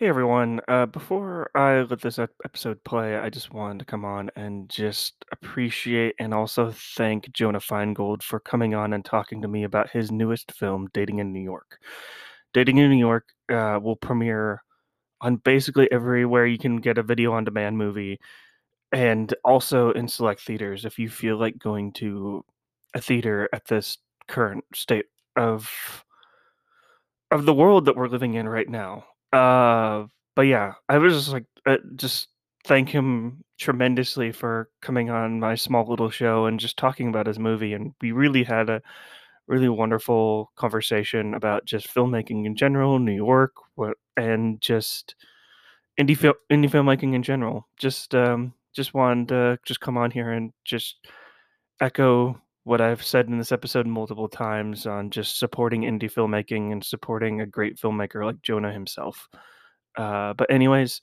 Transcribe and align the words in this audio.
Hey 0.00 0.08
everyone, 0.08 0.62
uh, 0.66 0.86
before 0.86 1.50
I 1.54 1.82
let 1.82 2.00
this 2.00 2.18
ep- 2.18 2.32
episode 2.42 2.82
play, 2.84 3.18
I 3.18 3.28
just 3.28 3.52
wanted 3.52 3.80
to 3.80 3.84
come 3.84 4.02
on 4.06 4.30
and 4.34 4.66
just 4.66 5.26
appreciate 5.30 6.14
and 6.18 6.32
also 6.32 6.70
thank 6.96 7.30
Jonah 7.32 7.58
Feingold 7.60 8.22
for 8.22 8.40
coming 8.40 8.74
on 8.74 8.94
and 8.94 9.04
talking 9.04 9.42
to 9.42 9.48
me 9.48 9.64
about 9.64 9.90
his 9.90 10.10
newest 10.10 10.52
film, 10.52 10.88
Dating 10.94 11.18
in 11.18 11.34
New 11.34 11.42
York. 11.42 11.78
Dating 12.54 12.78
in 12.78 12.88
New 12.88 12.96
York 12.96 13.26
uh, 13.52 13.78
will 13.82 13.94
premiere 13.94 14.62
on 15.20 15.36
basically 15.36 15.86
everywhere 15.92 16.46
you 16.46 16.56
can 16.56 16.78
get 16.78 16.96
a 16.96 17.02
video 17.02 17.34
on 17.34 17.44
demand 17.44 17.76
movie 17.76 18.18
and 18.92 19.34
also 19.44 19.90
in 19.90 20.08
select 20.08 20.40
theaters 20.40 20.86
if 20.86 20.98
you 20.98 21.10
feel 21.10 21.36
like 21.36 21.58
going 21.58 21.92
to 21.92 22.42
a 22.94 23.02
theater 23.02 23.50
at 23.52 23.66
this 23.66 23.98
current 24.28 24.64
state 24.74 25.08
of 25.36 25.70
of 27.30 27.44
the 27.44 27.52
world 27.52 27.84
that 27.84 27.96
we're 27.96 28.08
living 28.08 28.32
in 28.32 28.48
right 28.48 28.70
now. 28.70 29.04
Uh, 29.32 30.06
but 30.34 30.42
yeah, 30.42 30.74
I 30.88 30.98
was 30.98 31.14
just 31.14 31.28
like, 31.32 31.44
uh, 31.66 31.78
just 31.96 32.28
thank 32.64 32.88
him 32.88 33.42
tremendously 33.58 34.32
for 34.32 34.68
coming 34.82 35.10
on 35.10 35.40
my 35.40 35.54
small 35.54 35.86
little 35.86 36.10
show 36.10 36.46
and 36.46 36.58
just 36.60 36.76
talking 36.76 37.08
about 37.08 37.26
his 37.26 37.38
movie. 37.38 37.74
And 37.74 37.92
we 38.00 38.12
really 38.12 38.42
had 38.42 38.70
a 38.70 38.82
really 39.46 39.68
wonderful 39.68 40.50
conversation 40.56 41.34
about 41.34 41.64
just 41.64 41.92
filmmaking 41.92 42.46
in 42.46 42.56
general, 42.56 42.98
New 42.98 43.12
York, 43.14 43.52
what, 43.74 43.96
and 44.16 44.60
just 44.60 45.14
indie 45.98 46.16
film, 46.16 46.34
indie 46.50 46.70
filmmaking 46.70 47.14
in 47.14 47.22
general. 47.22 47.68
Just, 47.78 48.14
um, 48.14 48.54
just 48.74 48.94
wanted 48.94 49.28
to 49.28 49.58
just 49.66 49.80
come 49.80 49.96
on 49.96 50.10
here 50.10 50.30
and 50.30 50.52
just 50.64 50.96
echo 51.80 52.40
what 52.64 52.80
I've 52.80 53.02
said 53.02 53.28
in 53.28 53.38
this 53.38 53.52
episode 53.52 53.86
multiple 53.86 54.28
times 54.28 54.86
on 54.86 55.10
just 55.10 55.38
supporting 55.38 55.82
indie 55.82 56.12
filmmaking 56.12 56.72
and 56.72 56.84
supporting 56.84 57.40
a 57.40 57.46
great 57.46 57.78
filmmaker 57.78 58.24
like 58.24 58.42
Jonah 58.42 58.72
himself. 58.72 59.28
Uh, 59.96 60.34
but 60.34 60.50
anyways, 60.50 61.00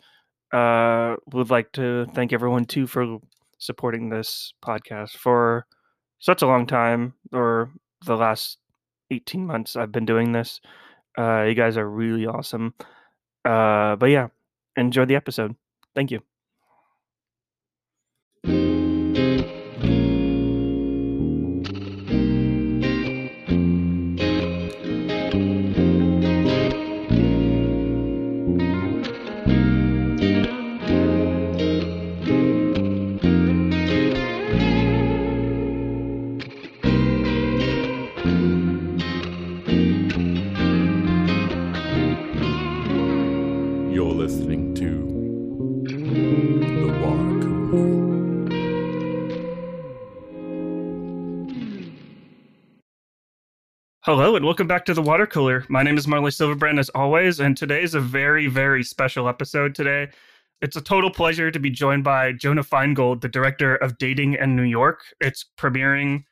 uh, 0.54 1.16
would 1.34 1.50
like 1.50 1.72
to 1.74 2.06
thank 2.14 2.32
everyone 2.32 2.66
too 2.66 2.88
for 2.88 3.18
supporting 3.60 4.10
this 4.10 4.54
podcast 4.64 5.12
for 5.12 5.66
such 6.20 6.42
a 6.42 6.48
long 6.48 6.66
time, 6.66 7.14
or 7.32 7.72
the 8.06 8.16
last 8.16 8.58
18 9.12 9.46
months 9.46 9.76
I've 9.76 9.92
been 9.92 10.06
doing 10.06 10.32
this. 10.32 10.62
Uh, 11.18 11.44
you 11.44 11.56
guys 11.56 11.78
are 11.78 11.90
really 11.90 12.28
awesome. 12.28 12.74
Uh, 13.44 13.96
but 13.96 14.08
yeah, 14.08 14.28
enjoy 14.76 15.06
the 15.06 15.16
episode. 15.16 15.56
Thank 15.96 16.12
you. 16.12 16.22
Hello 54.08 54.38
and 54.38 54.46
welcome 54.46 54.68
back 54.68 54.86
to 54.86 54.94
the 54.94 55.02
Water 55.02 55.28
Cooler. 55.28 55.66
My 55.68 55.84
name 55.84 55.98
is 55.98 56.08
Marley 56.08 56.32
Silverbrand 56.32 56.80
as 56.80 56.88
always, 56.96 57.42
and 57.42 57.58
today 57.58 57.84
is 57.84 57.94
a 57.94 58.00
very, 58.00 58.48
very 58.48 58.82
special 58.82 59.28
episode 59.28 59.76
today. 59.76 60.08
It's 60.62 60.78
a 60.78 60.82
total 60.82 61.12
pleasure 61.12 61.52
to 61.52 61.60
be 61.60 61.70
joined 61.70 62.06
by 62.06 62.32
Jonah 62.32 62.64
Feingold, 62.64 63.20
the 63.20 63.28
director 63.28 63.76
of 63.76 63.98
Dating 63.98 64.36
in 64.36 64.56
New 64.56 64.64
York. 64.64 65.02
It's 65.20 65.44
premiering 65.60 66.24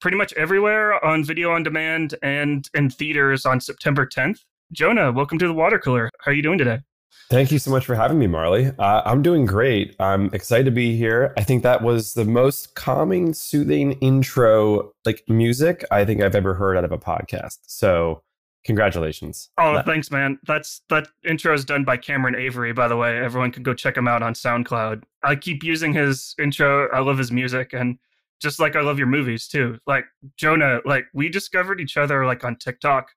pretty 0.00 0.16
much 0.16 0.32
everywhere 0.32 1.04
on 1.04 1.22
video 1.22 1.52
on 1.52 1.62
demand 1.62 2.16
and 2.20 2.68
in 2.74 2.90
theaters 2.90 3.46
on 3.46 3.60
September 3.60 4.06
10th. 4.06 4.40
Jonah, 4.72 5.12
welcome 5.12 5.38
to 5.38 5.46
the 5.46 5.54
Water 5.54 5.78
Cooler. 5.78 6.10
How 6.18 6.32
are 6.32 6.34
you 6.34 6.42
doing 6.42 6.58
today? 6.58 6.80
Thank 7.30 7.50
you 7.50 7.58
so 7.58 7.70
much 7.70 7.86
for 7.86 7.94
having 7.94 8.18
me, 8.18 8.26
Marley. 8.26 8.70
Uh, 8.78 9.02
I'm 9.04 9.22
doing 9.22 9.46
great. 9.46 9.96
I'm 9.98 10.26
excited 10.34 10.64
to 10.66 10.70
be 10.70 10.96
here. 10.96 11.32
I 11.38 11.42
think 11.42 11.62
that 11.62 11.82
was 11.82 12.14
the 12.14 12.24
most 12.24 12.74
calming, 12.74 13.32
soothing 13.32 13.92
intro, 14.00 14.92
like 15.06 15.24
music 15.28 15.84
I 15.90 16.04
think 16.04 16.20
I've 16.20 16.34
ever 16.34 16.54
heard 16.54 16.76
out 16.76 16.84
of 16.84 16.92
a 16.92 16.98
podcast. 16.98 17.58
So, 17.66 18.22
congratulations. 18.64 19.50
Oh, 19.58 19.74
That- 19.74 19.86
thanks, 19.86 20.10
man. 20.10 20.38
That's 20.46 20.82
that 20.90 21.08
intro 21.24 21.54
is 21.54 21.64
done 21.64 21.84
by 21.84 21.96
Cameron 21.96 22.34
Avery, 22.34 22.72
by 22.72 22.88
the 22.88 22.96
way. 22.96 23.18
Everyone 23.18 23.50
can 23.50 23.62
go 23.62 23.74
check 23.74 23.96
him 23.96 24.06
out 24.06 24.22
on 24.22 24.34
SoundCloud. 24.34 25.02
I 25.22 25.36
keep 25.36 25.62
using 25.62 25.92
his 25.94 26.34
intro. 26.38 26.88
I 26.90 27.00
love 27.00 27.18
his 27.18 27.32
music 27.32 27.72
and 27.72 27.98
just 28.40 28.60
like 28.60 28.76
I 28.76 28.80
love 28.82 28.98
your 28.98 29.06
movies 29.06 29.48
too. 29.48 29.78
Like 29.86 30.04
Jonah, 30.36 30.80
like 30.84 31.06
we 31.14 31.28
discovered 31.30 31.80
each 31.80 31.96
other 31.96 32.26
like 32.26 32.44
on 32.44 32.56
TikTok. 32.56 33.08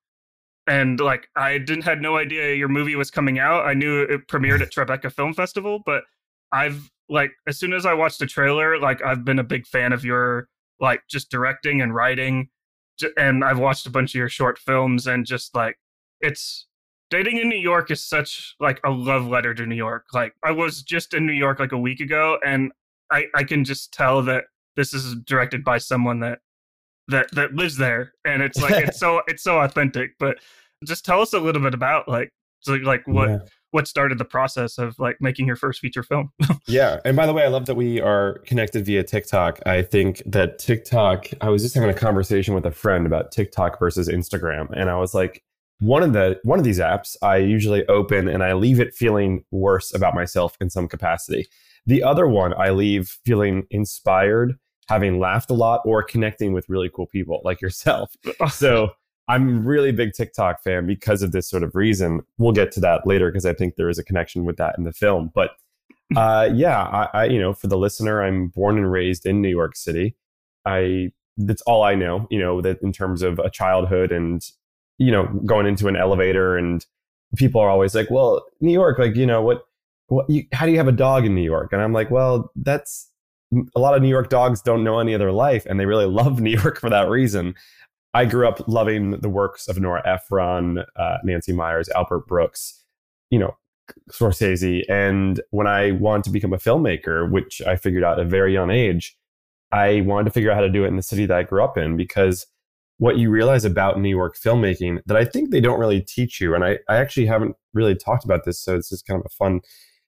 And 0.67 0.99
like 0.99 1.29
I 1.35 1.57
didn't 1.57 1.83
had 1.83 2.01
no 2.01 2.17
idea 2.17 2.55
your 2.55 2.67
movie 2.67 2.95
was 2.95 3.09
coming 3.09 3.39
out. 3.39 3.65
I 3.65 3.73
knew 3.73 4.01
it 4.01 4.27
premiered 4.27 4.61
at 4.61 4.71
Tribeca 4.73 5.11
Film 5.11 5.33
Festival, 5.33 5.81
but 5.85 6.03
I've 6.51 6.91
like 7.09 7.31
as 7.47 7.57
soon 7.57 7.73
as 7.73 7.85
I 7.85 7.93
watched 7.93 8.19
the 8.19 8.25
trailer, 8.25 8.79
like 8.79 9.01
I've 9.03 9.23
been 9.23 9.39
a 9.39 9.43
big 9.43 9.65
fan 9.65 9.93
of 9.93 10.03
your 10.03 10.49
like 10.79 11.01
just 11.09 11.31
directing 11.31 11.81
and 11.81 11.93
writing 11.93 12.49
and 13.15 13.43
I've 13.43 13.59
watched 13.59 13.85
a 13.85 13.91
bunch 13.91 14.11
of 14.11 14.19
your 14.19 14.29
short 14.29 14.57
films 14.57 15.07
and 15.07 15.25
just 15.25 15.55
like 15.55 15.77
it's 16.19 16.67
dating 17.09 17.37
in 17.37 17.47
New 17.49 17.57
York 17.57 17.91
is 17.91 18.03
such 18.03 18.55
like 18.59 18.79
a 18.83 18.89
love 18.89 19.27
letter 19.27 19.53
to 19.53 19.65
New 19.65 19.75
York. 19.75 20.05
Like 20.13 20.33
I 20.43 20.51
was 20.51 20.81
just 20.81 21.13
in 21.13 21.25
New 21.25 21.33
York 21.33 21.59
like 21.59 21.71
a 21.71 21.77
week 21.77 21.99
ago 21.99 22.37
and 22.45 22.71
I 23.11 23.25
I 23.35 23.43
can 23.43 23.63
just 23.63 23.93
tell 23.93 24.21
that 24.23 24.45
this 24.75 24.93
is 24.93 25.15
directed 25.25 25.63
by 25.63 25.77
someone 25.77 26.19
that 26.21 26.39
that 27.09 27.27
that 27.33 27.53
lives 27.53 27.77
there 27.77 28.13
and 28.25 28.41
it's 28.41 28.59
like 28.61 28.85
it's 28.85 28.99
so 29.03 29.21
it's 29.27 29.43
so 29.43 29.59
authentic 29.59 30.11
but 30.19 30.37
just 30.85 31.05
tell 31.05 31.21
us 31.21 31.33
a 31.33 31.39
little 31.39 31.61
bit 31.61 31.73
about 31.73 32.07
like 32.07 32.29
like 32.83 33.07
what 33.07 33.29
Yeah. 33.29 33.39
what 33.71 33.87
started 33.87 34.17
the 34.17 34.25
process 34.25 34.77
of 34.77 34.97
like 34.99 35.17
making 35.21 35.47
your 35.47 35.55
first 35.55 35.79
feature 35.79 36.03
film 36.03 36.31
Yeah. 36.67 36.99
And 37.05 37.15
by 37.15 37.25
the 37.25 37.31
way, 37.31 37.43
I 37.43 37.47
love 37.47 37.65
that 37.67 37.75
we 37.75 38.01
are 38.01 38.39
connected 38.39 38.85
via 38.85 39.01
TikTok. 39.03 39.59
I 39.65 39.81
think 39.83 40.21
that 40.25 40.59
TikTok, 40.59 41.27
I 41.39 41.47
was 41.47 41.61
just 41.63 41.75
having 41.75 41.89
a 41.89 41.93
conversation 41.93 42.53
with 42.53 42.65
a 42.65 42.71
friend 42.71 43.05
about 43.05 43.31
TikTok 43.31 43.79
versus 43.79 44.09
Instagram. 44.09 44.67
And 44.75 44.89
I 44.89 44.97
was 44.97 45.13
like, 45.13 45.41
one 45.79 46.03
of 46.03 46.11
the 46.11 46.41
one 46.43 46.59
of 46.59 46.65
these 46.65 46.79
apps 46.79 47.15
I 47.21 47.37
usually 47.37 47.85
open 47.87 48.27
and 48.27 48.43
I 48.43 48.51
leave 48.51 48.81
it 48.81 48.93
feeling 48.93 49.45
worse 49.51 49.93
about 49.93 50.13
myself 50.13 50.57
in 50.59 50.69
some 50.69 50.89
capacity. 50.89 51.47
The 51.85 52.03
other 52.03 52.27
one 52.27 52.53
I 52.57 52.71
leave 52.71 53.17
feeling 53.23 53.63
inspired, 53.71 54.55
having 54.87 55.19
laughed 55.19 55.49
a 55.49 55.53
lot, 55.53 55.81
or 55.85 56.03
connecting 56.03 56.53
with 56.53 56.69
really 56.69 56.89
cool 56.89 57.07
people 57.07 57.41
like 57.43 57.61
yourself. 57.61 58.15
So 58.49 58.91
I'm 59.27 59.65
really 59.65 59.91
big 59.91 60.13
TikTok 60.13 60.63
fan 60.63 60.85
because 60.85 61.21
of 61.21 61.31
this 61.31 61.49
sort 61.49 61.63
of 61.63 61.75
reason. 61.75 62.21
We'll 62.37 62.53
get 62.53 62.71
to 62.73 62.79
that 62.81 63.05
later 63.05 63.29
because 63.29 63.45
I 63.45 63.53
think 63.53 63.75
there 63.75 63.89
is 63.89 63.99
a 63.99 64.03
connection 64.03 64.45
with 64.45 64.57
that 64.57 64.77
in 64.77 64.85
the 64.85 64.93
film. 64.93 65.31
But 65.33 65.51
uh, 66.15 66.49
yeah, 66.53 66.81
I, 66.83 67.09
I, 67.13 67.25
you 67.25 67.39
know, 67.39 67.53
for 67.53 67.67
the 67.67 67.77
listener, 67.77 68.23
I'm 68.23 68.47
born 68.47 68.77
and 68.77 68.89
raised 68.89 69.25
in 69.25 69.41
New 69.41 69.49
York 69.49 69.75
City. 69.75 70.15
I 70.65 71.11
that's 71.37 71.61
all 71.63 71.83
I 71.83 71.95
know. 71.95 72.27
You 72.31 72.39
know, 72.39 72.61
that 72.61 72.81
in 72.81 72.93
terms 72.93 73.21
of 73.21 73.39
a 73.39 73.49
childhood 73.49 74.11
and 74.11 74.41
you 74.97 75.11
know 75.11 75.25
going 75.45 75.67
into 75.67 75.87
an 75.87 75.95
elevator 75.95 76.57
and 76.57 76.85
people 77.35 77.59
are 77.59 77.69
always 77.69 77.93
like, 77.93 78.09
well, 78.09 78.45
New 78.61 78.71
York, 78.71 78.97
like 78.97 79.15
you 79.15 79.25
know 79.25 79.41
what, 79.41 79.65
what, 80.07 80.29
you, 80.29 80.45
how 80.53 80.65
do 80.65 80.71
you 80.71 80.77
have 80.77 80.87
a 80.87 80.93
dog 80.93 81.25
in 81.25 81.35
New 81.35 81.41
York? 81.43 81.73
And 81.73 81.81
I'm 81.81 81.93
like, 81.93 82.09
well, 82.09 82.51
that's 82.55 83.09
a 83.75 83.79
lot 83.79 83.95
of 83.95 84.01
New 84.01 84.09
York 84.09 84.29
dogs 84.29 84.61
don't 84.61 84.83
know 84.83 84.99
any 84.99 85.15
other 85.15 85.31
life, 85.31 85.65
and 85.65 85.79
they 85.79 85.85
really 85.85 86.05
love 86.21 86.39
New 86.39 86.51
York 86.51 86.79
for 86.79 86.89
that 86.89 87.09
reason. 87.09 87.55
I 88.13 88.25
grew 88.25 88.47
up 88.47 88.67
loving 88.67 89.11
the 89.11 89.29
works 89.29 89.67
of 89.67 89.79
Nora 89.79 90.01
Ephron, 90.05 90.83
uh, 90.95 91.17
Nancy 91.23 91.53
Meyers, 91.53 91.89
Albert 91.89 92.25
Brooks, 92.27 92.83
you 93.29 93.37
know, 93.37 93.55
Scorsese. 94.11 94.83
And 94.89 95.41
when 95.51 95.67
I 95.67 95.91
wanted 95.91 96.23
to 96.25 96.29
become 96.31 96.53
a 96.53 96.57
filmmaker, 96.57 97.29
which 97.29 97.61
I 97.61 97.75
figured 97.75 98.03
out 98.03 98.19
at 98.19 98.25
a 98.25 98.29
very 98.29 98.53
young 98.53 98.71
age, 98.71 99.15
I 99.71 100.01
wanted 100.01 100.25
to 100.25 100.31
figure 100.31 100.49
out 100.49 100.55
how 100.55 100.61
to 100.61 100.69
do 100.69 100.83
it 100.83 100.87
in 100.87 100.95
the 100.95 101.03
city 101.03 101.25
that 101.25 101.37
I 101.37 101.43
grew 101.43 101.63
up 101.63 101.77
in 101.77 101.97
because 101.97 102.47
what 102.99 103.17
you 103.17 103.29
realize 103.29 103.65
about 103.65 103.99
New 103.99 104.09
York 104.09 104.37
filmmaking 104.37 105.01
that 105.05 105.17
I 105.17 105.23
think 105.23 105.51
they 105.51 105.61
don't 105.61 105.79
really 105.79 106.01
teach 106.01 106.41
you, 106.41 106.55
and 106.55 106.63
I, 106.63 106.79
I 106.89 106.97
actually 106.97 107.27
haven't 107.27 107.55
really 107.73 107.95
talked 107.95 108.25
about 108.25 108.45
this, 108.45 108.59
so 108.59 108.75
it's 108.75 108.89
just 108.89 109.05
kind 109.05 109.19
of 109.19 109.25
a 109.25 109.29
fun 109.29 109.61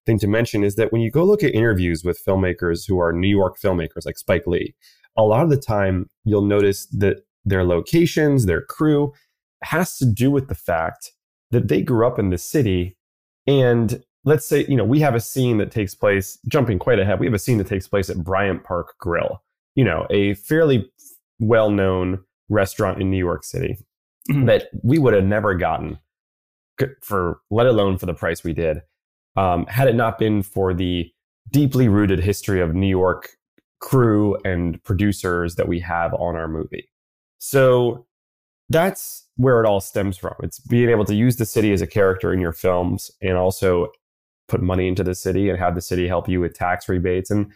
thing 0.10 0.20
to 0.20 0.28
mention, 0.28 0.64
is 0.64 0.76
that 0.76 0.92
when 0.92 1.02
you 1.02 1.12
go 1.12 1.24
look 1.24 1.44
at 1.44 1.54
interviews 1.54 2.04
with 2.04 2.24
filmmakers 2.26 2.88
who 2.88 3.00
are 3.00 3.14
New 3.14 3.28
York 3.28 3.60
filmmakers 3.60 4.06
like 4.06 4.18
Spike 4.18 4.48
Lee, 4.48 4.74
a 5.16 5.22
lot 5.24 5.44
of 5.44 5.50
the 5.52 5.58
time 5.58 6.08
you'll 6.26 6.42
notice 6.42 6.88
that 6.88 7.18
their 7.46 7.64
locations, 7.64 8.46
their 8.46 8.62
crew 8.62 9.14
has 9.64 9.98
to 9.98 10.06
do 10.06 10.32
with 10.32 10.48
the 10.48 10.56
fact 10.56 11.12
that 11.52 11.68
they 11.68 11.82
grew 11.82 12.08
up 12.08 12.18
in 12.18 12.30
the 12.32 12.38
city. 12.40 12.98
And 13.46 14.04
let's 14.26 14.46
say, 14.48 14.66
you 14.68 14.76
know, 14.76 14.84
we 14.84 15.00
have 15.00 15.14
a 15.16 15.20
scene 15.20 15.58
that 15.60 15.72
takes 15.72 15.94
place, 15.94 16.40
jumping 16.48 16.80
quite 16.80 17.00
ahead, 17.00 17.20
we 17.20 17.28
have 17.28 17.34
a 17.36 17.40
scene 17.40 17.58
that 17.60 17.68
takes 17.68 17.88
place 17.88 18.10
at 18.10 18.24
Bryant 18.24 18.64
Park 18.64 18.96
Grill, 19.00 19.44
you 19.76 19.84
know, 19.84 20.08
a 20.10 20.34
fairly 20.36 20.90
well 21.40 21.70
known 21.70 22.20
restaurant 22.50 23.00
in 23.00 23.12
New 23.12 23.18
York 23.18 23.44
City 23.44 23.78
Mhm. 24.30 24.48
that 24.48 24.70
we 24.84 24.98
would 24.98 25.14
have 25.14 25.26
never 25.26 25.54
gotten 25.56 26.00
for 27.02 27.42
let 27.52 27.68
alone 27.68 27.98
for 27.98 28.06
the 28.06 28.14
price 28.14 28.44
we 28.44 28.54
did. 28.54 28.82
Um, 29.36 29.66
had 29.68 29.88
it 29.88 29.96
not 29.96 30.18
been 30.18 30.42
for 30.42 30.74
the 30.74 31.12
deeply 31.52 31.88
rooted 31.88 32.20
history 32.20 32.62
of 32.62 32.76
New 32.76 32.88
York 32.88 33.30
crew 33.80 34.38
and 34.44 34.84
producers 34.84 35.56
that 35.56 35.68
we 35.68 35.80
have 35.80 36.14
on 36.16 36.36
our 36.36 36.48
movie. 36.48 36.90
So 37.38 38.06
that's 38.70 39.26
where 39.38 39.64
it 39.64 39.68
all 39.68 39.80
stems 39.80 40.18
from. 40.18 40.36
It's 40.44 40.60
being 40.60 40.90
able 40.90 41.06
to 41.06 41.16
use 41.16 41.38
the 41.38 41.46
city 41.46 41.72
as 41.72 41.82
a 41.82 41.88
character 41.88 42.34
in 42.34 42.40
your 42.40 42.52
films 42.52 43.10
and 43.22 43.38
also 43.38 43.88
put 44.48 44.62
money 44.62 44.88
into 44.88 45.04
the 45.04 45.16
city 45.16 45.50
and 45.50 45.58
have 45.58 45.76
the 45.76 45.82
city 45.82 46.08
help 46.08 46.28
you 46.28 46.42
with 46.42 46.54
tax 46.54 46.90
rebates. 46.90 47.32
And 47.32 47.52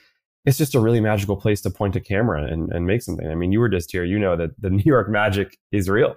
it's 0.45 0.57
just 0.57 0.75
a 0.75 0.79
really 0.79 1.01
magical 1.01 1.35
place 1.35 1.61
to 1.61 1.69
point 1.69 1.95
a 1.95 1.99
camera 1.99 2.45
and, 2.45 2.71
and 2.71 2.85
make 2.85 3.01
something. 3.01 3.27
I 3.27 3.35
mean, 3.35 3.51
you 3.51 3.59
were 3.59 3.69
just 3.69 3.91
here, 3.91 4.03
you 4.03 4.17
know 4.17 4.35
that 4.37 4.59
the 4.59 4.69
New 4.71 4.83
York 4.85 5.09
magic 5.09 5.57
is 5.71 5.89
real. 5.89 6.15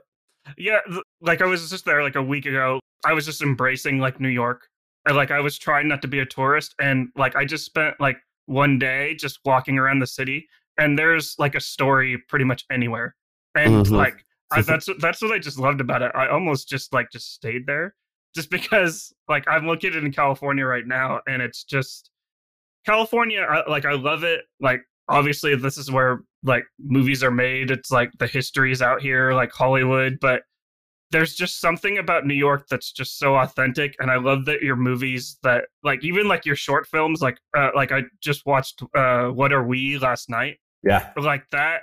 Yeah, 0.56 0.78
like 1.20 1.42
I 1.42 1.46
was 1.46 1.68
just 1.68 1.84
there 1.84 2.02
like 2.04 2.14
a 2.14 2.22
week 2.22 2.46
ago. 2.46 2.78
I 3.04 3.12
was 3.12 3.26
just 3.26 3.42
embracing 3.42 3.98
like 3.98 4.20
New 4.20 4.28
York. 4.28 4.68
Like 5.12 5.30
I 5.30 5.40
was 5.40 5.58
trying 5.58 5.88
not 5.88 6.02
to 6.02 6.08
be 6.08 6.18
a 6.18 6.26
tourist 6.26 6.74
and 6.80 7.08
like 7.16 7.36
I 7.36 7.44
just 7.44 7.64
spent 7.64 7.94
like 8.00 8.18
one 8.46 8.78
day 8.78 9.14
just 9.14 9.40
walking 9.44 9.78
around 9.78 10.00
the 10.00 10.06
city 10.06 10.48
and 10.78 10.98
there's 10.98 11.34
like 11.38 11.54
a 11.54 11.60
story 11.60 12.18
pretty 12.28 12.44
much 12.44 12.64
anywhere. 12.70 13.14
And 13.54 13.86
mm-hmm. 13.86 13.94
like 13.94 14.24
I, 14.52 14.62
that's 14.66 14.88
that's 15.00 15.22
what 15.22 15.32
I 15.32 15.38
just 15.38 15.58
loved 15.58 15.80
about 15.80 16.02
it. 16.02 16.12
I 16.14 16.28
almost 16.28 16.68
just 16.68 16.92
like 16.92 17.10
just 17.10 17.34
stayed 17.34 17.66
there 17.66 17.94
just 18.34 18.50
because 18.50 19.12
like 19.28 19.44
I'm 19.48 19.66
located 19.66 20.04
in 20.04 20.12
California 20.12 20.64
right 20.64 20.86
now 20.86 21.20
and 21.26 21.40
it's 21.40 21.64
just 21.64 22.10
California 22.84 23.40
I, 23.40 23.68
like 23.68 23.84
I 23.84 23.92
love 23.92 24.24
it. 24.24 24.42
Like 24.60 24.82
obviously 25.08 25.54
this 25.56 25.78
is 25.78 25.90
where 25.90 26.20
like 26.42 26.64
movies 26.78 27.22
are 27.22 27.30
made. 27.30 27.70
It's 27.70 27.90
like 27.90 28.10
the 28.18 28.26
history 28.26 28.72
is 28.72 28.82
out 28.82 29.00
here 29.00 29.32
like 29.32 29.52
Hollywood, 29.52 30.18
but 30.20 30.42
there's 31.10 31.34
just 31.34 31.60
something 31.60 31.98
about 31.98 32.26
New 32.26 32.34
York 32.34 32.66
that's 32.68 32.90
just 32.92 33.18
so 33.18 33.36
authentic 33.36 33.94
and 34.00 34.10
I 34.10 34.16
love 34.16 34.44
that 34.46 34.62
your 34.62 34.76
movies 34.76 35.38
that 35.42 35.66
like 35.82 36.04
even 36.04 36.26
like 36.26 36.44
your 36.44 36.56
short 36.56 36.86
films 36.86 37.20
like 37.22 37.38
uh, 37.56 37.70
like 37.74 37.92
I 37.92 38.02
just 38.20 38.44
watched 38.46 38.82
uh 38.94 39.28
What 39.28 39.52
Are 39.52 39.64
We 39.64 39.98
last 39.98 40.28
night. 40.28 40.58
Yeah. 40.82 41.10
Like 41.16 41.48
that 41.50 41.82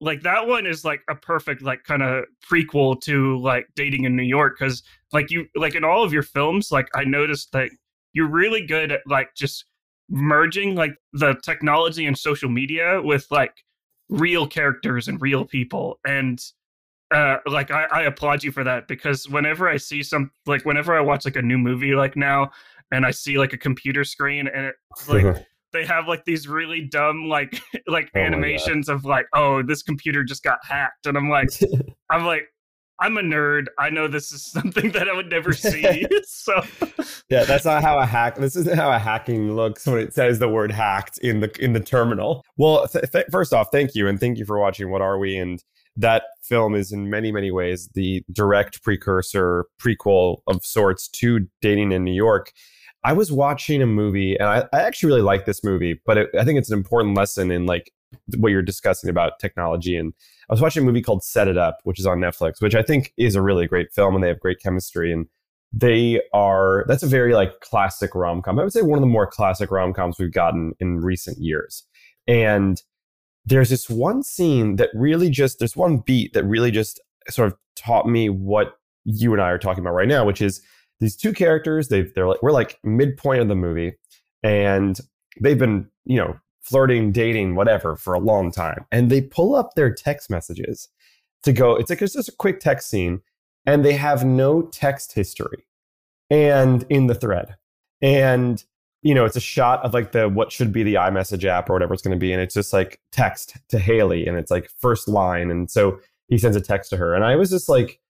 like 0.00 0.22
that 0.22 0.46
one 0.46 0.66
is 0.66 0.84
like 0.84 1.00
a 1.08 1.14
perfect 1.14 1.62
like 1.62 1.84
kind 1.84 2.02
of 2.02 2.24
prequel 2.50 3.00
to 3.02 3.38
like 3.38 3.66
dating 3.76 4.04
in 4.04 4.16
New 4.16 4.22
York 4.22 4.58
cuz 4.58 4.82
like 5.12 5.30
you 5.30 5.46
like 5.54 5.74
in 5.74 5.84
all 5.84 6.04
of 6.04 6.12
your 6.12 6.22
films 6.22 6.70
like 6.70 6.88
I 6.94 7.04
noticed 7.04 7.52
that 7.52 7.70
you're 8.12 8.28
really 8.28 8.66
good 8.66 8.92
at 8.92 9.00
like 9.06 9.34
just 9.34 9.64
merging 10.10 10.74
like 10.74 10.94
the 11.14 11.34
technology 11.42 12.04
and 12.04 12.18
social 12.18 12.50
media 12.50 13.00
with 13.02 13.26
like 13.30 13.64
real 14.10 14.46
characters 14.46 15.08
and 15.08 15.22
real 15.22 15.46
people 15.46 15.98
and 16.06 16.38
uh, 17.12 17.38
like 17.46 17.70
I, 17.70 17.84
I 17.90 18.02
applaud 18.02 18.42
you 18.42 18.52
for 18.52 18.64
that 18.64 18.88
because 18.88 19.28
whenever 19.28 19.68
I 19.68 19.76
see 19.76 20.02
some 20.02 20.30
like 20.46 20.64
whenever 20.64 20.96
I 20.96 21.00
watch 21.00 21.24
like 21.24 21.36
a 21.36 21.42
new 21.42 21.58
movie 21.58 21.94
like 21.94 22.16
now 22.16 22.50
and 22.90 23.04
I 23.04 23.10
see 23.10 23.38
like 23.38 23.52
a 23.52 23.58
computer 23.58 24.04
screen 24.04 24.48
and 24.48 24.66
it's 24.66 25.08
like 25.08 25.46
they 25.72 25.84
have 25.84 26.08
like 26.08 26.24
these 26.24 26.48
really 26.48 26.82
dumb 26.82 27.28
like 27.28 27.60
like 27.86 28.10
oh 28.14 28.20
animations 28.20 28.88
of 28.88 29.04
like 29.04 29.26
oh 29.34 29.62
this 29.62 29.82
computer 29.82 30.24
just 30.24 30.42
got 30.42 30.58
hacked 30.62 31.06
and 31.06 31.16
I'm 31.16 31.28
like 31.28 31.50
I'm 32.10 32.24
like 32.24 32.48
I'm 33.00 33.16
a 33.18 33.22
nerd. 33.22 33.66
I 33.80 33.90
know 33.90 34.06
this 34.06 34.30
is 34.30 34.44
something 34.44 34.92
that 34.92 35.08
I 35.08 35.12
would 35.12 35.28
never 35.28 35.52
see. 35.52 36.06
so 36.24 36.62
yeah, 37.28 37.42
that's 37.42 37.64
not 37.64 37.82
how 37.82 37.98
a 37.98 38.06
hack. 38.06 38.36
This 38.36 38.54
isn't 38.54 38.76
how 38.76 38.92
a 38.92 38.98
hacking 38.98 39.56
looks 39.56 39.86
when 39.86 39.98
it 39.98 40.14
says 40.14 40.38
the 40.38 40.48
word 40.48 40.70
hacked 40.70 41.18
in 41.18 41.40
the 41.40 41.50
in 41.62 41.72
the 41.72 41.80
terminal. 41.80 42.44
Well, 42.58 42.86
th- 42.86 43.10
th- 43.10 43.26
first 43.32 43.52
off, 43.52 43.68
thank 43.72 43.96
you 43.96 44.06
and 44.06 44.20
thank 44.20 44.38
you 44.38 44.44
for 44.44 44.60
watching. 44.60 44.88
What 44.88 45.02
are 45.02 45.18
we? 45.18 45.36
And 45.36 45.60
that 45.96 46.24
film 46.42 46.74
is 46.74 46.92
in 46.92 47.10
many, 47.10 47.32
many 47.32 47.50
ways 47.50 47.88
the 47.94 48.24
direct 48.32 48.82
precursor, 48.82 49.66
prequel 49.80 50.38
of 50.46 50.64
sorts 50.64 51.08
to 51.08 51.46
Dating 51.60 51.92
in 51.92 52.04
New 52.04 52.14
York. 52.14 52.52
I 53.04 53.12
was 53.12 53.32
watching 53.32 53.82
a 53.82 53.86
movie, 53.86 54.36
and 54.36 54.48
I, 54.48 54.64
I 54.72 54.82
actually 54.82 55.08
really 55.08 55.22
like 55.22 55.44
this 55.44 55.64
movie, 55.64 56.00
but 56.06 56.18
it, 56.18 56.30
I 56.38 56.44
think 56.44 56.58
it's 56.58 56.70
an 56.70 56.78
important 56.78 57.16
lesson 57.16 57.50
in 57.50 57.66
like 57.66 57.92
what 58.36 58.50
you're 58.50 58.62
discussing 58.62 59.10
about 59.10 59.40
technology. 59.40 59.96
And 59.96 60.12
I 60.48 60.52
was 60.52 60.60
watching 60.60 60.82
a 60.82 60.86
movie 60.86 61.02
called 61.02 61.24
Set 61.24 61.48
It 61.48 61.58
Up, 61.58 61.78
which 61.84 61.98
is 61.98 62.06
on 62.06 62.18
Netflix, 62.18 62.60
which 62.60 62.74
I 62.74 62.82
think 62.82 63.12
is 63.16 63.34
a 63.34 63.42
really 63.42 63.66
great 63.66 63.92
film, 63.92 64.14
and 64.14 64.22
they 64.22 64.28
have 64.28 64.40
great 64.40 64.60
chemistry. 64.60 65.12
And 65.12 65.26
they 65.72 66.20
are 66.34 66.84
that's 66.86 67.02
a 67.02 67.06
very 67.06 67.34
like 67.34 67.60
classic 67.60 68.14
rom 68.14 68.42
com. 68.42 68.58
I 68.58 68.62
would 68.62 68.72
say 68.72 68.82
one 68.82 68.98
of 68.98 69.02
the 69.02 69.06
more 69.06 69.26
classic 69.26 69.70
rom 69.70 69.94
coms 69.94 70.18
we've 70.18 70.32
gotten 70.32 70.74
in 70.80 71.00
recent 71.00 71.38
years. 71.38 71.84
And 72.28 72.80
there's 73.44 73.70
this 73.70 73.90
one 73.90 74.22
scene 74.22 74.76
that 74.76 74.90
really 74.94 75.30
just 75.30 75.58
there's 75.58 75.76
one 75.76 75.98
beat 75.98 76.32
that 76.32 76.44
really 76.44 76.70
just 76.70 77.00
sort 77.28 77.48
of 77.52 77.58
taught 77.76 78.06
me 78.06 78.28
what 78.28 78.78
you 79.04 79.32
and 79.32 79.42
I 79.42 79.50
are 79.50 79.58
talking 79.58 79.82
about 79.82 79.94
right 79.94 80.08
now, 80.08 80.24
which 80.24 80.40
is 80.40 80.60
these 81.00 81.16
two 81.16 81.32
characters. 81.32 81.88
They've 81.88 82.12
they're 82.14 82.28
like 82.28 82.42
we're 82.42 82.52
like 82.52 82.78
midpoint 82.84 83.40
of 83.42 83.48
the 83.48 83.56
movie, 83.56 83.94
and 84.42 84.98
they've 85.40 85.58
been 85.58 85.88
you 86.04 86.16
know 86.16 86.38
flirting, 86.60 87.10
dating, 87.10 87.56
whatever 87.56 87.96
for 87.96 88.14
a 88.14 88.20
long 88.20 88.52
time, 88.52 88.86
and 88.92 89.10
they 89.10 89.20
pull 89.20 89.54
up 89.54 89.74
their 89.74 89.92
text 89.92 90.30
messages 90.30 90.88
to 91.42 91.52
go. 91.52 91.76
It's 91.76 91.90
like 91.90 92.02
it's 92.02 92.14
just 92.14 92.28
a 92.28 92.36
quick 92.36 92.60
text 92.60 92.88
scene, 92.88 93.20
and 93.66 93.84
they 93.84 93.94
have 93.94 94.24
no 94.24 94.62
text 94.62 95.12
history, 95.12 95.66
and 96.30 96.84
in 96.88 97.08
the 97.08 97.14
thread, 97.14 97.56
and 98.00 98.64
you 99.02 99.14
know, 99.14 99.24
it's 99.24 99.36
a 99.36 99.40
shot 99.40 99.84
of 99.84 99.92
like 99.92 100.12
the 100.12 100.28
what 100.28 100.52
should 100.52 100.72
be 100.72 100.82
the 100.82 100.94
iMessage 100.94 101.44
app 101.44 101.68
or 101.68 101.72
whatever 101.72 101.92
it's 101.92 102.02
going 102.02 102.16
to 102.16 102.20
be, 102.20 102.32
and 102.32 102.40
it's 102.40 102.54
just 102.54 102.72
like 102.72 103.00
text 103.10 103.56
to 103.68 103.78
Haley, 103.78 104.26
and 104.26 104.38
it's 104.38 104.50
like 104.50 104.70
first 104.78 105.08
line, 105.08 105.50
and 105.50 105.70
so 105.70 105.98
he 106.28 106.38
sends 106.38 106.56
a 106.56 106.60
text 106.60 106.90
to 106.90 106.96
her, 106.96 107.14
and 107.14 107.24
I 107.24 107.36
was 107.36 107.50
just 107.50 107.68
like, 107.68 108.00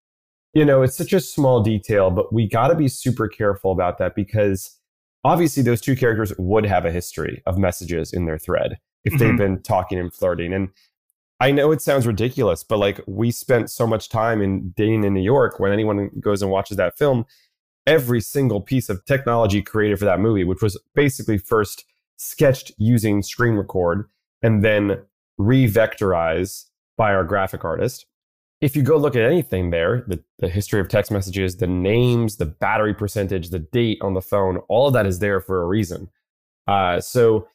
you 0.55 0.65
know, 0.65 0.83
it's 0.83 0.97
such 0.97 1.13
a 1.13 1.21
small 1.21 1.63
detail, 1.63 2.11
but 2.11 2.33
we 2.33 2.47
got 2.47 2.69
to 2.69 2.75
be 2.75 2.89
super 2.89 3.27
careful 3.27 3.73
about 3.73 3.99
that 3.99 4.15
because 4.15 4.79
obviously 5.25 5.63
those 5.63 5.81
two 5.81 5.97
characters 5.97 6.33
would 6.39 6.67
have 6.67 6.85
a 6.85 6.93
history 6.93 7.43
of 7.47 7.57
messages 7.57 8.13
in 8.13 8.27
their 8.27 8.39
thread 8.39 8.79
if 9.05 9.13
they've 9.19 9.29
mm-hmm. 9.29 9.37
been 9.37 9.63
talking 9.63 9.99
and 9.99 10.13
flirting, 10.13 10.53
and 10.53 10.69
I 11.41 11.51
know 11.51 11.73
it 11.73 11.81
sounds 11.83 12.07
ridiculous, 12.07 12.63
but 12.63 12.79
like 12.79 13.01
we 13.07 13.31
spent 13.31 13.71
so 13.71 13.87
much 13.87 14.11
time 14.11 14.43
in 14.43 14.73
dating 14.77 15.05
in 15.05 15.15
New 15.15 15.23
York. 15.23 15.59
When 15.59 15.73
anyone 15.73 16.11
goes 16.21 16.43
and 16.43 16.51
watches 16.51 16.77
that 16.77 16.97
film, 16.97 17.25
every 17.87 18.21
single 18.21 18.61
piece 18.61 18.89
of 18.89 19.05
technology 19.05 19.63
created 19.63 19.99
for 19.99 20.05
that 20.05 20.21
movie, 20.21 20.45
which 20.45 20.63
was 20.63 20.79
basically 20.95 21.39
first 21.39 21.85
sketched 22.17 22.73
using 22.79 23.23
screen 23.23 23.55
record 23.55 24.09
and 24.43 24.65
then 24.65 24.99
re-vectorize 25.39 26.67
by 26.97 27.13
our 27.13 27.25
graphic 27.25 27.65
artist. 27.65 28.07
If 28.61 28.77
you 28.77 28.83
go 28.83 28.97
look 28.97 29.17
at 29.17 29.23
anything 29.23 29.71
there, 29.71 30.05
the, 30.07 30.23
the 30.39 30.49
history 30.49 30.79
of 30.79 30.89
text 30.89 31.11
messages, 31.11 31.57
the 31.57 31.67
names, 31.67 32.37
the 32.37 32.47
battery 32.47 32.95
percentage, 32.95 33.51
the 33.51 33.59
date 33.59 33.99
on 34.01 34.15
the 34.15 34.23
phone, 34.23 34.59
all 34.69 34.87
of 34.87 34.93
that 34.93 35.07
is 35.07 35.19
there 35.19 35.41
for 35.41 35.63
a 35.63 35.67
reason. 35.67 36.09
Uh, 36.69 37.01
so 37.01 37.49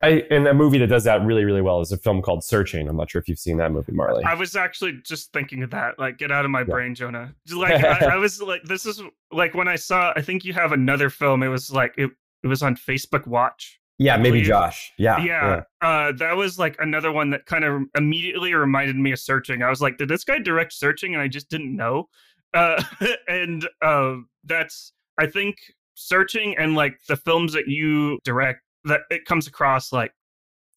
I, 0.00 0.24
and 0.30 0.46
a 0.46 0.54
movie 0.54 0.78
that 0.78 0.86
does 0.86 1.04
that 1.04 1.24
really, 1.24 1.44
really 1.44 1.60
well 1.60 1.80
is 1.80 1.90
a 1.90 1.96
film 1.96 2.22
called 2.22 2.44
Searching. 2.44 2.88
I'm 2.88 2.96
not 2.96 3.10
sure 3.10 3.20
if 3.20 3.28
you've 3.28 3.38
seen 3.38 3.56
that 3.56 3.72
movie, 3.72 3.92
Marley. 3.92 4.22
I 4.24 4.34
was 4.34 4.54
actually 4.54 5.00
just 5.04 5.32
thinking 5.32 5.64
of 5.64 5.70
that. 5.70 5.98
Like, 5.98 6.18
get 6.18 6.30
out 6.30 6.44
of 6.44 6.52
my 6.52 6.60
yeah. 6.60 6.66
brain, 6.66 6.94
Jonah. 6.94 7.34
Like, 7.50 7.82
I, 7.84 8.14
I, 8.14 8.16
was 8.16 8.40
like, 8.40 8.62
this 8.62 8.86
is 8.86 9.02
like 9.32 9.54
when 9.54 9.66
I 9.66 9.74
saw. 9.74 10.12
I 10.14 10.22
think 10.22 10.44
you 10.44 10.52
have 10.52 10.70
another 10.72 11.10
film. 11.10 11.42
It 11.42 11.48
was 11.48 11.72
like 11.72 11.94
it. 11.98 12.10
It 12.44 12.46
was 12.46 12.62
on 12.62 12.76
Facebook 12.76 13.26
Watch. 13.26 13.80
Yeah, 13.98 14.16
maybe 14.16 14.42
Josh. 14.42 14.92
Yeah, 14.96 15.18
yeah. 15.18 15.62
yeah. 15.82 15.88
Uh, 15.88 16.12
that 16.18 16.36
was 16.36 16.56
like 16.56 16.76
another 16.78 17.10
one 17.10 17.30
that 17.30 17.46
kind 17.46 17.64
of 17.64 17.82
immediately 17.96 18.54
reminded 18.54 18.94
me 18.94 19.10
of 19.10 19.18
Searching. 19.18 19.62
I 19.62 19.70
was 19.70 19.80
like, 19.80 19.98
did 19.98 20.08
this 20.08 20.22
guy 20.22 20.38
direct 20.38 20.72
Searching? 20.72 21.14
And 21.14 21.22
I 21.22 21.26
just 21.26 21.50
didn't 21.50 21.74
know. 21.74 22.08
Uh, 22.54 22.80
and 23.28 23.68
uh, 23.82 24.16
that's 24.44 24.92
I 25.18 25.26
think 25.26 25.56
Searching 25.94 26.56
and 26.56 26.76
like 26.76 27.00
the 27.08 27.16
films 27.16 27.52
that 27.54 27.66
you 27.66 28.20
direct 28.22 28.60
that 28.88 29.02
it 29.10 29.24
comes 29.24 29.46
across 29.46 29.92
like 29.92 30.12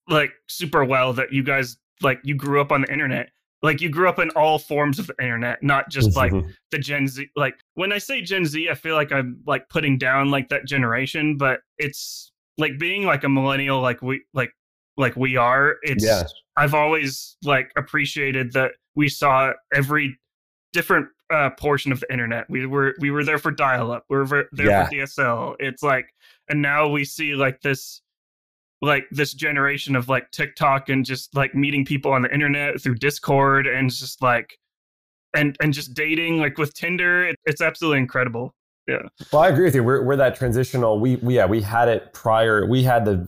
like 0.09 0.31
super 0.47 0.83
well 0.83 1.13
that 1.13 1.31
you 1.31 1.43
guys 1.43 1.77
like 2.01 2.19
you 2.23 2.35
grew 2.35 2.59
up 2.59 2.71
on 2.71 2.81
the 2.81 2.91
internet 2.91 3.29
like 3.63 3.79
you 3.79 3.89
grew 3.89 4.09
up 4.09 4.19
in 4.19 4.29
all 4.31 4.57
forms 4.57 4.99
of 4.99 5.07
the 5.07 5.15
internet 5.21 5.61
not 5.61 5.89
just 5.89 6.09
mm-hmm. 6.09 6.35
like 6.37 6.45
the 6.71 6.79
gen 6.79 7.07
z 7.07 7.27
like 7.35 7.55
when 7.75 7.91
i 7.91 7.97
say 7.97 8.21
gen 8.21 8.45
z 8.45 8.69
i 8.69 8.73
feel 8.73 8.95
like 8.95 9.11
i'm 9.11 9.39
like 9.45 9.67
putting 9.69 9.97
down 9.97 10.29
like 10.31 10.49
that 10.49 10.65
generation 10.65 11.37
but 11.37 11.61
it's 11.77 12.31
like 12.57 12.77
being 12.79 13.05
like 13.05 13.23
a 13.23 13.29
millennial 13.29 13.81
like 13.81 14.01
we 14.01 14.23
like 14.33 14.51
like 14.97 15.15
we 15.15 15.37
are 15.37 15.75
it's 15.83 16.03
yeah. 16.03 16.23
i've 16.57 16.73
always 16.73 17.37
like 17.43 17.71
appreciated 17.77 18.51
that 18.53 18.71
we 18.95 19.07
saw 19.07 19.51
every 19.73 20.17
different 20.73 21.07
uh, 21.33 21.49
portion 21.51 21.91
of 21.91 21.99
the 22.01 22.11
internet 22.11 22.49
we 22.49 22.65
were 22.65 22.93
we 22.99 23.09
were 23.09 23.23
there 23.23 23.37
for 23.37 23.51
dial 23.51 23.91
up 23.91 24.03
we 24.09 24.17
were 24.17 24.47
there 24.51 24.67
yeah. 24.67 24.85
for 24.85 24.93
dsl 24.93 25.55
it's 25.59 25.81
like 25.81 26.13
and 26.49 26.61
now 26.61 26.87
we 26.87 27.05
see 27.05 27.33
like 27.35 27.61
this 27.61 28.01
like 28.81 29.05
this 29.11 29.33
generation 29.33 29.95
of 29.95 30.09
like 30.09 30.31
TikTok 30.31 30.89
and 30.89 31.05
just 31.05 31.35
like 31.35 31.53
meeting 31.53 31.85
people 31.85 32.11
on 32.11 32.23
the 32.23 32.33
internet 32.33 32.81
through 32.81 32.95
Discord 32.95 33.67
and 33.67 33.89
just 33.89 34.21
like 34.21 34.57
and 35.35 35.55
and 35.61 35.73
just 35.73 35.93
dating 35.93 36.39
like 36.39 36.57
with 36.57 36.73
Tinder. 36.73 37.27
It, 37.27 37.35
it's 37.45 37.61
absolutely 37.61 37.99
incredible. 37.99 38.53
Yeah. 38.87 39.03
Well, 39.31 39.43
I 39.43 39.49
agree 39.49 39.65
with 39.65 39.75
you. 39.75 39.83
We're 39.83 40.03
we're 40.03 40.15
that 40.15 40.35
transitional. 40.35 40.99
We, 40.99 41.17
we 41.17 41.35
yeah 41.35 41.45
we 41.45 41.61
had 41.61 41.87
it 41.87 42.11
prior. 42.13 42.65
We 42.65 42.83
had 42.83 43.05
the 43.05 43.27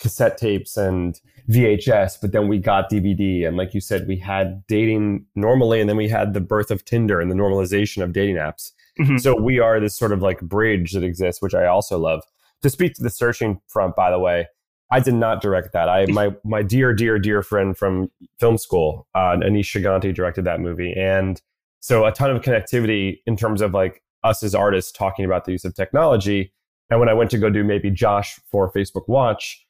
cassette 0.00 0.38
tapes 0.38 0.76
and 0.76 1.20
VHS, 1.48 2.18
but 2.20 2.32
then 2.32 2.48
we 2.48 2.58
got 2.58 2.90
DVD. 2.90 3.46
And 3.46 3.56
like 3.56 3.74
you 3.74 3.80
said, 3.80 4.08
we 4.08 4.16
had 4.16 4.66
dating 4.66 5.26
normally, 5.36 5.80
and 5.80 5.88
then 5.88 5.96
we 5.96 6.08
had 6.08 6.34
the 6.34 6.40
birth 6.40 6.70
of 6.70 6.84
Tinder 6.84 7.20
and 7.20 7.30
the 7.30 7.34
normalization 7.34 8.02
of 8.02 8.12
dating 8.12 8.36
apps. 8.36 8.72
Mhm. 8.98 9.20
So 9.20 9.40
we 9.40 9.58
are 9.58 9.78
this 9.78 9.96
sort 9.96 10.12
of 10.12 10.22
like 10.22 10.40
bridge 10.40 10.92
that 10.92 11.04
exists, 11.04 11.40
which 11.40 11.54
I 11.54 11.66
also 11.66 11.98
love. 11.98 12.22
To 12.62 12.70
speak 12.70 12.94
to 12.94 13.02
the 13.02 13.10
searching 13.10 13.60
front, 13.68 13.96
by 13.96 14.10
the 14.10 14.18
way, 14.18 14.46
I 14.90 15.00
did 15.00 15.14
not 15.14 15.40
direct 15.40 15.72
that. 15.72 15.88
I 15.88 16.06
my 16.06 16.34
my 16.44 16.62
dear, 16.62 16.92
dear, 16.92 17.18
dear 17.18 17.42
friend 17.42 17.76
from 17.76 18.10
film 18.38 18.58
school, 18.58 19.06
uh, 19.14 19.36
Aneesh 19.36 19.70
Chaganty, 19.70 20.14
directed 20.14 20.44
that 20.44 20.60
movie, 20.60 20.92
and 20.92 21.40
so 21.80 22.04
a 22.04 22.12
ton 22.12 22.30
of 22.30 22.42
connectivity 22.42 23.18
in 23.26 23.36
terms 23.36 23.62
of 23.62 23.72
like 23.72 24.02
us 24.24 24.42
as 24.42 24.54
artists 24.54 24.92
talking 24.92 25.24
about 25.24 25.44
the 25.44 25.52
use 25.52 25.64
of 25.64 25.74
technology. 25.74 26.52
And 26.90 27.00
when 27.00 27.08
I 27.08 27.14
went 27.14 27.30
to 27.30 27.38
go 27.38 27.48
do 27.48 27.64
maybe 27.64 27.90
Josh 27.90 28.38
for 28.50 28.70
Facebook 28.72 29.08
Watch, 29.08 29.64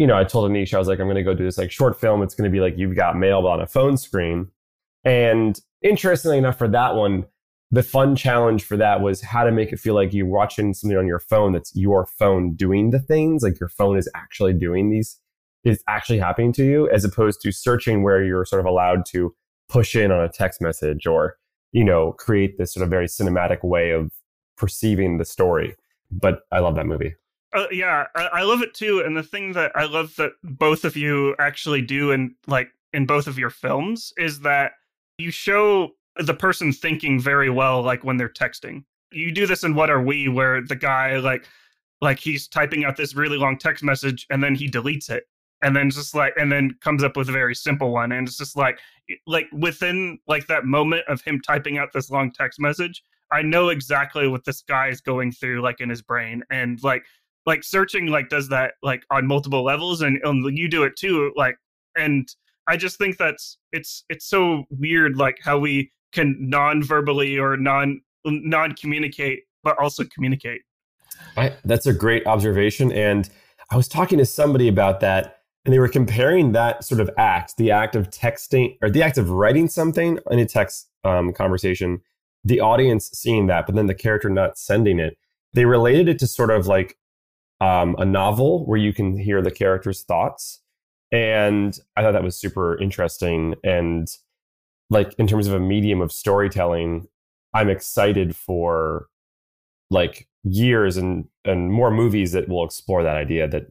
you 0.00 0.06
know, 0.06 0.16
I 0.16 0.24
told 0.24 0.50
Aneesh 0.50 0.72
I 0.72 0.78
was 0.78 0.88
like, 0.88 0.98
I'm 0.98 1.08
going 1.08 1.16
to 1.16 1.22
go 1.22 1.34
do 1.34 1.44
this 1.44 1.58
like 1.58 1.70
short 1.70 2.00
film. 2.00 2.22
It's 2.22 2.34
going 2.34 2.50
to 2.50 2.52
be 2.52 2.60
like 2.60 2.78
you've 2.78 2.96
got 2.96 3.18
mail 3.18 3.46
on 3.46 3.60
a 3.60 3.66
phone 3.66 3.98
screen. 3.98 4.48
And 5.04 5.60
interestingly 5.82 6.38
enough, 6.38 6.56
for 6.56 6.68
that 6.68 6.94
one, 6.94 7.26
the 7.70 7.82
fun 7.82 8.16
challenge 8.16 8.64
for 8.64 8.78
that 8.78 9.02
was 9.02 9.20
how 9.20 9.44
to 9.44 9.52
make 9.52 9.74
it 9.74 9.78
feel 9.78 9.94
like 9.94 10.14
you're 10.14 10.24
watching 10.24 10.72
something 10.72 10.96
on 10.96 11.06
your 11.06 11.18
phone 11.18 11.52
that's 11.52 11.76
your 11.76 12.06
phone 12.06 12.54
doing 12.54 12.92
the 12.92 12.98
things, 12.98 13.42
like 13.42 13.60
your 13.60 13.68
phone 13.68 13.98
is 13.98 14.08
actually 14.14 14.54
doing 14.54 14.88
these, 14.88 15.20
is 15.64 15.84
actually 15.86 16.18
happening 16.18 16.54
to 16.54 16.64
you, 16.64 16.88
as 16.88 17.04
opposed 17.04 17.42
to 17.42 17.52
searching 17.52 18.02
where 18.02 18.24
you're 18.24 18.46
sort 18.46 18.60
of 18.60 18.66
allowed 18.66 19.04
to 19.08 19.34
push 19.68 19.94
in 19.94 20.10
on 20.10 20.24
a 20.24 20.30
text 20.30 20.62
message 20.62 21.06
or, 21.06 21.36
you 21.72 21.84
know, 21.84 22.12
create 22.12 22.56
this 22.56 22.72
sort 22.72 22.84
of 22.84 22.88
very 22.88 23.06
cinematic 23.06 23.62
way 23.62 23.90
of 23.90 24.10
perceiving 24.56 25.18
the 25.18 25.26
story. 25.26 25.76
But 26.10 26.40
I 26.50 26.60
love 26.60 26.74
that 26.76 26.86
movie. 26.86 27.16
Uh, 27.52 27.66
yeah, 27.72 28.06
I, 28.14 28.26
I 28.26 28.42
love 28.42 28.62
it 28.62 28.74
too. 28.74 29.02
And 29.04 29.16
the 29.16 29.22
thing 29.22 29.52
that 29.52 29.72
I 29.74 29.84
love 29.84 30.14
that 30.16 30.32
both 30.42 30.84
of 30.84 30.96
you 30.96 31.34
actually 31.38 31.82
do 31.82 32.12
in 32.12 32.34
like 32.46 32.68
in 32.92 33.06
both 33.06 33.26
of 33.26 33.38
your 33.38 33.50
films 33.50 34.12
is 34.16 34.40
that 34.40 34.72
you 35.18 35.30
show 35.30 35.90
the 36.16 36.34
person 36.34 36.72
thinking 36.72 37.20
very 37.20 37.50
well, 37.50 37.82
like 37.82 38.04
when 38.04 38.16
they're 38.16 38.28
texting. 38.28 38.84
You 39.12 39.32
do 39.32 39.46
this 39.46 39.64
in 39.64 39.74
What 39.74 39.90
Are 39.90 40.00
We, 40.00 40.28
where 40.28 40.62
the 40.62 40.76
guy 40.76 41.16
like 41.18 41.44
like 42.00 42.18
he's 42.18 42.48
typing 42.48 42.84
out 42.84 42.96
this 42.96 43.14
really 43.14 43.36
long 43.36 43.58
text 43.58 43.82
message 43.82 44.26
and 44.30 44.42
then 44.42 44.54
he 44.54 44.70
deletes 44.70 45.10
it 45.10 45.24
and 45.62 45.76
then 45.76 45.90
just 45.90 46.14
like 46.14 46.32
and 46.36 46.50
then 46.50 46.74
comes 46.80 47.02
up 47.02 47.16
with 47.16 47.28
a 47.28 47.32
very 47.32 47.54
simple 47.54 47.92
one 47.92 48.12
and 48.12 48.26
it's 48.26 48.38
just 48.38 48.56
like 48.56 48.78
like 49.26 49.46
within 49.52 50.18
like 50.26 50.46
that 50.46 50.64
moment 50.64 51.02
of 51.08 51.20
him 51.22 51.40
typing 51.46 51.78
out 51.78 51.92
this 51.92 52.10
long 52.10 52.30
text 52.32 52.58
message 52.58 53.02
i 53.32 53.42
know 53.42 53.68
exactly 53.68 54.28
what 54.28 54.44
this 54.44 54.62
guy 54.62 54.88
is 54.88 55.00
going 55.00 55.30
through 55.30 55.60
like 55.60 55.80
in 55.80 55.88
his 55.88 56.02
brain 56.02 56.42
and 56.50 56.82
like 56.82 57.04
like 57.46 57.64
searching 57.64 58.06
like 58.06 58.28
does 58.28 58.48
that 58.48 58.74
like 58.82 59.02
on 59.10 59.26
multiple 59.26 59.64
levels 59.64 60.02
and, 60.02 60.18
and 60.24 60.56
you 60.56 60.68
do 60.68 60.82
it 60.82 60.94
too 60.96 61.32
like 61.36 61.56
and 61.96 62.28
i 62.68 62.76
just 62.76 62.98
think 62.98 63.16
that's 63.16 63.58
it's 63.72 64.04
it's 64.08 64.26
so 64.26 64.64
weird 64.70 65.16
like 65.16 65.38
how 65.42 65.58
we 65.58 65.90
can 66.12 66.36
non-verbally 66.38 67.38
or 67.38 67.56
non 67.56 68.00
non-communicate 68.24 69.40
but 69.62 69.78
also 69.78 70.04
communicate 70.12 70.62
I, 71.36 71.56
that's 71.64 71.86
a 71.86 71.92
great 71.92 72.26
observation. 72.26 72.92
And 72.92 73.28
I 73.70 73.76
was 73.76 73.88
talking 73.88 74.18
to 74.18 74.26
somebody 74.26 74.68
about 74.68 75.00
that, 75.00 75.38
and 75.64 75.72
they 75.72 75.78
were 75.78 75.88
comparing 75.88 76.52
that 76.52 76.84
sort 76.84 77.00
of 77.00 77.10
act, 77.18 77.56
the 77.56 77.70
act 77.70 77.94
of 77.94 78.10
texting 78.10 78.76
or 78.82 78.90
the 78.90 79.02
act 79.02 79.18
of 79.18 79.30
writing 79.30 79.68
something 79.68 80.18
in 80.30 80.38
a 80.38 80.46
text 80.46 80.88
um, 81.04 81.32
conversation, 81.32 82.00
the 82.44 82.60
audience 82.60 83.10
seeing 83.12 83.46
that, 83.48 83.66
but 83.66 83.74
then 83.74 83.86
the 83.86 83.94
character 83.94 84.30
not 84.30 84.58
sending 84.58 84.98
it. 84.98 85.16
They 85.52 85.64
related 85.64 86.08
it 86.08 86.18
to 86.20 86.26
sort 86.26 86.50
of 86.50 86.66
like 86.66 86.96
um, 87.60 87.96
a 87.98 88.04
novel 88.04 88.66
where 88.66 88.78
you 88.78 88.92
can 88.92 89.16
hear 89.18 89.42
the 89.42 89.50
character's 89.50 90.02
thoughts. 90.02 90.60
And 91.12 91.76
I 91.96 92.02
thought 92.02 92.12
that 92.12 92.22
was 92.22 92.36
super 92.36 92.80
interesting. 92.80 93.56
And 93.64 94.08
like 94.90 95.14
in 95.18 95.26
terms 95.26 95.46
of 95.46 95.54
a 95.54 95.60
medium 95.60 96.00
of 96.00 96.12
storytelling, 96.12 97.08
I'm 97.54 97.68
excited 97.68 98.36
for 98.36 99.06
like 99.90 100.28
years 100.44 100.96
and 100.96 101.26
and 101.44 101.72
more 101.72 101.90
movies 101.90 102.32
that 102.32 102.48
will 102.48 102.64
explore 102.64 103.02
that 103.02 103.16
idea 103.16 103.48
that 103.48 103.66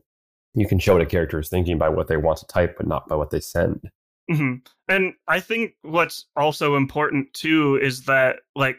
you 0.54 0.68
can 0.68 0.80
show 0.80 0.94
what 0.94 1.02
a 1.02 1.06
character 1.06 1.40
is 1.40 1.50
thinking 1.50 1.78
by 1.78 1.90
what 1.90 2.08
they 2.08 2.18
want 2.18 2.38
to 2.40 2.48
type 2.48 2.76
but 2.78 2.88
not 2.88 3.08
by 3.08 3.16
what 3.16 3.32
they 3.32 3.40
send 3.40 3.90
hmm 4.30 4.56
And 4.88 5.14
I 5.28 5.40
think 5.40 5.74
what's 5.82 6.26
also 6.36 6.76
important 6.76 7.34
too 7.34 7.80
is 7.82 8.04
that 8.04 8.38
like 8.56 8.78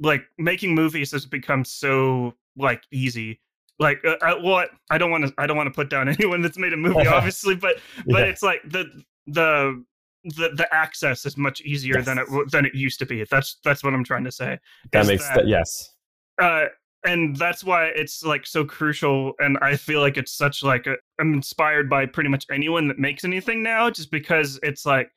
like 0.00 0.22
making 0.38 0.74
movies 0.74 1.10
has 1.12 1.26
become 1.26 1.64
so 1.64 2.34
like 2.56 2.84
easy. 2.92 3.40
Like, 3.78 4.04
uh, 4.04 4.16
I, 4.22 4.34
well, 4.34 4.66
I 4.90 4.98
don't 4.98 5.10
want 5.10 5.26
to 5.26 5.34
I 5.38 5.46
don't 5.46 5.56
want 5.56 5.68
to 5.68 5.74
put 5.74 5.88
down 5.90 6.08
anyone 6.18 6.42
that's 6.42 6.58
made 6.58 6.72
a 6.72 6.76
movie, 6.76 7.06
obviously, 7.06 7.54
but 7.54 7.76
but 8.06 8.20
Yeah. 8.20 8.26
it's 8.26 8.42
like 8.42 8.60
the 8.64 8.86
the 9.26 9.84
the 10.24 10.50
the 10.56 10.66
access 10.72 11.24
is 11.24 11.36
much 11.36 11.60
easier 11.60 12.02
than 12.02 12.18
it 12.18 12.26
than 12.50 12.66
it 12.66 12.74
used 12.74 12.98
to 12.98 13.06
be. 13.06 13.24
That's 13.30 13.58
that's 13.64 13.84
what 13.84 13.94
I'm 13.94 14.04
trying 14.04 14.24
to 14.24 14.32
say. 14.32 14.58
that 14.92 15.06
makes 15.06 15.26
that- 15.28 15.36
that 15.36 15.48
yes 15.48 15.94
uh 16.40 16.64
and 17.04 17.34
that's 17.36 17.62
why 17.64 17.86
it's 17.86 18.22
like 18.24 18.44
so 18.46 18.64
crucial 18.64 19.32
and 19.40 19.56
i 19.62 19.74
feel 19.76 20.00
like 20.00 20.16
it's 20.16 20.32
such 20.36 20.62
like 20.64 20.86
a, 20.86 20.94
i'm 21.20 21.32
inspired 21.34 21.88
by 21.90 22.04
pretty 22.06 22.28
much 22.28 22.44
anyone 22.50 22.86
that 22.88 22.98
makes 22.98 23.24
anything 23.24 23.60
now 23.62 23.88
just 23.90 24.10
because 24.10 24.58
it's 24.62 24.84
like 24.86 25.10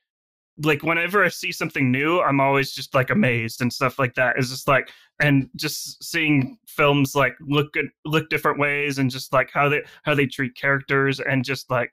like 0.63 0.84
whenever 0.84 1.24
i 1.24 1.29
see 1.29 1.51
something 1.51 1.91
new 1.91 2.20
i'm 2.22 2.39
always 2.39 2.72
just 2.72 2.93
like 2.93 3.10
amazed 3.10 3.62
and 3.62 3.72
stuff 3.72 3.98
like 3.98 4.13
that. 4.15 4.36
It's 4.38 4.50
just 4.50 4.67
like 4.67 4.91
and 5.20 5.50
just 5.55 6.03
seeing 6.03 6.58
films 6.67 7.15
like 7.15 7.36
look 7.41 7.77
at 7.77 7.86
look 8.05 8.29
different 8.29 8.60
ways 8.60 8.98
and 8.98 9.10
just 9.10 9.34
like 9.34 9.50
how 9.53 9.70
they 9.70 9.84
how 10.03 10.15
they 10.15 10.25
treat 10.25 10.55
characters 10.55 11.20
and 11.20 11.46
just 11.46 11.70
like 11.70 11.91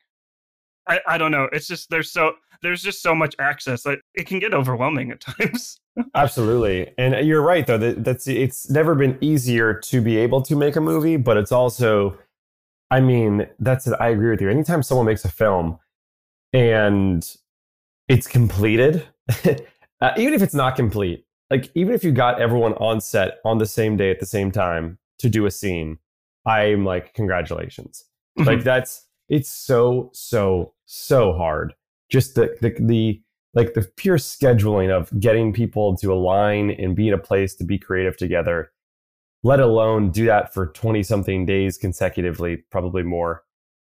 i 0.88 1.00
i 1.06 1.18
don't 1.18 1.30
know. 1.30 1.48
It's 1.52 1.66
just 1.66 1.90
there's 1.90 2.10
so 2.10 2.32
there's 2.62 2.82
just 2.82 3.02
so 3.02 3.14
much 3.14 3.34
access 3.38 3.86
Like 3.86 4.00
it 4.14 4.26
can 4.26 4.38
get 4.40 4.52
overwhelming 4.52 5.12
at 5.12 5.20
times. 5.38 5.78
Absolutely. 6.14 6.92
And 6.98 7.14
uh, 7.14 7.18
you're 7.18 7.42
right 7.42 7.66
though 7.66 7.78
that 7.78 8.04
that's 8.04 8.26
it's 8.26 8.68
never 8.70 8.94
been 8.94 9.18
easier 9.20 9.74
to 9.74 10.00
be 10.00 10.16
able 10.16 10.42
to 10.42 10.56
make 10.56 10.76
a 10.76 10.80
movie 10.80 11.16
but 11.16 11.36
it's 11.36 11.52
also 11.52 12.18
i 12.90 13.00
mean 13.00 13.46
that's 13.58 13.86
it. 13.86 13.94
i 14.00 14.08
agree 14.08 14.30
with 14.30 14.40
you. 14.40 14.50
Anytime 14.50 14.82
someone 14.82 15.06
makes 15.06 15.24
a 15.24 15.30
film 15.30 15.78
and 16.52 17.36
it's 18.08 18.26
completed 18.26 19.06
uh, 20.00 20.12
even 20.16 20.34
if 20.34 20.42
it's 20.42 20.54
not 20.54 20.76
complete 20.76 21.24
like 21.50 21.70
even 21.74 21.94
if 21.94 22.02
you 22.04 22.12
got 22.12 22.40
everyone 22.40 22.74
on 22.74 23.00
set 23.00 23.38
on 23.44 23.58
the 23.58 23.66
same 23.66 23.96
day 23.96 24.10
at 24.10 24.20
the 24.20 24.26
same 24.26 24.50
time 24.50 24.98
to 25.18 25.28
do 25.28 25.46
a 25.46 25.50
scene 25.50 25.98
i'm 26.46 26.84
like 26.84 27.14
congratulations. 27.14 28.04
Like 28.46 28.62
that's 28.62 29.06
it's 29.28 29.50
so 29.50 30.10
so 30.12 30.74
so 30.86 31.32
hard. 31.32 31.74
Just 32.10 32.34
the 32.34 32.56
the, 32.60 32.74
the 32.80 33.22
like 33.54 33.74
the 33.74 33.82
pure 33.96 34.18
scheduling 34.18 34.90
of 34.90 35.10
getting 35.18 35.52
people 35.52 35.96
to 35.96 36.12
align 36.12 36.70
and 36.70 36.94
be 36.94 37.08
in 37.08 37.14
a 37.14 37.18
place 37.18 37.54
to 37.56 37.64
be 37.64 37.78
creative 37.78 38.16
together 38.16 38.70
let 39.44 39.60
alone 39.60 40.10
do 40.10 40.26
that 40.26 40.52
for 40.52 40.66
20 40.66 41.02
something 41.02 41.46
days 41.46 41.78
consecutively 41.78 42.56
probably 42.70 43.02
more 43.02 43.44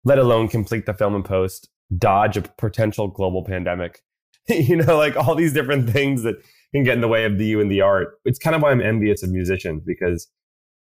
let 0.04 0.18
alone 0.18 0.46
complete 0.46 0.86
the 0.86 0.92
film 0.92 1.14
and 1.14 1.24
post 1.24 1.68
dodge 1.96 2.36
a 2.36 2.42
potential 2.42 3.08
global 3.08 3.44
pandemic 3.44 4.02
you 4.48 4.76
know 4.76 4.96
like 4.96 5.16
all 5.16 5.34
these 5.34 5.52
different 5.52 5.88
things 5.90 6.22
that 6.22 6.36
can 6.72 6.84
get 6.84 6.94
in 6.94 7.00
the 7.00 7.08
way 7.08 7.24
of 7.24 7.38
the 7.38 7.44
you 7.44 7.60
and 7.60 7.70
the 7.70 7.80
art 7.80 8.18
it's 8.24 8.38
kind 8.38 8.56
of 8.56 8.62
why 8.62 8.70
i'm 8.70 8.80
envious 8.80 9.22
of 9.22 9.30
musicians 9.30 9.82
because 9.86 10.28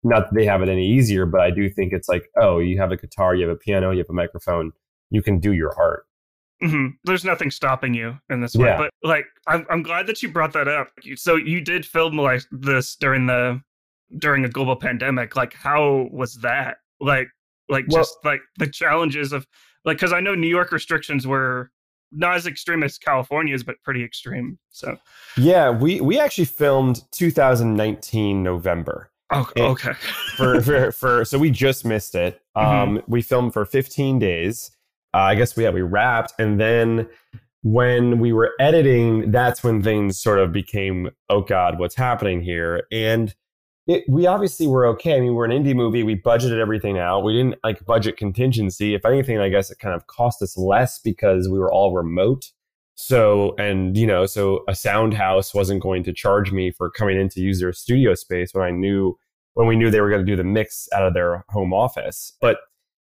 not 0.04 0.30
that 0.30 0.36
they 0.36 0.46
have 0.46 0.62
it 0.62 0.70
any 0.70 0.88
easier 0.88 1.26
but 1.26 1.42
i 1.42 1.50
do 1.50 1.70
think 1.70 1.94
it's 1.94 2.10
like 2.10 2.30
oh 2.38 2.60
you 2.60 2.78
have 2.78 2.92
a 2.92 2.98
guitar 2.98 3.36
you 3.36 3.48
have 3.48 3.56
a 3.56 3.60
piano 3.60 3.92
you 3.92 4.00
have 4.00 4.10
a 4.10 4.14
microphone 4.14 4.72
you 5.10 5.22
can 5.22 5.40
do 5.40 5.54
your 5.54 5.74
art 5.80 6.06
hmm 6.62 6.88
There's 7.06 7.24
nothing 7.24 7.52
stopping 7.52 7.94
you 7.94 8.18
in 8.30 8.42
this 8.42 8.56
way. 8.56 8.68
Yeah. 8.68 8.78
But 8.78 8.92
like, 9.04 9.26
I'm 9.48 9.66
I'm 9.70 9.84
glad 9.84 10.08
that 10.08 10.22
you 10.22 10.30
brought 10.30 10.54
that 10.54 10.68
up. 10.68 10.90
So 11.16 11.36
you 11.36 11.62
did 11.62 11.86
film 11.86 12.18
like 12.18 12.44
this 12.52 12.96
during 12.96 13.28
the 13.28 13.62
during 14.18 14.44
a 14.44 14.50
global 14.50 14.76
pandemic. 14.76 15.36
Like, 15.36 15.54
how 15.54 16.10
was 16.12 16.36
that? 16.42 16.78
Like, 17.00 17.30
like 17.70 17.86
Well- 17.90 18.02
just 18.02 18.18
like 18.24 18.42
the 18.58 18.68
challenges 18.68 19.32
of 19.34 19.48
like 19.86 19.98
because 19.98 20.14
I 20.14 20.20
know 20.20 20.36
New 20.36 20.48
York 20.50 20.72
restrictions 20.72 21.26
were 21.28 21.72
not 22.12 22.36
as 22.36 22.48
extreme 22.48 22.82
as 22.84 22.98
California's, 22.98 23.64
but 23.64 23.76
pretty 23.84 24.04
extreme. 24.04 24.58
So 24.72 24.98
Yeah, 25.38 25.70
we 25.70 26.02
we 26.02 26.20
actually 26.20 26.46
filmed 26.46 27.02
2019 27.12 28.42
November. 28.44 29.12
oh, 29.32 29.50
okay. 29.58 29.94
For 30.38 30.62
for, 30.62 30.92
for 30.92 31.26
so 31.26 31.38
we 31.38 31.52
just 31.52 31.86
missed 31.86 32.16
it. 32.16 32.42
Um 32.56 33.02
we 33.08 33.22
filmed 33.22 33.54
for 33.54 33.66
15 33.66 34.20
days. 34.20 34.72
Uh, 35.14 35.18
I 35.20 35.36
guess 35.36 35.56
we 35.56 35.64
yeah, 35.64 35.70
we 35.72 35.82
wrapped 35.82 36.34
and 36.40 36.60
then 36.60 37.08
when 37.62 38.20
we 38.20 38.32
were 38.32 38.52
editing, 38.60 39.32
that's 39.32 39.64
when 39.66 39.82
things 39.84 40.18
sort 40.18 40.40
of 40.40 40.54
became, 40.54 41.10
oh 41.30 41.42
God, 41.42 41.78
what's 41.78 41.96
happening 41.96 42.42
here? 42.42 42.84
And 42.92 43.36
it, 43.90 44.04
we 44.08 44.28
obviously 44.28 44.68
were 44.68 44.86
okay. 44.86 45.18
I 45.18 45.20
mean, 45.20 45.34
we're 45.34 45.46
an 45.46 45.52
indie 45.52 45.76
movie. 45.76 46.04
We 46.04 46.16
budgeted 46.16 46.60
everything 46.60 47.00
out. 47.00 47.24
We 47.24 47.34
didn't 47.34 47.56
like 47.64 47.84
budget 47.88 48.18
contingency. 48.18 48.94
If 48.94 49.04
anything, 49.04 49.40
I 49.40 49.50
guess 49.50 49.72
it 49.72 49.80
kind 49.80 49.96
of 49.96 50.06
cost 50.06 50.44
us 50.44 50.56
less 50.56 51.00
because 51.00 51.50
we 51.50 51.58
were 51.58 51.74
all 51.74 51.96
remote. 51.96 52.52
So, 52.94 53.56
and 53.58 53.98
you 53.98 54.06
know, 54.06 54.28
so 54.28 54.64
a 54.68 54.76
sound 54.76 55.16
house 55.16 55.56
wasn't 55.56 55.82
going 55.82 56.04
to 56.04 56.14
charge 56.14 56.52
me 56.52 56.70
for 56.70 56.92
coming 56.92 57.20
in 57.20 57.30
to 57.30 57.42
use 57.42 57.60
their 57.60 57.74
studio 57.74 58.14
space 58.14 58.54
when 58.54 58.64
I 58.64 58.70
knew, 58.70 59.18
when 59.56 59.68
we 59.68 59.76
knew 59.76 59.90
they 59.90 60.02
were 60.02 60.10
going 60.12 60.24
to 60.24 60.32
do 60.32 60.36
the 60.36 60.44
mix 60.44 60.88
out 60.94 61.08
of 61.08 61.16
their 61.16 61.44
home 61.50 61.74
office. 61.74 62.34
But 62.40 62.60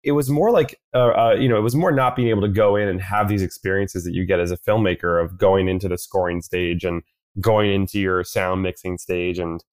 it 0.05 0.13
was 0.13 0.31
more 0.31 0.53
like, 0.53 0.79
uh, 0.95 1.09
uh, 1.09 1.37
you 1.37 1.49
know, 1.49 1.59
it 1.59 1.63
was 1.63 1.75
more 1.75 1.91
not 1.91 2.15
being 2.15 2.29
able 2.29 2.43
to 2.43 2.49
go 2.49 2.77
in 2.77 2.87
and 2.87 3.03
have 3.03 3.29
these 3.29 3.43
experiences 3.43 4.05
that 4.05 4.15
you 4.15 4.25
get 4.25 4.39
as 4.39 4.53
a 4.53 4.57
filmmaker 4.57 5.21
of 5.21 5.39
going 5.39 5.67
into 5.67 5.89
the 5.89 5.99
scoring 5.99 6.41
stage 6.41 6.85
and 6.85 7.03
going 7.41 7.73
into 7.73 7.99
your 7.99 8.23
sound 8.23 8.63
mixing 8.63 8.97
stage 8.97 9.41
and 9.41 9.65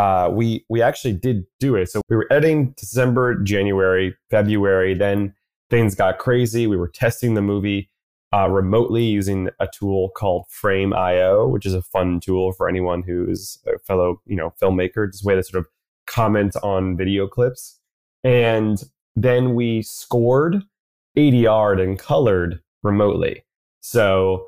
uh, 0.00 0.30
we 0.30 0.64
we 0.70 0.80
actually 0.80 1.12
did 1.12 1.44
do 1.58 1.76
it. 1.76 1.90
So 1.90 2.00
we 2.08 2.16
were 2.16 2.26
editing 2.30 2.72
December, 2.78 3.34
January, 3.34 4.16
February. 4.30 4.94
Then 4.94 5.34
things 5.68 5.94
got 5.94 6.18
crazy. 6.18 6.66
We 6.66 6.78
were 6.78 6.88
testing 6.88 7.34
the 7.34 7.42
movie 7.42 7.90
uh, 8.32 8.48
remotely 8.48 9.04
using 9.04 9.50
a 9.60 9.68
tool 9.68 10.08
called 10.16 10.46
Frame.io, 10.48 11.46
which 11.48 11.66
is 11.66 11.74
a 11.74 11.82
fun 11.82 12.18
tool 12.18 12.52
for 12.52 12.66
anyone 12.66 13.02
who 13.02 13.28
is 13.28 13.62
a 13.66 13.78
fellow 13.80 14.22
you 14.24 14.36
know 14.36 14.54
filmmaker. 14.58 15.06
A 15.06 15.26
way 15.26 15.34
to 15.34 15.42
sort 15.42 15.60
of 15.60 15.66
comment 16.06 16.56
on 16.62 16.96
video 16.96 17.26
clips. 17.26 17.78
And 18.24 18.82
then 19.16 19.54
we 19.54 19.82
scored, 19.82 20.62
ADR'd, 21.18 21.78
and 21.78 21.98
colored 21.98 22.62
remotely. 22.82 23.44
So 23.82 24.46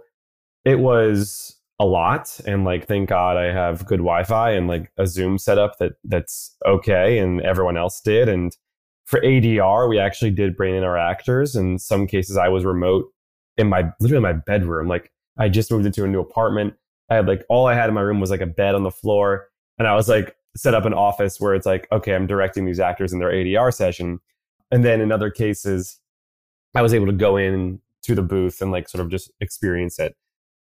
it 0.65 0.79
was 0.79 1.59
a 1.83 1.85
lot. 1.85 2.39
And 2.47 2.65
like 2.65 2.87
thank 2.87 3.09
god 3.09 3.37
i 3.37 3.53
have 3.53 3.85
good 3.87 3.99
wi-fi 3.99 4.53
and 4.53 4.69
like 4.69 4.93
a 4.99 5.07
zoom 5.07 5.37
setup 5.37 5.79
that 5.79 5.95
that's 6.05 6.57
okay 6.65 7.19
and 7.19 7.41
everyone 7.43 7.77
else 7.77 8.01
did. 8.01 8.29
And 8.29 8.57
for 9.05 9.21
adr 9.21 9.89
we 9.89 9.99
actually 9.99 10.31
did 10.31 10.57
bring 10.57 10.77
in 10.77 10.85
our 10.85 10.97
actors 10.97 11.57
in 11.57 11.79
some 11.81 12.07
cases 12.07 12.37
i 12.37 12.49
was 12.49 12.65
remote 12.65 13.07
in 13.57 13.69
my 13.69 13.91
literally 13.99 14.23
my 14.23 14.33
bedroom. 14.33 14.87
Like 14.87 15.11
i 15.39 15.49
just 15.49 15.73
moved 15.73 15.85
into 15.85 16.05
a 16.05 16.09
new 16.09 16.21
apartment. 16.21 16.75
I 17.11 17.17
had 17.17 17.27
like 17.27 17.45
all 17.49 17.67
i 17.67 17.75
had 17.75 17.89
in 17.89 17.97
my 17.97 18.01
room 18.01 18.21
was 18.21 18.31
like 18.31 18.41
a 18.41 18.47
bed 18.47 18.77
on 18.77 18.85
the 18.85 18.93
floor. 18.93 19.49
And 19.77 19.89
i 19.89 19.97
was 19.97 20.09
like 20.09 20.37
set 20.57 20.75
up 20.75 20.85
an 20.85 20.95
office 20.95 21.41
where 21.41 21.57
it's 21.57 21.67
like 21.67 21.89
okay 21.91 22.15
i'm 22.15 22.29
directing 22.29 22.65
these 22.65 22.79
actors 22.79 23.13
in 23.13 23.19
their 23.19 23.33
adr 23.33 23.75
session. 23.75 24.21
And 24.71 24.85
then 24.85 25.01
in 25.01 25.11
other 25.11 25.31
cases 25.31 25.99
i 26.77 26.81
was 26.83 26.95
able 26.95 27.07
to 27.07 27.13
go 27.13 27.37
in 27.37 27.81
to 28.03 28.15
the 28.15 28.23
booth 28.23 28.63
and 28.63 28.71
like 28.71 28.89
sort 28.89 29.05
of 29.05 29.11
just 29.11 29.33
experience 29.41 29.99
it 29.99 30.15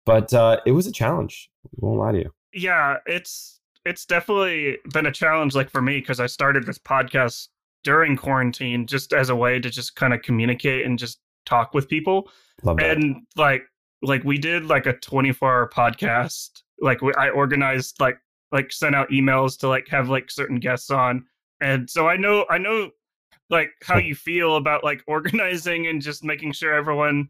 but 0.06 0.32
uh, 0.32 0.60
it 0.66 0.72
was 0.72 0.86
a 0.86 0.92
challenge. 0.92 1.50
I 1.66 1.68
won't 1.76 1.98
lie 1.98 2.12
to 2.12 2.18
you. 2.18 2.32
Yeah, 2.52 2.96
it's 3.06 3.60
it's 3.84 4.04
definitely 4.04 4.78
been 4.92 5.06
a 5.06 5.12
challenge, 5.12 5.54
like 5.54 5.70
for 5.70 5.80
me, 5.80 6.00
because 6.00 6.20
I 6.20 6.26
started 6.26 6.66
this 6.66 6.78
podcast 6.78 7.48
during 7.82 8.16
quarantine 8.16 8.86
just 8.86 9.12
as 9.12 9.30
a 9.30 9.36
way 9.36 9.58
to 9.58 9.70
just 9.70 9.96
kind 9.96 10.12
of 10.12 10.22
communicate 10.22 10.84
and 10.84 10.98
just 10.98 11.20
talk 11.46 11.72
with 11.74 11.88
people. 11.88 12.30
Love 12.62 12.76
that. 12.78 12.96
And 12.96 13.26
like 13.36 13.62
like 14.02 14.24
we 14.24 14.38
did 14.38 14.66
like 14.66 14.86
a 14.86 14.94
24 14.94 15.48
hour 15.48 15.70
podcast. 15.72 16.62
Like 16.80 17.02
we, 17.02 17.12
I 17.14 17.30
organized 17.30 18.00
like 18.00 18.18
like 18.52 18.72
sent 18.72 18.94
out 18.94 19.10
emails 19.10 19.58
to 19.60 19.68
like 19.68 19.88
have 19.88 20.08
like 20.08 20.30
certain 20.30 20.58
guests 20.58 20.90
on. 20.90 21.24
And 21.60 21.88
so 21.88 22.08
I 22.08 22.16
know 22.16 22.46
I 22.50 22.58
know 22.58 22.90
like 23.48 23.70
how 23.82 23.98
you 23.98 24.14
feel 24.14 24.56
about 24.56 24.84
like 24.84 25.02
organizing 25.06 25.86
and 25.86 26.02
just 26.02 26.24
making 26.24 26.52
sure 26.52 26.74
everyone 26.74 27.28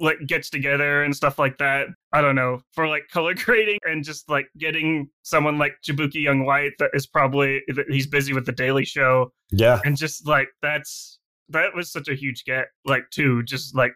like 0.00 0.18
gets 0.26 0.50
together 0.50 1.02
and 1.02 1.14
stuff 1.14 1.38
like 1.38 1.58
that. 1.58 1.88
I 2.12 2.20
don't 2.20 2.34
know 2.34 2.60
for 2.72 2.88
like 2.88 3.08
color 3.10 3.34
grading 3.44 3.78
and 3.84 4.04
just 4.04 4.28
like 4.28 4.46
getting 4.58 5.08
someone 5.22 5.58
like 5.58 5.74
Jaboukie 5.82 6.20
Young 6.20 6.44
White 6.44 6.72
that 6.78 6.90
is 6.94 7.06
probably 7.06 7.62
he's 7.88 8.06
busy 8.06 8.32
with 8.32 8.46
the 8.46 8.52
Daily 8.52 8.84
Show. 8.84 9.32
Yeah, 9.50 9.80
and 9.84 9.96
just 9.96 10.26
like 10.26 10.48
that's 10.62 11.18
that 11.50 11.74
was 11.74 11.90
such 11.90 12.08
a 12.08 12.14
huge 12.14 12.44
get. 12.44 12.66
Like 12.84 13.10
too, 13.10 13.42
just 13.42 13.74
like 13.74 13.92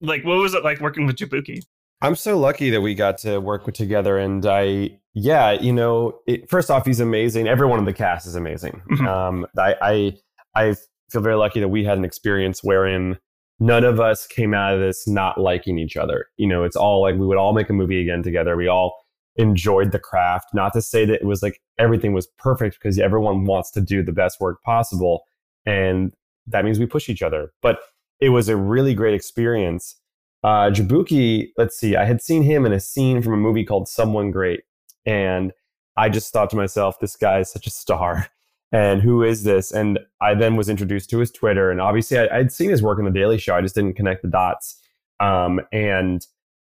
like 0.00 0.24
what 0.24 0.38
was 0.38 0.54
it 0.54 0.64
like 0.64 0.80
working 0.80 1.06
with 1.06 1.16
Jaboukie? 1.16 1.62
I'm 2.00 2.14
so 2.14 2.38
lucky 2.38 2.70
that 2.70 2.80
we 2.80 2.94
got 2.94 3.18
to 3.18 3.38
work 3.38 3.66
with 3.66 3.74
together, 3.74 4.18
and 4.18 4.44
I 4.46 4.98
yeah, 5.14 5.52
you 5.52 5.72
know, 5.72 6.20
it, 6.26 6.48
first 6.48 6.70
off, 6.70 6.86
he's 6.86 7.00
amazing. 7.00 7.48
Everyone 7.48 7.78
in 7.78 7.84
the 7.84 7.92
cast 7.92 8.26
is 8.26 8.36
amazing. 8.36 8.82
Mm-hmm. 8.90 9.06
Um, 9.06 9.46
I 9.58 9.74
I 9.82 10.12
I 10.54 10.76
feel 11.10 11.22
very 11.22 11.36
lucky 11.36 11.60
that 11.60 11.68
we 11.68 11.84
had 11.84 11.98
an 11.98 12.04
experience 12.04 12.62
wherein 12.62 13.18
none 13.60 13.84
of 13.84 14.00
us 14.00 14.26
came 14.26 14.54
out 14.54 14.74
of 14.74 14.80
this 14.80 15.06
not 15.06 15.40
liking 15.40 15.78
each 15.78 15.96
other. 15.96 16.26
You 16.36 16.46
know, 16.46 16.64
it's 16.64 16.76
all 16.76 17.02
like 17.02 17.16
we 17.16 17.26
would 17.26 17.38
all 17.38 17.52
make 17.52 17.70
a 17.70 17.72
movie 17.72 18.00
again 18.00 18.22
together. 18.22 18.56
We 18.56 18.68
all 18.68 18.96
enjoyed 19.36 19.92
the 19.92 19.98
craft. 19.98 20.48
Not 20.52 20.72
to 20.74 20.82
say 20.82 21.04
that 21.04 21.20
it 21.20 21.26
was 21.26 21.42
like 21.42 21.60
everything 21.78 22.12
was 22.12 22.26
perfect 22.38 22.78
because 22.80 22.98
everyone 22.98 23.44
wants 23.44 23.70
to 23.72 23.80
do 23.80 24.02
the 24.02 24.12
best 24.12 24.40
work 24.40 24.62
possible. 24.62 25.22
And 25.66 26.12
that 26.46 26.64
means 26.64 26.78
we 26.78 26.86
push 26.86 27.08
each 27.08 27.22
other. 27.22 27.52
But 27.62 27.78
it 28.20 28.30
was 28.30 28.48
a 28.48 28.56
really 28.56 28.94
great 28.94 29.14
experience. 29.14 29.96
Uh, 30.44 30.70
Jaboukie, 30.70 31.52
let's 31.56 31.76
see, 31.76 31.96
I 31.96 32.04
had 32.04 32.22
seen 32.22 32.42
him 32.42 32.64
in 32.64 32.72
a 32.72 32.80
scene 32.80 33.22
from 33.22 33.32
a 33.32 33.38
movie 33.38 33.64
called 33.64 33.88
Someone 33.88 34.30
Great. 34.30 34.60
And 35.04 35.52
I 35.96 36.08
just 36.08 36.32
thought 36.32 36.50
to 36.50 36.56
myself, 36.56 37.00
this 37.00 37.16
guy 37.16 37.40
is 37.40 37.50
such 37.50 37.66
a 37.66 37.70
star 37.70 38.28
and 38.72 39.00
who 39.00 39.22
is 39.22 39.44
this? 39.44 39.72
And 39.72 39.98
I 40.20 40.34
then 40.34 40.56
was 40.56 40.68
introduced 40.68 41.10
to 41.10 41.18
his 41.18 41.30
Twitter, 41.30 41.70
and 41.70 41.80
obviously 41.80 42.18
I, 42.18 42.38
would 42.38 42.52
seen 42.52 42.70
his 42.70 42.82
work 42.82 42.98
in 42.98 43.04
the 43.04 43.10
Daily 43.10 43.38
Show. 43.38 43.54
I 43.54 43.62
just 43.62 43.74
didn't 43.74 43.94
connect 43.94 44.22
the 44.22 44.28
dots. 44.28 44.80
Um, 45.20 45.60
and 45.72 46.24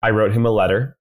I 0.02 0.10
wrote 0.10 0.34
him 0.34 0.46
a 0.46 0.52
letter, 0.52 0.98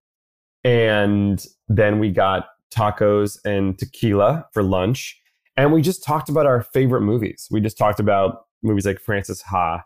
and 0.64 1.44
then 1.68 1.98
we 1.98 2.10
got 2.10 2.48
tacos 2.70 3.38
and 3.44 3.78
tequila 3.78 4.46
for 4.52 4.62
lunch, 4.62 5.18
and 5.56 5.72
we 5.72 5.82
just 5.82 6.04
talked 6.04 6.28
about 6.28 6.46
our 6.46 6.62
favorite 6.62 7.02
movies. 7.02 7.48
We 7.50 7.60
just 7.60 7.78
talked 7.78 8.00
about 8.00 8.46
movies 8.62 8.86
like 8.86 9.00
Frances 9.00 9.42
Ha, 9.42 9.82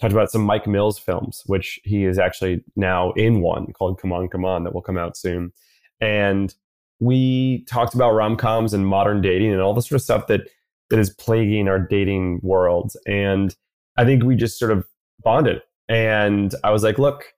talked 0.00 0.12
about 0.12 0.30
some 0.30 0.42
Mike 0.42 0.66
Mills 0.66 0.98
films, 0.98 1.42
which 1.46 1.80
he 1.84 2.04
is 2.04 2.18
actually 2.18 2.62
now 2.76 3.12
in 3.12 3.40
one 3.40 3.72
called 3.72 4.00
Come 4.00 4.12
On, 4.12 4.28
Come 4.28 4.44
On 4.44 4.64
that 4.64 4.74
will 4.74 4.82
come 4.82 4.98
out 4.98 5.16
soon, 5.16 5.52
and 6.00 6.54
we 7.02 7.64
talked 7.64 7.94
about 7.94 8.12
rom 8.12 8.36
coms 8.36 8.72
and 8.72 8.86
modern 8.86 9.20
dating 9.20 9.52
and 9.52 9.60
all 9.60 9.74
the 9.74 9.82
sort 9.82 9.96
of 9.96 10.02
stuff 10.02 10.28
that 10.28 10.42
that 10.88 11.00
is 11.00 11.10
plaguing 11.10 11.66
our 11.66 11.80
dating 11.80 12.38
world. 12.42 12.92
And 13.06 13.56
I 13.96 14.04
think 14.04 14.22
we 14.22 14.36
just 14.36 14.56
sort 14.56 14.70
of 14.70 14.86
bonded. 15.24 15.62
And 15.88 16.54
I 16.62 16.70
was 16.70 16.84
like, 16.84 16.98
look, 16.98 17.34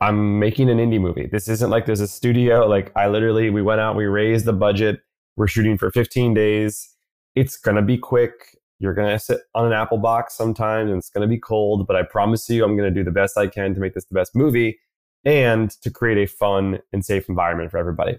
I'm 0.00 0.38
making 0.38 0.70
an 0.70 0.78
indie 0.78 1.00
movie. 1.00 1.26
This 1.30 1.48
isn't 1.48 1.68
like 1.68 1.84
there's 1.84 2.00
a 2.00 2.08
studio. 2.08 2.66
Like 2.66 2.92
I 2.96 3.08
literally, 3.08 3.50
we 3.50 3.60
went 3.60 3.80
out, 3.80 3.94
we 3.94 4.06
raised 4.06 4.46
the 4.46 4.54
budget. 4.54 5.00
We're 5.36 5.48
shooting 5.48 5.76
for 5.76 5.90
15 5.90 6.32
days. 6.32 6.88
It's 7.34 7.58
gonna 7.58 7.82
be 7.82 7.98
quick. 7.98 8.56
You're 8.78 8.94
gonna 8.94 9.18
sit 9.18 9.40
on 9.54 9.66
an 9.66 9.72
apple 9.72 9.98
box 9.98 10.34
sometimes, 10.34 10.88
and 10.88 10.98
it's 10.98 11.10
gonna 11.10 11.26
be 11.26 11.38
cold. 11.38 11.86
But 11.86 11.96
I 11.96 12.04
promise 12.04 12.48
you, 12.48 12.64
I'm 12.64 12.74
gonna 12.74 12.90
do 12.90 13.04
the 13.04 13.10
best 13.10 13.36
I 13.36 13.48
can 13.48 13.74
to 13.74 13.80
make 13.80 13.92
this 13.92 14.06
the 14.06 14.14
best 14.14 14.34
movie, 14.34 14.78
and 15.26 15.70
to 15.82 15.90
create 15.90 16.16
a 16.16 16.26
fun 16.26 16.78
and 16.92 17.04
safe 17.04 17.28
environment 17.28 17.70
for 17.70 17.76
everybody. 17.76 18.18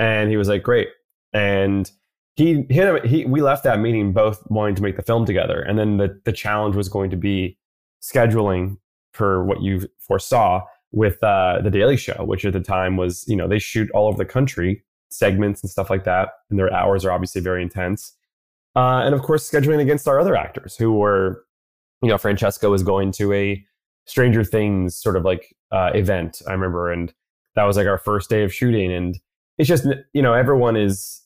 And 0.00 0.30
he 0.30 0.36
was 0.36 0.48
like, 0.48 0.62
great. 0.62 0.88
And 1.32 1.88
he, 2.34 2.64
he, 2.70 2.98
he, 3.04 3.24
we 3.26 3.42
left 3.42 3.62
that 3.64 3.78
meeting 3.78 4.12
both 4.12 4.42
wanting 4.50 4.74
to 4.76 4.82
make 4.82 4.96
the 4.96 5.02
film 5.02 5.26
together. 5.26 5.60
And 5.60 5.78
then 5.78 5.98
the, 5.98 6.18
the 6.24 6.32
challenge 6.32 6.74
was 6.74 6.88
going 6.88 7.10
to 7.10 7.16
be 7.16 7.58
scheduling 8.02 8.78
for 9.12 9.44
what 9.44 9.62
you 9.62 9.86
foresaw 9.98 10.62
with 10.90 11.22
uh, 11.22 11.60
the 11.62 11.70
Daily 11.70 11.98
Show, 11.98 12.24
which 12.24 12.44
at 12.44 12.54
the 12.54 12.60
time 12.60 12.96
was, 12.96 13.24
you 13.28 13.36
know, 13.36 13.46
they 13.46 13.58
shoot 13.58 13.90
all 13.92 14.08
over 14.08 14.16
the 14.16 14.24
country, 14.24 14.82
segments 15.10 15.62
and 15.62 15.70
stuff 15.70 15.90
like 15.90 16.04
that. 16.04 16.30
And 16.48 16.58
their 16.58 16.72
hours 16.72 17.04
are 17.04 17.12
obviously 17.12 17.42
very 17.42 17.62
intense. 17.62 18.14
Uh, 18.74 19.02
and 19.04 19.14
of 19.14 19.22
course, 19.22 19.48
scheduling 19.48 19.80
against 19.80 20.08
our 20.08 20.18
other 20.18 20.34
actors 20.34 20.76
who 20.76 20.92
were, 20.92 21.44
you 22.02 22.08
know, 22.08 22.16
Francesca 22.16 22.70
was 22.70 22.82
going 22.82 23.12
to 23.12 23.32
a 23.34 23.62
Stranger 24.06 24.44
Things 24.44 24.96
sort 24.96 25.16
of 25.16 25.24
like 25.24 25.54
uh, 25.70 25.90
event, 25.94 26.40
I 26.48 26.52
remember. 26.52 26.90
And 26.90 27.12
that 27.54 27.64
was 27.64 27.76
like 27.76 27.86
our 27.86 27.98
first 27.98 28.30
day 28.30 28.44
of 28.44 28.54
shooting. 28.54 28.90
And 28.90 29.18
it's 29.60 29.68
just 29.68 29.86
you 30.14 30.22
know 30.22 30.32
everyone 30.32 30.74
is 30.74 31.20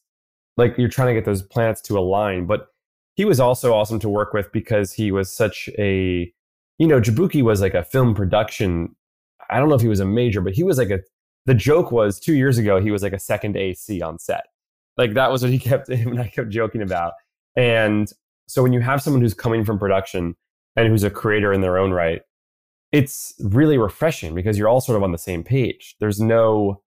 like 0.57 0.77
you're 0.77 0.88
trying 0.88 1.07
to 1.07 1.14
get 1.14 1.25
those 1.25 1.42
planets 1.42 1.81
to 1.81 1.97
align 1.97 2.47
but 2.47 2.66
he 3.14 3.25
was 3.25 3.38
also 3.38 3.73
awesome 3.73 4.01
to 4.01 4.09
work 4.09 4.33
with 4.35 4.51
because 4.51 4.92
he 4.92 5.12
was 5.12 5.31
such 5.31 5.70
a 5.79 6.33
you 6.79 6.87
know 6.87 7.01
Jaboukie 7.01 7.42
was 7.42 7.61
like 7.61 7.75
a 7.75 7.85
film 7.85 8.12
production 8.12 8.94
i 9.51 9.61
don't 9.61 9.68
know 9.68 9.77
if 9.77 9.83
he 9.83 9.88
was 9.88 10.01
a 10.01 10.05
major 10.05 10.40
but 10.40 10.53
he 10.53 10.64
was 10.64 10.79
like 10.79 10.90
a 10.90 10.99
the 11.47 11.55
joke 11.55 11.92
was 11.92 12.18
two 12.18 12.35
years 12.35 12.59
ago 12.59 12.81
he 12.81 12.90
was 12.90 13.05
like 13.05 13.12
a 13.12 13.18
second 13.18 13.57
ac 13.57 14.03
on 14.03 14.18
set. 14.18 14.47
Like 14.97 15.14
that 15.14 15.31
was 15.31 15.42
what 15.42 15.53
he 15.53 15.59
kept 15.70 15.88
him 15.88 16.09
and 16.09 16.20
i 16.20 16.27
kept 16.27 16.49
joking 16.49 16.83
about. 16.83 17.12
And 17.57 18.11
so 18.49 18.64
when 18.64 18.73
you 18.73 18.81
have 18.81 19.01
someone 19.01 19.23
who's 19.23 19.35
coming 19.35 19.64
from 19.64 19.79
production 19.79 20.35
and 20.75 20.88
who's 20.88 21.05
a 21.05 21.11
creator 21.11 21.53
in 21.53 21.61
their 21.61 21.79
own 21.79 21.92
right 21.92 22.23
it's 22.90 23.35
really 23.40 23.77
refreshing 23.77 24.35
because 24.35 24.57
you're 24.57 24.68
all 24.68 24.81
sort 24.81 24.97
of 24.97 25.03
on 25.03 25.11
the 25.11 25.18
same 25.18 25.42
page. 25.42 25.97
There's 25.99 26.20
no 26.20 26.84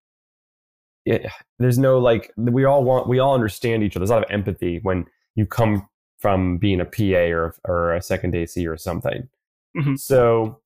it, 1.07 1.31
there's 1.59 1.77
no 1.77 1.97
like 1.97 2.31
we 2.35 2.65
all 2.65 2.83
want 2.83 3.07
we 3.07 3.19
all 3.19 3.33
understand 3.33 3.83
each 3.83 3.95
other. 3.95 4.01
There's 4.01 4.09
a 4.11 4.15
lot 4.15 4.23
of 4.23 4.31
empathy 4.31 4.79
when 4.83 5.05
you 5.35 5.45
come 5.45 5.87
from 6.19 6.57
being 6.57 6.81
a 6.81 6.85
PA 6.85 7.33
or 7.33 7.55
or 7.65 7.95
a 7.95 8.01
second 8.01 8.35
AC 8.35 8.67
or 8.67 8.77
something. 8.77 9.29
Mm-hmm. 9.75 9.95
So 9.95 10.59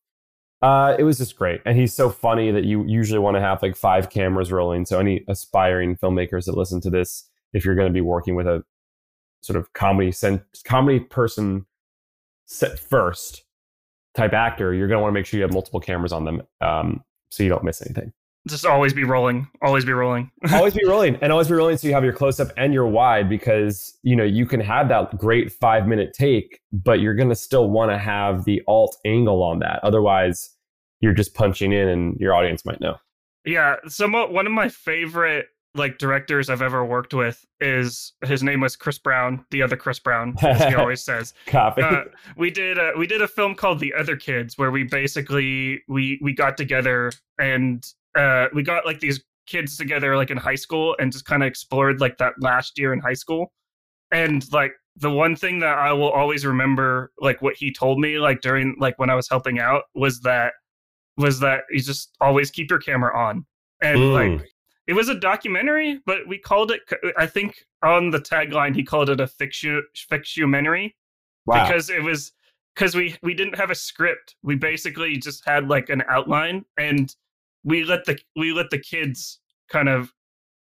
uh, 0.61 0.95
it 0.97 1.03
was 1.03 1.17
just 1.17 1.35
great, 1.35 1.61
and 1.65 1.77
he's 1.77 1.93
so 1.93 2.09
funny 2.09 2.51
that 2.51 2.63
you 2.63 2.83
usually 2.87 3.19
want 3.19 3.35
to 3.35 3.41
have 3.41 3.61
like 3.61 3.75
five 3.75 4.09
cameras 4.09 4.51
rolling. 4.51 4.85
So 4.85 4.99
any 4.99 5.23
aspiring 5.27 5.95
filmmakers 5.95 6.45
that 6.45 6.57
listen 6.57 6.81
to 6.81 6.89
this, 6.89 7.29
if 7.53 7.63
you're 7.63 7.75
going 7.75 7.87
to 7.87 7.93
be 7.93 8.01
working 8.01 8.35
with 8.35 8.47
a 8.47 8.63
sort 9.41 9.57
of 9.57 9.71
comedy 9.73 10.11
sen- 10.11 10.43
comedy 10.65 10.99
person 10.99 11.65
set 12.45 12.79
first 12.79 13.43
type 14.15 14.33
actor, 14.33 14.73
you're 14.73 14.87
going 14.87 14.97
to 14.97 15.01
want 15.01 15.13
to 15.13 15.19
make 15.19 15.25
sure 15.25 15.37
you 15.37 15.43
have 15.43 15.53
multiple 15.53 15.79
cameras 15.79 16.11
on 16.11 16.25
them 16.25 16.41
um, 16.61 17.03
so 17.29 17.43
you 17.43 17.49
don't 17.49 17.63
miss 17.63 17.81
anything 17.81 18.11
just 18.47 18.65
always 18.65 18.93
be 18.93 19.03
rolling 19.03 19.47
always 19.61 19.85
be 19.85 19.91
rolling 19.91 20.31
always 20.53 20.73
be 20.73 20.85
rolling 20.85 21.15
and 21.21 21.31
always 21.31 21.47
be 21.47 21.53
rolling 21.53 21.77
so 21.77 21.87
you 21.87 21.93
have 21.93 22.03
your 22.03 22.13
close 22.13 22.39
up 22.39 22.49
and 22.57 22.73
your 22.73 22.87
wide 22.87 23.29
because 23.29 23.97
you 24.03 24.15
know 24.15 24.23
you 24.23 24.45
can 24.45 24.59
have 24.59 24.89
that 24.89 25.15
great 25.17 25.51
five 25.51 25.87
minute 25.87 26.13
take 26.13 26.59
but 26.71 26.99
you're 26.99 27.13
going 27.13 27.29
to 27.29 27.35
still 27.35 27.69
want 27.69 27.91
to 27.91 27.97
have 27.97 28.43
the 28.45 28.61
alt 28.67 28.97
angle 29.05 29.43
on 29.43 29.59
that 29.59 29.79
otherwise 29.83 30.51
you're 31.01 31.13
just 31.13 31.33
punching 31.33 31.71
in 31.71 31.87
and 31.87 32.19
your 32.19 32.33
audience 32.33 32.65
might 32.65 32.81
know 32.81 32.95
yeah 33.45 33.75
some 33.87 34.13
one 34.13 34.45
of 34.45 34.51
my 34.51 34.69
favorite 34.69 35.47
like 35.73 35.97
directors 35.97 36.49
I've 36.49 36.61
ever 36.61 36.83
worked 36.83 37.13
with 37.13 37.45
is 37.59 38.13
his 38.25 38.43
name 38.43 38.59
was 38.59 38.75
Chris 38.75 38.97
Brown, 38.99 39.45
the 39.51 39.61
other 39.61 39.77
Chris 39.77 39.99
Brown, 39.99 40.35
as 40.41 40.61
he 40.65 40.75
always 40.75 41.01
says. 41.05 41.33
Copy. 41.45 41.81
Uh, 41.81 42.03
we 42.35 42.51
did 42.51 42.77
a, 42.77 42.91
we 42.97 43.07
did 43.07 43.21
a 43.21 43.27
film 43.27 43.55
called 43.55 43.79
The 43.79 43.93
Other 43.93 44.17
Kids 44.17 44.57
where 44.57 44.71
we 44.71 44.83
basically 44.83 45.81
we 45.87 46.19
we 46.21 46.33
got 46.33 46.57
together 46.57 47.13
and 47.39 47.87
uh, 48.17 48.47
we 48.53 48.63
got 48.63 48.85
like 48.85 48.99
these 48.99 49.23
kids 49.47 49.77
together 49.77 50.15
like 50.15 50.29
in 50.29 50.37
high 50.37 50.55
school 50.55 50.95
and 50.99 51.11
just 51.11 51.25
kind 51.25 51.43
of 51.43 51.47
explored 51.47 51.99
like 51.99 52.17
that 52.17 52.33
last 52.39 52.77
year 52.77 52.93
in 52.93 52.99
high 52.99 53.13
school. 53.13 53.51
And 54.11 54.45
like 54.51 54.73
the 54.97 55.09
one 55.09 55.35
thing 55.35 55.59
that 55.59 55.77
I 55.77 55.93
will 55.93 56.11
always 56.11 56.45
remember 56.45 57.11
like 57.19 57.41
what 57.41 57.55
he 57.55 57.71
told 57.71 57.99
me 57.99 58.19
like 58.19 58.41
during 58.41 58.75
like 58.79 58.99
when 58.99 59.09
I 59.09 59.15
was 59.15 59.29
helping 59.29 59.59
out 59.59 59.83
was 59.95 60.19
that 60.21 60.53
was 61.17 61.39
that 61.39 61.63
you 61.69 61.81
just 61.81 62.15
always 62.21 62.51
keep 62.51 62.69
your 62.69 62.79
camera 62.79 63.17
on 63.17 63.45
and 63.81 63.97
Mm. 63.99 64.13
like 64.39 64.49
it 64.87 64.93
was 64.93 65.09
a 65.09 65.15
documentary 65.15 65.99
but 66.05 66.27
we 66.27 66.37
called 66.37 66.71
it 66.71 66.81
i 67.17 67.25
think 67.25 67.63
on 67.83 68.09
the 68.09 68.19
tagline 68.19 68.75
he 68.75 68.83
called 68.83 69.09
it 69.09 69.19
a 69.19 69.27
fiction 69.27 69.83
fictumentary 69.95 70.95
wow. 71.45 71.63
because 71.65 71.89
it 71.89 72.01
was 72.01 72.31
because 72.75 72.95
we 72.95 73.15
we 73.21 73.33
didn't 73.33 73.55
have 73.55 73.69
a 73.71 73.75
script 73.75 74.35
we 74.43 74.55
basically 74.55 75.17
just 75.17 75.45
had 75.45 75.67
like 75.67 75.89
an 75.89 76.03
outline 76.09 76.65
and 76.77 77.15
we 77.63 77.83
let 77.83 78.05
the 78.05 78.17
we 78.35 78.53
let 78.53 78.69
the 78.69 78.79
kids 78.79 79.39
kind 79.69 79.89
of 79.89 80.11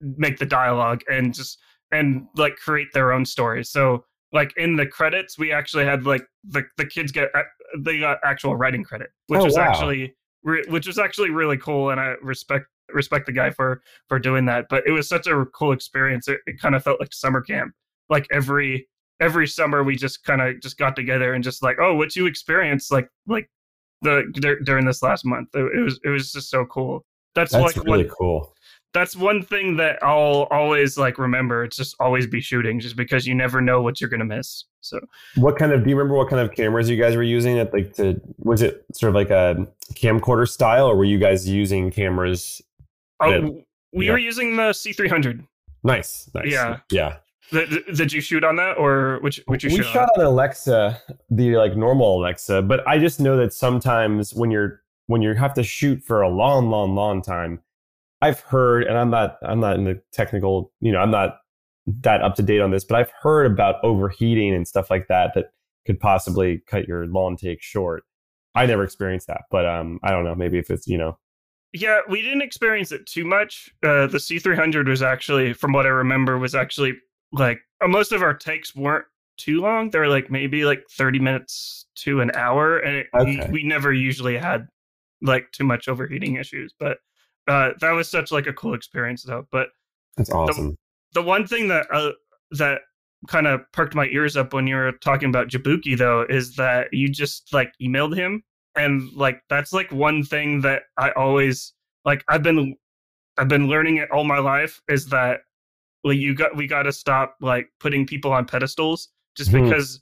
make 0.02 0.38
the 0.38 0.46
dialogue 0.46 1.02
and 1.10 1.34
just 1.34 1.60
and 1.92 2.28
like 2.36 2.56
create 2.58 2.88
their 2.94 3.12
own 3.12 3.26
stories. 3.26 3.70
So 3.70 4.06
like 4.32 4.54
in 4.58 4.76
the 4.76 4.86
credits 4.86 5.38
we 5.38 5.52
actually 5.52 5.86
had 5.86 6.06
like 6.06 6.26
the 6.44 6.64
the 6.78 6.86
kids 6.86 7.12
get 7.12 7.30
uh, 7.36 7.42
they 7.80 8.00
got 8.00 8.20
actual 8.24 8.56
writing 8.56 8.84
credit 8.84 9.10
which 9.28 9.40
Oh, 9.42 9.46
was 9.46 9.56
wow. 9.56 9.64
actually 9.64 10.16
re- 10.44 10.66
which 10.68 10.86
was 10.86 11.00
actually 11.00 11.32
really 11.32 11.58
cool 11.58 11.90
and 11.90 12.00
i 12.00 12.14
respect 12.22 12.68
respect 12.94 13.26
the 13.26 13.32
guy 13.32 13.50
for 13.50 13.82
for 14.08 14.20
doing 14.20 14.46
that 14.46 14.68
but 14.70 14.84
it 14.86 14.92
was 14.92 15.08
such 15.08 15.28
a 15.28 15.46
cool 15.54 15.72
experience. 15.72 16.28
It, 16.28 16.40
it 16.46 16.60
kind 16.60 16.76
of 16.76 16.84
felt 16.84 17.00
like 17.00 17.14
summer 17.14 17.42
camp. 17.42 17.74
Like 18.10 18.28
every 18.32 18.88
every 19.20 19.48
summer 19.48 19.84
we 19.84 19.96
just 19.96 20.24
kind 20.24 20.42
of 20.42 20.62
just 20.62 20.78
got 20.78 20.96
together 20.96 21.34
and 21.34 21.44
just 21.44 21.62
like 21.62 21.78
oh 21.80 21.96
what 21.96 22.16
you 22.16 22.26
experience, 22.26 22.92
like 22.92 23.10
like 23.28 23.50
the 24.02 24.24
dur- 24.34 24.60
during 24.62 24.86
this 24.86 25.02
last 25.04 25.26
month. 25.26 25.50
It, 25.54 25.84
was 25.84 26.00
it 26.04 26.10
was 26.10 26.32
just 26.32 26.50
so 26.50 26.66
cool. 26.66 27.06
That's, 27.36 27.52
That's 27.52 27.76
like 27.78 27.86
really 27.86 28.06
one 28.06 28.10
cool. 28.18 28.54
that's 28.94 29.16
one 29.16 29.44
thing 29.44 29.78
that 29.78 30.02
i'll 30.04 30.48
always 30.52 30.98
like 30.98 31.18
remember. 31.20 31.64
It's 31.64 31.78
just 31.78 31.96
always 32.00 32.26
be 32.28 32.42
shooting 32.42 32.80
just 32.80 32.96
because 32.96 33.28
you 33.28 33.36
never 33.36 33.62
know 33.62 33.82
what 33.82 34.02
you're 34.02 34.10
gonna 34.10 34.26
miss 34.26 34.66
so. 34.82 35.00
What 35.36 35.58
kind 35.58 35.72
of 35.72 35.84
do 35.84 35.90
you 35.92 35.96
remember 35.96 36.16
what 36.18 36.28
kind 36.30 36.42
of 36.42 36.56
cameras 36.56 36.90
you 36.90 36.98
guys 36.98 37.16
were 37.16 37.24
using 37.24 37.60
at 37.60 37.72
like 37.72 37.94
the 37.96 38.20
was 38.40 38.62
it 38.64 38.84
sort 38.94 39.10
of 39.10 39.16
like 39.16 39.30
a 39.30 39.68
camcorder 39.94 40.50
style 40.50 40.88
or 40.88 40.96
were 40.96 41.06
you 41.06 41.20
guys 41.20 41.48
using 41.48 41.92
cameras 41.92 42.62
oh, 43.20 43.62
we 43.94 44.08
Yeah. 44.08 44.14
were 44.14 44.18
using 44.18 44.56
the 44.56 44.72
c300 44.72 45.46
nice 45.84 46.30
nice. 46.34 46.48
Yeah. 46.52 46.80
yeah 46.92 47.18
Th- 47.52 47.86
did 47.96 48.14
you 48.14 48.22
shoot 48.22 48.44
on 48.44 48.56
that 48.58 48.78
or 48.78 49.20
which 49.22 49.42
which 49.48 49.64
you 49.64 49.70
we 49.72 49.78
shoot 49.78 49.86
shot 49.86 50.10
on 50.18 50.24
alexa 50.24 51.02
the 51.30 51.56
like 51.56 51.76
normal 51.76 52.20
alexa 52.20 52.62
but 52.62 52.88
i 52.88 53.00
just 53.00 53.20
know 53.20 53.38
that 53.38 53.54
sometimes 53.54 54.34
when 54.34 54.52
you're 54.52 54.82
when 55.08 55.22
you 55.22 55.34
have 55.34 55.54
to 55.56 55.64
shoot 55.64 56.04
for 56.04 56.22
a 56.22 56.30
long 56.30 56.70
long 56.70 56.94
long 56.94 57.22
time 57.22 57.60
i've 58.22 58.40
heard 58.42 58.84
and 58.84 58.98
i'm 58.98 59.10
not 59.10 59.38
i'm 59.42 59.60
not 59.60 59.76
in 59.76 59.84
the 59.84 60.00
technical 60.12 60.72
you 60.80 60.92
know 60.92 61.00
i'm 61.00 61.12
not 61.12 61.40
that 61.88 62.22
up 62.22 62.36
to 62.36 62.44
date 62.44 62.62
on 62.62 62.70
this 62.70 62.84
but 62.84 63.00
i've 63.00 63.12
heard 63.22 63.52
about 63.52 63.84
overheating 63.84 64.54
and 64.54 64.68
stuff 64.68 64.92
like 64.92 65.08
that 65.08 65.32
that 65.34 65.52
could 65.86 66.00
possibly 66.00 66.62
cut 66.68 66.88
your 66.88 67.08
long 67.08 67.36
take 67.36 67.64
short. 67.64 68.04
I 68.54 68.68
never 68.68 68.84
experienced 68.84 69.26
that 69.28 69.44
but 69.50 69.66
um 69.66 70.00
i 70.04 70.12
don't 70.12 70.24
know 70.24 70.36
maybe 70.36 70.60
if 70.60 70.70
it's 70.70 70.88
you 70.88 70.98
know. 70.98 71.18
Yeah, 71.72 72.00
we 72.10 72.22
didn't 72.24 72.42
experience 72.42 72.92
it 72.92 73.06
too 73.06 73.24
much. 73.26 73.70
Uh, 73.84 74.08
the 74.08 74.18
C300 74.18 74.88
was 74.88 75.04
actually, 75.04 75.54
from 75.54 75.72
what 75.72 75.86
I 75.86 75.90
remember, 75.90 76.40
was 76.40 76.56
actually 76.56 76.98
like 77.32 77.60
uh, 77.82 77.88
most 77.88 78.12
of 78.12 78.22
our 78.22 78.34
takes 78.34 78.76
weren't 78.76 79.06
too 79.38 79.62
long. 79.62 79.90
They 79.90 80.00
were 80.00 80.08
like 80.08 80.30
maybe 80.30 80.66
like 80.66 80.84
30 80.92 81.20
minutes 81.20 81.88
to 81.98 82.22
an 82.22 82.32
hour, 82.36 82.80
and 82.80 82.98
it, 82.98 83.08
Okay. 83.14 83.48
we, 83.48 83.62
we 83.62 83.64
never 83.64 83.94
usually 83.94 84.38
had 84.38 84.68
like 85.22 85.52
too 85.52 85.64
much 85.64 85.88
overheating 85.88 86.36
issues. 86.36 86.74
But 86.80 86.98
uh, 87.48 87.72
that 87.82 87.92
was 87.92 88.10
such 88.10 88.32
like 88.32 88.48
a 88.48 88.54
cool 88.54 88.74
experience, 88.74 89.24
though. 89.24 89.48
But 89.52 89.70
that's 90.18 90.30
awesome 90.30 90.78
the 91.14 91.22
one 91.22 91.48
thing 91.48 91.68
that 91.70 91.88
uh, 91.92 92.12
that 92.52 92.82
kind 93.28 93.48
of 93.48 93.62
perked 93.74 93.96
my 93.96 94.06
ears 94.08 94.38
up 94.38 94.54
when 94.54 94.68
you 94.68 94.76
were 94.76 94.92
talking 94.94 95.30
about 95.30 95.48
Jaboukie 95.50 95.98
though 95.98 96.26
is 96.30 96.56
that 96.56 96.88
you 96.94 97.10
just 97.10 97.54
like 97.54 97.74
emailed 97.82 98.16
him 98.16 98.44
and 98.76 99.12
like 99.14 99.42
that's 99.50 99.74
like 99.74 99.92
one 99.92 100.24
thing 100.24 100.62
that 100.62 100.84
I 100.98 101.12
always 101.12 101.74
like 102.06 102.24
I've 102.30 102.44
been 102.44 102.76
I've 103.38 103.48
been 103.50 103.68
learning 103.68 103.98
it 103.98 104.10
all 104.12 104.24
my 104.24 104.40
life 104.40 104.82
is 104.88 105.08
that 105.08 105.42
like 106.04 106.18
you 106.18 106.34
got 106.34 106.56
we 106.56 106.68
got 106.68 106.84
to 106.84 106.92
stop 106.92 107.36
like 107.42 107.70
putting 107.80 108.06
people 108.06 108.32
on 108.32 108.46
pedestals 108.46 109.10
just 109.36 109.52
Mhm. 109.52 109.66
because 109.66 110.02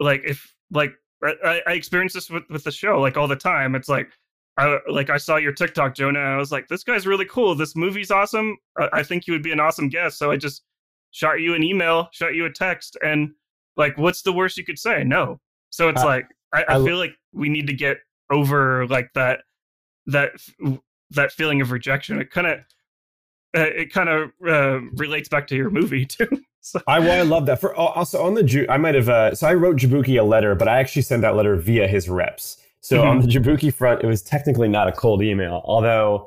like 0.00 0.22
if 0.24 0.54
like 0.70 0.92
I, 1.24 1.60
I 1.66 1.72
experience 1.72 2.12
this 2.12 2.30
with 2.30 2.44
with 2.50 2.64
the 2.64 2.70
show 2.72 3.00
like 3.00 3.16
all 3.16 3.26
the 3.28 3.36
time. 3.36 3.74
It's 3.74 3.88
like 3.88 4.10
I 4.56 4.78
like 4.88 5.10
I 5.10 5.16
saw 5.16 5.36
your 5.36 5.52
TikTok 5.52 5.94
Jonah 5.94 6.18
and 6.20 6.28
I 6.28 6.36
was 6.36 6.52
like 6.52 6.68
this 6.68 6.84
guy's 6.84 7.06
really 7.06 7.24
cool. 7.24 7.54
This 7.54 7.74
movie's 7.74 8.10
awesome. 8.10 8.56
I, 8.78 8.88
I 8.94 9.02
think 9.02 9.26
you 9.26 9.32
would 9.32 9.42
be 9.42 9.52
an 9.52 9.60
awesome 9.60 9.88
guest. 9.88 10.18
So 10.18 10.30
I 10.30 10.36
just 10.36 10.62
shot 11.10 11.40
you 11.40 11.54
an 11.54 11.62
email 11.62 12.08
shot 12.12 12.34
you 12.34 12.44
a 12.44 12.50
text 12.52 12.96
and 13.02 13.30
like 13.76 13.96
what's 13.96 14.22
the 14.22 14.32
worst 14.32 14.56
you 14.58 14.64
could 14.64 14.78
say? 14.78 15.02
No. 15.04 15.40
So 15.70 15.88
it's 15.88 16.02
I- 16.02 16.06
like 16.06 16.26
I, 16.52 16.62
I 16.68 16.76
I- 16.78 16.84
feel 16.84 16.96
like 16.98 17.14
we 17.32 17.48
need 17.48 17.66
to 17.68 17.72
get 17.74 17.98
over 18.30 18.86
like 18.88 19.10
that 19.14 19.40
that 20.06 20.32
that 21.10 21.32
feeling 21.32 21.60
of 21.60 21.70
rejection. 21.72 22.20
It 22.20 22.30
kind 22.30 22.46
of 22.46 22.58
uh, 23.56 23.60
it 23.60 23.92
kind 23.92 24.08
of 24.08 24.30
uh, 24.46 24.80
relates 24.96 25.28
back 25.28 25.46
to 25.48 25.56
your 25.56 25.70
movie 25.70 26.04
too 26.06 26.28
so 26.60 26.80
I, 26.86 26.98
well, 26.98 27.18
I 27.18 27.22
love 27.22 27.46
that. 27.46 27.60
For 27.60 27.74
al- 27.78 27.86
also 27.88 28.22
on 28.22 28.34
the 28.34 28.42
Ju- 28.42 28.66
I 28.68 28.76
might 28.76 28.94
have. 28.94 29.08
Uh, 29.08 29.34
so 29.34 29.46
I 29.46 29.54
wrote 29.54 29.76
Jaboukie 29.76 30.20
a 30.20 30.22
letter, 30.24 30.54
but 30.54 30.68
I 30.68 30.78
actually 30.80 31.02
sent 31.02 31.22
that 31.22 31.34
letter 31.34 31.56
via 31.56 31.86
his 31.86 32.10
reps. 32.10 32.58
So 32.80 33.00
Mhm. 33.02 33.06
on 33.06 33.20
the 33.20 33.26
Jaboukie 33.28 33.72
front, 33.72 34.02
it 34.02 34.06
was 34.06 34.20
technically 34.22 34.68
not 34.68 34.86
a 34.86 34.92
cold 34.92 35.22
email. 35.22 35.62
Although 35.64 36.26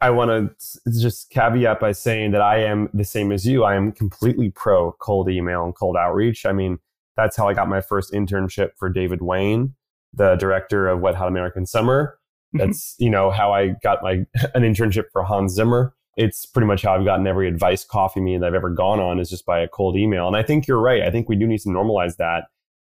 I 0.00 0.10
want 0.10 0.30
to 0.58 0.90
just 1.00 1.28
caveat 1.30 1.80
by 1.80 1.92
saying 1.92 2.30
that 2.30 2.40
I 2.40 2.58
am 2.62 2.88
the 2.94 3.04
same 3.04 3.30
as 3.32 3.46
you. 3.46 3.64
I 3.64 3.74
am 3.74 3.92
completely 3.92 4.48
pro 4.50 4.92
cold 4.92 5.28
email 5.28 5.64
and 5.64 5.74
cold 5.74 5.96
outreach. 5.96 6.46
I 6.46 6.52
mean, 6.52 6.78
that's 7.16 7.36
how 7.36 7.46
I 7.48 7.52
got 7.52 7.68
my 7.68 7.80
first 7.82 8.12
internship 8.12 8.70
for 8.78 8.88
David 8.88 9.20
Wain, 9.20 9.74
the 10.14 10.36
director 10.36 10.88
of 10.88 11.00
Wet 11.00 11.16
Hot 11.16 11.28
American 11.28 11.66
Summer. 11.66 12.16
That's 12.54 12.94
you 12.98 13.10
know 13.10 13.30
how 13.30 13.52
I 13.52 13.74
got 13.82 14.02
my 14.02 14.12
an 14.54 14.62
internship 14.62 15.06
for 15.12 15.24
Hans 15.24 15.52
Zimmer. 15.52 15.94
It's 16.16 16.44
pretty 16.44 16.66
much 16.66 16.82
how 16.82 16.94
I've 16.94 17.04
gotten 17.04 17.26
every 17.26 17.48
advice 17.48 17.84
coffee 17.84 18.20
meeting 18.20 18.40
that 18.40 18.48
I've 18.48 18.54
ever 18.54 18.70
gone 18.70 19.00
on 19.00 19.18
is 19.18 19.30
just 19.30 19.46
by 19.46 19.60
a 19.60 19.68
cold 19.68 19.96
email. 19.96 20.26
And 20.26 20.36
I 20.36 20.42
think 20.42 20.66
you're 20.66 20.80
right. 20.80 21.02
I 21.02 21.10
think 21.10 21.28
we 21.28 21.36
do 21.36 21.46
need 21.46 21.60
to 21.60 21.68
normalize 21.68 22.16
that. 22.16 22.44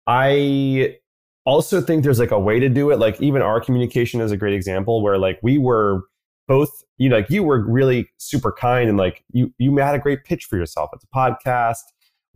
I 0.08 0.98
also 1.46 1.82
think 1.82 2.04
there's 2.04 2.20
like 2.20 2.32
a 2.32 2.40
way 2.40 2.60
to 2.60 2.70
do 2.70 2.92
it. 2.92 3.00
Like 3.00 3.22
even 3.22 3.42
our 3.42 3.62
communication 3.62 4.20
is 4.20 4.32
a 4.32 4.38
great 4.38 4.54
example 4.54 5.02
where 5.02 5.18
like 5.18 5.40
we 5.42 5.58
were 5.58 6.02
both, 6.48 6.84
you 6.98 7.10
know, 7.10 7.18
like 7.18 7.30
you 7.30 7.44
were 7.44 7.66
really 7.66 8.10
super 8.18 8.52
kind 8.52 8.90
and 8.90 8.98
like 8.98 9.24
you 9.32 9.54
you 9.58 9.76
had 9.78 9.96
a 9.96 10.00
great 10.00 10.24
pitch 10.26 10.46
for 10.46 10.58
yourself. 10.58 10.90
It's 10.94 11.04
a 11.04 11.08
podcast. 11.08 11.84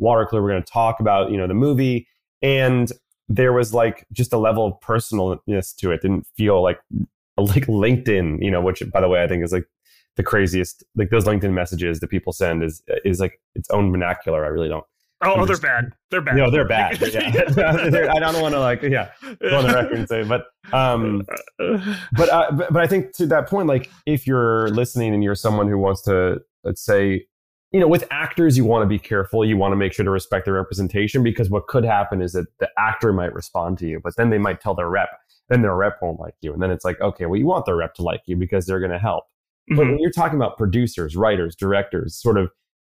Watercooler, 0.02 0.42
we're 0.42 0.50
going 0.50 0.63
to 0.63 0.72
talk 0.72 1.02
about, 1.02 1.30
you 1.30 1.38
know, 1.38 1.48
the 1.48 1.54
movie. 1.54 2.08
And 2.42 2.92
there 3.28 3.52
was 3.52 3.74
like 3.74 4.06
just 4.13 4.32
a 4.32 4.38
level 4.38 4.65
of 4.65 4.74
personalness 4.80 5.76
to 5.76 5.92
it. 5.92 6.02
Didn't 6.02 6.26
feel 6.38 6.63
like 6.63 6.80
like 7.38 7.68
LinkedIn, 7.68 8.44
you 8.44 8.52
know, 8.52 8.62
which 8.62 8.82
by 8.92 9.02
the 9.02 9.08
way 9.08 9.24
I 9.24 9.28
think 9.28 9.44
is 9.44 9.52
like 9.52 9.65
the 10.19 10.23
craziest. 10.23 10.84
Like 10.97 11.12
those 11.12 11.23
LinkedIn 11.23 11.53
messages 11.53 12.01
that 12.01 12.10
people 12.10 12.34
send 12.34 12.62
is 12.62 12.84
is 13.05 13.21
like 13.21 13.39
its 13.55 13.69
own 13.69 13.89
vernacular. 13.89 14.43
I 14.43 14.49
really 14.49 14.67
don't. 14.67 14.84
oh, 15.23 15.36
oh, 15.38 15.45
they're 15.45 15.58
bad 15.58 15.86
they're 16.12 16.21
bad 16.21 16.36
No, 16.36 16.51
they're 16.51 16.67
bad. 16.67 16.99
yeah. 17.13 17.41
They're- 17.89 18.10
I 18.12 18.19
don't 18.19 18.41
want 18.41 18.53
to 18.53 18.60
like 18.60 18.82
yeah 18.82 19.12
go 19.41 19.58
on 19.60 19.67
the 19.67 19.73
record 19.73 19.97
and 19.97 20.10
say, 20.10 20.23
but 20.23 20.47
um, 20.73 21.23
but, 22.17 22.29
uh, 22.29 22.51
but 22.51 22.73
but 22.73 22.82
I 22.82 22.88
think 22.88 23.15
to 23.15 23.25
that 23.27 23.47
point, 23.47 23.67
like 23.69 23.89
if 24.05 24.27
you're 24.27 24.69
listening 24.71 25.13
and 25.13 25.23
you're 25.23 25.36
someone 25.36 25.69
who 25.69 25.77
wants 25.77 26.01
to, 26.03 26.41
let's 26.65 26.84
say, 26.84 27.25
you 27.71 27.79
know, 27.79 27.88
with 27.88 28.05
actors, 28.12 28.58
you 28.58 28.65
want 28.65 28.84
to 28.84 28.88
be 28.88 28.99
careful. 28.99 29.45
You 29.45 29.55
want 29.55 29.71
to 29.71 29.77
make 29.77 29.93
sure 29.93 30.03
to 30.03 30.12
respect 30.12 30.43
their 30.45 30.55
representation 30.55 31.23
because 31.23 31.49
what 31.49 31.67
could 31.67 31.86
happen 31.86 32.21
is 32.21 32.34
that 32.34 32.47
the 32.60 32.67
actor 32.77 33.13
might 33.13 33.34
respond 33.34 33.77
to 33.79 33.88
you, 33.88 34.01
but 34.03 34.13
then 34.17 34.32
they 34.32 34.38
might 34.39 34.60
tell 34.60 34.75
their 34.75 34.89
rep, 34.89 35.10
then 35.47 35.62
their 35.62 35.75
rep 35.75 35.97
won't 36.01 36.19
like 36.19 36.36
you, 36.41 36.51
and 36.51 36.62
then 36.62 36.71
it's 36.71 36.84
like, 36.84 36.99
okay, 36.99 37.25
well, 37.25 37.38
you 37.39 37.45
want 37.45 37.65
their 37.65 37.77
rep 37.77 37.93
to 37.95 38.01
like 38.01 38.21
you 38.25 38.36
because 38.36 38.65
they're 38.65 38.79
going 38.82 38.91
to 38.91 38.99
help. 38.99 39.23
But 39.69 39.84
Mhm. 39.86 39.89
when 39.89 39.99
you're 39.99 40.12
talking 40.12 40.38
about 40.38 40.58
producers, 40.58 41.15
writers, 41.15 41.55
directors, 41.55 42.15
sort 42.15 42.38
of 42.38 42.51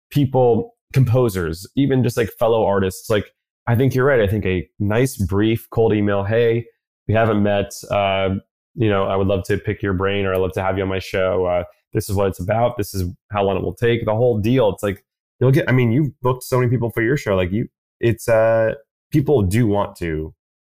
people, 0.10 0.76
composers, 0.94 1.68
even 1.76 2.04
just 2.04 2.18
like 2.18 2.30
fellow 2.40 2.66
artists, 2.66 3.10
like 3.10 3.32
I 3.68 3.76
think 3.76 3.94
you're 3.94 4.06
right. 4.06 4.20
I 4.22 4.28
think 4.28 4.46
a 4.46 4.68
nice, 4.80 5.18
brief, 5.18 5.68
cold 5.70 5.94
email, 5.94 6.24
hey, 6.24 6.66
we 7.08 7.14
haven't 7.14 7.44
met. 7.44 7.72
Uh, 7.92 8.36
you 8.74 8.90
know, 8.90 9.04
I 9.06 9.16
would 9.16 9.28
love 9.28 9.44
to 9.46 9.58
pick 9.58 9.82
your 9.84 9.94
brain 9.94 10.26
or 10.26 10.34
I'd 10.34 10.40
love 10.40 10.54
to 10.54 10.62
have 10.64 10.78
you 10.78 10.84
on 10.84 10.90
my 10.90 11.00
show. 11.00 11.46
Uh, 11.46 11.64
this 11.94 12.10
is 12.10 12.16
what 12.16 12.28
it's 12.28 12.40
about. 12.40 12.78
This 12.78 12.94
is 12.94 13.04
how 13.32 13.44
long 13.44 13.58
it 13.58 13.64
will 13.64 13.76
take. 13.76 14.06
The 14.06 14.16
whole 14.16 14.40
deal. 14.40 14.70
It's 14.70 14.82
like, 14.82 15.06
you'll 15.40 15.52
get, 15.52 15.70
I 15.70 15.74
mean, 15.74 15.92
you've 15.92 16.20
booked 16.22 16.44
so 16.44 16.58
many 16.58 16.70
people 16.72 16.90
for 16.90 17.02
your 17.04 17.18
show. 17.18 17.36
Like 17.36 17.52
you, 17.52 17.68
it's, 18.00 18.28
uh, 18.28 18.74
people 19.12 19.42
do 19.44 19.68
want 19.68 19.96
to 19.98 20.34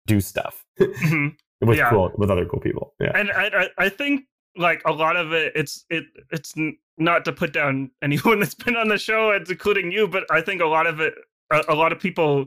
do 0.07 0.21
stuff 0.21 0.65
Mhm. 0.79 1.35
with 1.63 1.79
Yeah. 1.79 1.89
cool, 1.91 2.13
with 2.19 2.31
other 2.31 2.45
cool 2.47 2.61
people. 2.61 2.95
Yeah. 3.01 3.13
and 3.15 3.31
I, 3.33 3.47
I 3.47 3.69
I 3.87 3.89
think 3.89 4.25
like 4.57 4.83
a 4.87 4.93
lot 4.93 5.17
of 5.17 5.33
it 5.33 5.53
it's 5.55 5.85
it 5.91 6.05
it's 6.31 6.55
not 6.99 7.25
to 7.25 7.33
put 7.33 7.53
down 7.53 7.91
anyone 8.03 8.41
that's 8.41 8.55
been 8.55 8.77
on 8.77 8.89
the 8.89 8.99
show 8.99 9.33
including 9.33 9.91
you 9.91 10.07
but 10.07 10.25
i 10.31 10.41
think 10.41 10.61
a 10.61 10.67
lot 10.67 10.87
of 10.87 11.01
it 11.01 11.15
a, 11.51 11.63
a 11.69 11.75
lot 11.75 11.93
of 11.93 11.99
people 11.99 12.47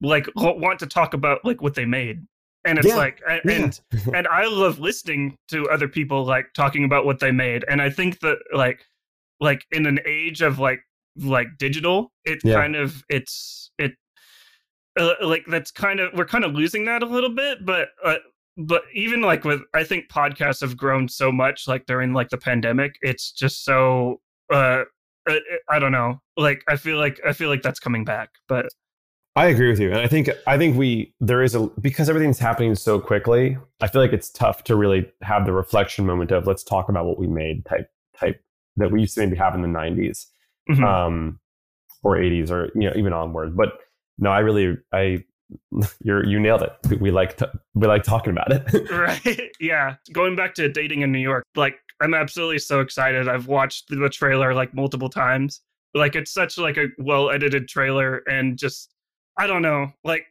like 0.00 0.26
want 0.36 0.78
to 0.78 0.86
talk 0.86 1.14
about 1.14 1.44
like 1.44 1.62
what 1.62 1.74
they 1.74 1.84
made 1.84 2.26
and 2.64 2.78
it's 2.78 2.88
yeah. 2.88 2.96
like 2.96 3.20
and 3.28 3.80
yeah. 3.92 4.00
and 4.14 4.26
i 4.28 4.46
love 4.46 4.78
listening 4.78 5.36
to 5.48 5.68
other 5.68 5.88
people 5.88 6.24
like 6.24 6.52
talking 6.54 6.84
about 6.84 7.04
what 7.04 7.20
they 7.20 7.30
made 7.30 7.64
and 7.68 7.80
i 7.80 7.88
think 7.88 8.20
that 8.20 8.38
like 8.54 8.84
like 9.40 9.64
in 9.72 9.86
an 9.86 9.98
age 10.06 10.42
of 10.42 10.58
like 10.58 10.80
like 11.16 11.48
digital 11.58 12.12
it 12.24 12.40
yeah. 12.44 12.54
kind 12.54 12.76
of 12.76 13.04
it's 13.08 13.70
it 13.78 13.92
uh, 14.98 15.14
like 15.22 15.44
that's 15.48 15.70
kind 15.70 16.00
of 16.00 16.12
we're 16.14 16.24
kind 16.24 16.44
of 16.44 16.52
losing 16.52 16.84
that 16.84 17.02
a 17.02 17.06
little 17.06 17.30
bit 17.34 17.64
but 17.64 17.88
uh, 18.04 18.16
but 18.56 18.82
even 18.92 19.20
like 19.22 19.44
with 19.44 19.60
i 19.74 19.82
think 19.82 20.08
podcasts 20.08 20.60
have 20.60 20.76
grown 20.76 21.08
so 21.08 21.32
much 21.32 21.66
like 21.66 21.86
during 21.86 22.12
like 22.12 22.28
the 22.28 22.36
pandemic 22.36 22.96
it's 23.00 23.32
just 23.32 23.64
so 23.64 24.20
uh 24.52 24.82
I, 25.26 25.40
I 25.68 25.78
don't 25.78 25.92
know 25.92 26.20
like 26.36 26.62
i 26.68 26.76
feel 26.76 26.98
like 26.98 27.20
i 27.26 27.32
feel 27.32 27.48
like 27.48 27.62
that's 27.62 27.80
coming 27.80 28.04
back 28.04 28.30
but 28.48 28.66
i 29.36 29.46
agree 29.46 29.70
with 29.70 29.80
you 29.80 29.90
and 29.90 30.00
i 30.00 30.06
think 30.06 30.28
i 30.46 30.58
think 30.58 30.76
we 30.76 31.14
there 31.20 31.42
is 31.42 31.54
a 31.54 31.66
because 31.80 32.08
everything's 32.08 32.38
happening 32.38 32.74
so 32.74 33.00
quickly 33.00 33.56
i 33.80 33.86
feel 33.86 34.02
like 34.02 34.12
it's 34.12 34.30
tough 34.30 34.64
to 34.64 34.76
really 34.76 35.10
have 35.22 35.46
the 35.46 35.52
reflection 35.52 36.04
moment 36.04 36.30
of 36.30 36.46
let's 36.46 36.62
talk 36.62 36.88
about 36.88 37.06
what 37.06 37.18
we 37.18 37.26
made 37.26 37.64
type 37.64 37.88
type 38.18 38.42
that 38.76 38.90
we 38.90 39.00
used 39.00 39.14
to 39.14 39.20
maybe 39.20 39.36
have 39.36 39.54
in 39.54 39.62
the 39.62 39.68
90s 39.68 40.26
mm-hmm. 40.68 40.84
um 40.84 41.38
or 42.02 42.16
80s 42.16 42.50
or 42.50 42.70
you 42.74 42.88
know 42.88 42.92
even 42.96 43.12
onward 43.12 43.56
but 43.56 43.78
no 44.18 44.30
i 44.30 44.40
really 44.40 44.76
i 44.92 45.22
you're 46.02 46.24
you 46.24 46.40
nailed 46.40 46.62
it. 46.62 47.00
We 47.00 47.10
like 47.10 47.36
to, 47.38 47.50
we 47.74 47.86
like 47.86 48.02
talking 48.02 48.32
about 48.32 48.52
it. 48.52 48.90
right. 48.90 49.50
Yeah. 49.60 49.96
Going 50.12 50.36
back 50.36 50.54
to 50.54 50.68
dating 50.68 51.02
in 51.02 51.12
New 51.12 51.18
York, 51.18 51.44
like 51.56 51.76
I'm 52.00 52.14
absolutely 52.14 52.58
so 52.58 52.80
excited. 52.80 53.28
I've 53.28 53.46
watched 53.46 53.88
the 53.88 54.08
trailer 54.08 54.54
like 54.54 54.74
multiple 54.74 55.08
times. 55.08 55.60
Like 55.94 56.16
it's 56.16 56.32
such 56.32 56.58
like 56.58 56.76
a 56.76 56.88
well 56.98 57.30
edited 57.30 57.68
trailer 57.68 58.18
and 58.28 58.58
just 58.58 58.94
I 59.38 59.46
don't 59.46 59.62
know. 59.62 59.92
Like 60.04 60.24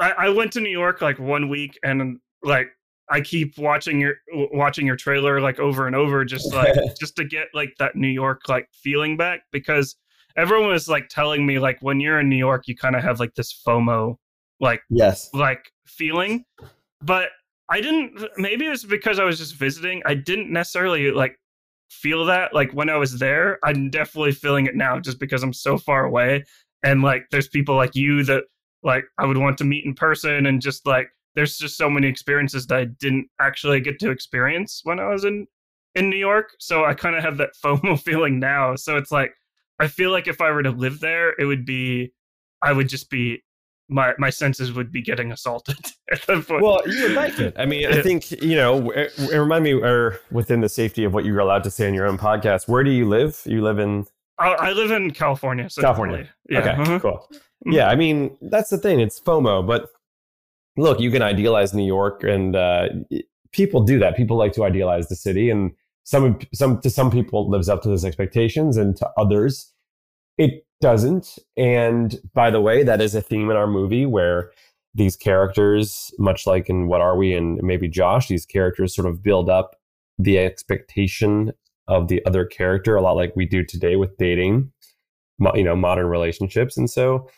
I, 0.00 0.12
I 0.12 0.28
went 0.30 0.52
to 0.52 0.60
New 0.60 0.70
York 0.70 1.00
like 1.00 1.18
one 1.18 1.48
week 1.48 1.78
and 1.82 2.18
like 2.42 2.70
I 3.10 3.20
keep 3.20 3.58
watching 3.58 4.00
your 4.00 4.14
watching 4.32 4.86
your 4.86 4.96
trailer 4.96 5.40
like 5.40 5.58
over 5.58 5.86
and 5.86 5.94
over 5.94 6.24
just 6.24 6.52
like 6.52 6.74
just 7.00 7.16
to 7.16 7.24
get 7.24 7.48
like 7.52 7.74
that 7.78 7.94
New 7.94 8.08
York 8.08 8.48
like 8.48 8.68
feeling 8.72 9.16
back 9.16 9.42
because 9.52 9.96
everyone 10.36 10.70
was 10.70 10.88
like 10.88 11.08
telling 11.08 11.44
me 11.44 11.58
like 11.58 11.78
when 11.82 12.00
you're 12.00 12.20
in 12.20 12.28
New 12.28 12.36
York 12.36 12.66
you 12.66 12.74
kind 12.74 12.96
of 12.96 13.02
have 13.02 13.20
like 13.20 13.34
this 13.34 13.62
FOMO 13.66 14.16
like 14.62 14.80
yes. 14.88 15.28
like 15.34 15.70
feeling. 15.86 16.46
But 17.02 17.28
i 17.68 17.80
didn't 17.80 18.20
maybe 18.36 18.66
it 18.66 18.70
was 18.70 18.84
because 18.84 19.18
i 19.18 19.24
was 19.24 19.38
just 19.38 19.56
visiting. 19.56 20.02
I 20.06 20.14
didn't 20.14 20.50
necessarily 20.50 21.10
like 21.10 21.38
feel 21.90 22.24
that 22.26 22.54
like 22.54 22.72
when 22.72 22.88
i 22.88 22.96
was 22.96 23.18
there. 23.18 23.58
I'm 23.64 23.90
definitely 23.90 24.32
feeling 24.32 24.66
it 24.66 24.76
now 24.76 24.98
just 25.00 25.18
because 25.20 25.42
i'm 25.42 25.52
so 25.52 25.76
far 25.76 26.04
away. 26.04 26.44
And 26.82 27.02
like 27.02 27.26
there's 27.30 27.48
people 27.48 27.76
like 27.76 27.94
you 27.94 28.24
that 28.24 28.44
like 28.82 29.04
i 29.18 29.26
would 29.26 29.36
want 29.36 29.58
to 29.58 29.64
meet 29.64 29.84
in 29.84 29.94
person 29.94 30.46
and 30.46 30.62
just 30.62 30.86
like 30.86 31.08
there's 31.34 31.56
just 31.56 31.76
so 31.76 31.88
many 31.88 32.08
experiences 32.08 32.66
that 32.66 32.78
i 32.78 32.84
didn't 32.84 33.28
actually 33.40 33.80
get 33.80 33.98
to 34.00 34.10
experience 34.10 34.80
when 34.84 35.00
i 35.00 35.08
was 35.08 35.24
in 35.24 35.46
in 35.94 36.08
new 36.08 36.16
york. 36.16 36.50
So 36.58 36.84
i 36.84 36.94
kind 36.94 37.16
of 37.16 37.22
have 37.22 37.36
that 37.38 37.50
fomo 37.64 38.00
feeling 38.00 38.38
now. 38.38 38.76
So 38.76 38.96
it's 38.96 39.10
like 39.10 39.34
i 39.80 39.88
feel 39.88 40.10
like 40.12 40.28
if 40.28 40.40
i 40.40 40.50
were 40.50 40.62
to 40.62 40.70
live 40.70 41.00
there 41.00 41.34
it 41.38 41.46
would 41.46 41.64
be 41.64 42.12
i 42.62 42.72
would 42.72 42.88
just 42.88 43.10
be 43.10 43.42
my 43.88 44.14
my 44.18 44.30
senses 44.30 44.72
would 44.72 44.90
be 44.90 45.02
getting 45.02 45.32
assaulted 45.32 45.76
at 46.12 46.22
that 46.22 46.46
point. 46.46 46.62
Well, 46.62 46.80
you 46.86 47.02
would 47.04 47.12
like 47.12 47.38
it. 47.38 47.54
I 47.58 47.66
mean, 47.66 47.86
I 47.86 48.02
think 48.02 48.30
you 48.30 48.56
know. 48.56 48.90
It, 48.90 49.12
it 49.18 49.38
remind 49.38 49.64
me, 49.64 49.72
or 49.74 50.20
within 50.30 50.60
the 50.60 50.68
safety 50.68 51.04
of 51.04 51.14
what 51.14 51.24
you're 51.24 51.38
allowed 51.40 51.64
to 51.64 51.70
say 51.70 51.88
in 51.88 51.94
your 51.94 52.06
own 52.06 52.18
podcast, 52.18 52.68
where 52.68 52.84
do 52.84 52.90
you 52.90 53.08
live? 53.08 53.40
You 53.44 53.62
live 53.62 53.78
in. 53.78 54.06
I, 54.38 54.48
I 54.48 54.72
live 54.72 54.90
in 54.90 55.10
California. 55.10 55.68
So 55.70 55.82
California. 55.82 56.28
Yeah. 56.48 56.58
Okay. 56.60 56.70
Uh-huh. 56.70 56.98
Cool. 57.00 57.28
Mm-hmm. 57.32 57.72
Yeah, 57.72 57.88
I 57.88 57.96
mean 57.96 58.36
that's 58.40 58.70
the 58.70 58.78
thing. 58.78 59.00
It's 59.00 59.20
FOMO, 59.20 59.66
but 59.66 59.88
look, 60.76 61.00
you 61.00 61.10
can 61.10 61.22
idealize 61.22 61.74
New 61.74 61.86
York, 61.86 62.24
and 62.24 62.56
uh, 62.56 62.88
people 63.52 63.82
do 63.82 63.98
that. 63.98 64.16
People 64.16 64.36
like 64.36 64.52
to 64.54 64.64
idealize 64.64 65.08
the 65.08 65.16
city, 65.16 65.50
and 65.50 65.72
some 66.04 66.38
some 66.54 66.80
to 66.80 66.90
some 66.90 67.10
people 67.10 67.48
lives 67.48 67.68
up 67.68 67.82
to 67.82 67.88
those 67.88 68.04
expectations, 68.04 68.76
and 68.76 68.96
to 68.96 69.08
others 69.16 69.72
it 70.38 70.64
doesn't. 70.82 71.38
And 71.56 72.20
by 72.34 72.50
the 72.50 72.60
way, 72.60 72.82
that 72.82 73.00
is 73.00 73.14
a 73.14 73.22
theme 73.22 73.50
in 73.50 73.56
our 73.56 73.66
movie 73.66 74.04
where 74.04 74.50
these 74.94 75.16
characters, 75.16 76.12
much 76.18 76.46
like 76.46 76.68
in 76.68 76.88
What 76.88 77.00
Are 77.00 77.16
We 77.16 77.32
and 77.32 77.58
maybe 77.62 77.88
Josh, 77.88 78.28
these 78.28 78.44
characters 78.44 78.94
sort 78.94 79.08
of 79.08 79.22
build 79.22 79.48
up 79.48 79.76
the 80.18 80.38
expectation 80.38 81.52
of 81.88 82.08
the 82.08 82.24
other 82.26 82.44
character, 82.44 82.96
a 82.96 83.02
lot 83.02 83.16
like 83.16 83.34
we 83.34 83.46
do 83.46 83.64
today 83.64 83.96
with 83.96 84.16
dating, 84.18 84.70
you 85.54 85.64
know, 85.64 85.76
modern 85.76 86.06
relationships. 86.06 86.76
And 86.76 86.90
so 86.90 87.30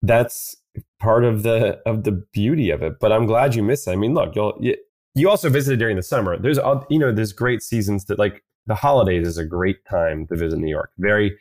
that's 0.00 0.56
part 0.98 1.24
of 1.24 1.42
the 1.42 1.80
of 1.86 2.04
the 2.04 2.24
beauty 2.32 2.70
of 2.70 2.82
it. 2.82 2.94
But 3.00 3.12
I'm 3.12 3.26
glad 3.26 3.54
you 3.54 3.62
missed 3.62 3.86
it. 3.86 3.92
I 3.92 3.96
mean, 3.96 4.14
look, 4.14 4.34
you'll 4.34 4.56
you, 4.60 4.76
you 5.14 5.28
also 5.28 5.50
visited 5.50 5.78
during 5.78 5.96
the 5.96 6.02
summer. 6.02 6.38
There's 6.38 6.58
you 6.88 6.98
know, 6.98 7.12
there's 7.12 7.32
great 7.32 7.62
seasons 7.62 8.06
that 8.06 8.18
like 8.18 8.42
the 8.66 8.74
holidays 8.74 9.26
is 9.26 9.36
a 9.36 9.44
great 9.44 9.84
time 9.84 10.26
to 10.28 10.36
visit 10.36 10.58
New 10.58 10.70
York. 10.70 10.90
Very 10.98 11.36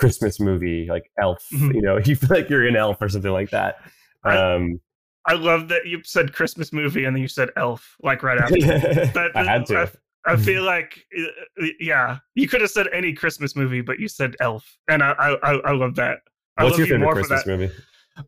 Christmas 0.00 0.40
movie 0.40 0.86
like 0.88 1.10
Elf. 1.20 1.46
Mm-hmm. 1.52 1.72
You 1.72 1.82
know, 1.82 1.98
you 2.04 2.16
feel 2.16 2.34
like 2.34 2.48
you're 2.48 2.66
in 2.66 2.74
Elf 2.74 3.00
or 3.00 3.08
something 3.08 3.30
like 3.30 3.50
that. 3.50 3.76
Um, 4.24 4.80
I, 5.26 5.32
I 5.32 5.34
love 5.34 5.68
that 5.68 5.86
you 5.86 6.00
said 6.02 6.32
Christmas 6.32 6.72
movie 6.72 7.04
and 7.04 7.14
then 7.14 7.22
you 7.22 7.28
said 7.28 7.50
Elf 7.56 7.96
like 8.02 8.22
right 8.22 8.38
after. 8.38 8.58
that, 8.60 9.30
I 9.34 9.44
had 9.44 9.66
to. 9.66 9.78
I, 10.26 10.32
I 10.32 10.36
feel 10.36 10.64
like, 10.64 11.02
uh, 11.18 11.66
yeah, 11.78 12.18
you 12.34 12.46
could 12.48 12.60
have 12.60 12.70
said 12.70 12.88
any 12.92 13.12
Christmas 13.12 13.56
movie, 13.56 13.80
but 13.80 13.98
you 13.98 14.08
said 14.08 14.36
Elf, 14.40 14.78
and 14.88 15.02
I 15.02 15.12
I, 15.12 15.52
I 15.64 15.72
love 15.72 15.94
that. 15.96 16.18
I 16.58 16.64
What's 16.64 16.76
your 16.76 16.86
favorite 16.86 17.12
Christmas 17.12 17.46
movie? 17.46 17.70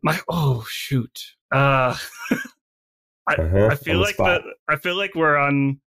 My 0.03 0.19
oh 0.31 0.65
shoot, 0.71 1.21
uh, 1.53 1.95
I 3.29 3.35
uh-huh, 3.35 3.69
I 3.73 3.75
feel 3.75 3.99
like 3.99 4.17
the, 4.17 4.43
I 4.69 4.77
feel 4.77 4.97
like 4.97 5.15
we're 5.15 5.37
on, 5.37 5.81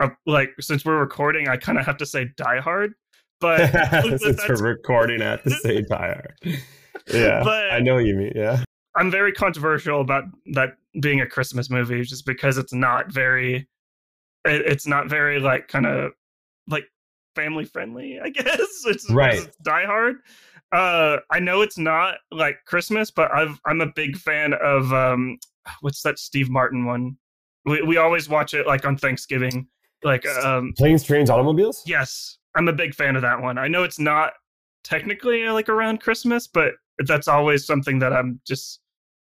uh, 0.00 0.08
like 0.26 0.50
since 0.58 0.84
we're 0.84 0.98
recording, 0.98 1.48
I 1.48 1.58
kind 1.58 1.78
of 1.78 1.86
have 1.86 1.98
to 1.98 2.06
say 2.06 2.28
Die 2.36 2.60
Hard 2.60 2.94
but 3.40 3.70
since 4.18 4.48
we're 4.48 4.56
recording 4.56 5.22
at 5.22 5.44
the 5.44 5.50
same 5.62 5.84
time. 5.86 6.22
Yeah, 7.12 7.42
but 7.44 7.70
I 7.70 7.80
know 7.80 7.94
what 7.94 8.04
you 8.04 8.14
mean. 8.14 8.32
Yeah, 8.34 8.62
I'm 8.96 9.10
very 9.10 9.32
controversial 9.32 10.00
about 10.00 10.24
that 10.52 10.70
being 11.00 11.20
a 11.20 11.26
Christmas 11.26 11.70
movie, 11.70 12.02
just 12.02 12.26
because 12.26 12.58
it's 12.58 12.72
not 12.72 13.12
very, 13.12 13.68
it, 14.44 14.62
it's 14.66 14.86
not 14.86 15.08
very 15.08 15.38
like 15.38 15.68
kind 15.68 15.86
of 15.86 16.12
like 16.68 16.84
family 17.34 17.64
friendly. 17.64 18.18
I 18.22 18.28
guess 18.30 18.82
it's 18.86 19.10
right. 19.10 19.34
It's 19.34 19.56
Die 19.58 19.84
Hard. 19.84 20.16
Uh, 20.72 21.18
I 21.30 21.38
know 21.38 21.62
it's 21.62 21.78
not 21.78 22.16
like 22.32 22.58
Christmas, 22.66 23.10
but 23.10 23.32
I've 23.32 23.60
I'm 23.66 23.80
a 23.80 23.92
big 23.94 24.16
fan 24.16 24.54
of 24.54 24.92
um, 24.92 25.38
what's 25.80 26.02
that 26.02 26.18
Steve 26.18 26.50
Martin 26.50 26.84
one? 26.84 27.16
We 27.64 27.82
we 27.82 27.96
always 27.98 28.28
watch 28.28 28.54
it 28.54 28.66
like 28.66 28.84
on 28.84 28.96
Thanksgiving. 28.96 29.68
Like 30.02 30.26
um, 30.26 30.72
planes, 30.76 31.02
trains, 31.02 31.30
automobiles. 31.30 31.82
Yes, 31.86 32.38
I'm 32.56 32.68
a 32.68 32.72
big 32.72 32.94
fan 32.94 33.16
of 33.16 33.22
that 33.22 33.40
one. 33.40 33.58
I 33.58 33.68
know 33.68 33.82
it's 33.84 33.98
not 33.98 34.32
technically 34.82 35.46
uh, 35.46 35.52
like 35.52 35.68
around 35.68 36.00
Christmas, 36.00 36.46
but 36.46 36.74
that's 37.00 37.28
always 37.28 37.66
something 37.66 37.98
that 37.98 38.12
I'm 38.12 38.40
just 38.46 38.80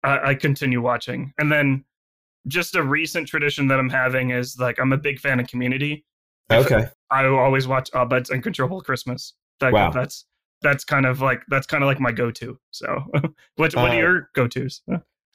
I, 0.03 0.31
I 0.31 0.35
continue 0.35 0.81
watching. 0.81 1.33
And 1.39 1.51
then 1.51 1.85
just 2.47 2.77
a 2.77 2.83
recent 2.83 3.27
tradition 3.27 3.67
that 3.69 3.79
I'm 3.79 3.89
having 3.89 4.31
is 4.31 4.59
like 4.59 4.79
I'm 4.79 4.93
a 4.93 4.99
big 4.99 5.19
fan 5.19 5.41
of 5.41 5.49
Community. 5.49 6.05
Okay. 6.53 6.87
I 7.11 7.27
always 7.27 7.67
watch 7.67 7.91
Abed's 7.95 8.31
Uncontrollable 8.31 8.83
Christmas. 8.83 9.33
That, 9.61 9.73
wow. 9.73 9.91
That's 9.91 10.27
that's 10.61 10.85
kind 10.85 11.07
of 11.07 11.21
like 11.21 11.43
that's 11.49 11.67
kind 11.67 11.83
of 11.83 11.89
like 11.89 12.01
my 12.01 12.13
go-to. 12.13 12.59
So, 12.71 13.03
what 13.13 13.33
what 13.57 13.77
uh, 13.77 13.81
are 13.81 13.95
your 13.95 14.31
go-tos? 14.35 14.83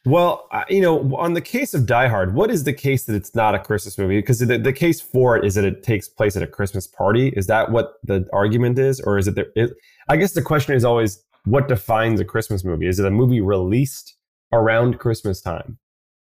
Well, 0.06 0.48
you 0.70 0.82
know, 0.82 1.14
on 1.18 1.34
the 1.34 1.42
case 1.42 1.74
of 1.74 1.86
Die 1.86 2.08
Hard, 2.08 2.34
what 2.34 2.50
is 2.50 2.64
the 2.64 2.74
case 2.74 3.04
that 3.06 3.16
it's 3.16 3.36
not 3.36 3.54
a 3.54 3.60
Christmas 3.60 3.98
movie? 3.98 4.18
Because 4.20 4.40
the, 4.40 4.58
the 4.58 4.72
case 4.72 5.02
for 5.02 5.36
it 5.36 5.44
is 5.44 5.56
that 5.56 5.66
it 5.66 5.84
takes 5.84 6.08
place 6.08 6.38
at 6.38 6.44
a 6.44 6.48
Christmas 6.48 6.88
party. 6.88 7.30
Is 7.36 7.48
that 7.48 7.72
what 7.72 7.96
the 8.04 8.26
argument 8.32 8.80
is? 8.80 9.02
Or 9.02 9.18
is 9.18 9.28
it, 9.28 9.36
there, 9.36 9.70
I 10.08 10.16
guess 10.16 10.32
the 10.32 10.42
question 10.42 10.74
is 10.74 10.86
always 10.86 11.22
what 11.44 11.68
defines 11.68 12.22
a 12.22 12.26
Christmas 12.26 12.64
movie? 12.64 12.88
Is 12.88 12.98
it 13.00 13.06
a 13.06 13.12
movie 13.12 13.42
released 13.42 14.16
around 14.54 15.00
Christmas 15.00 15.42
time? 15.42 15.78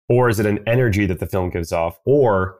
Or 0.09 0.27
is 0.27 0.39
it 0.39 0.47
an 0.47 0.59
energy 0.67 1.05
that 1.05 1.19
the 1.19 1.27
film 1.27 1.51
gives 1.51 1.71
off? 1.71 1.99
Or 2.03 2.59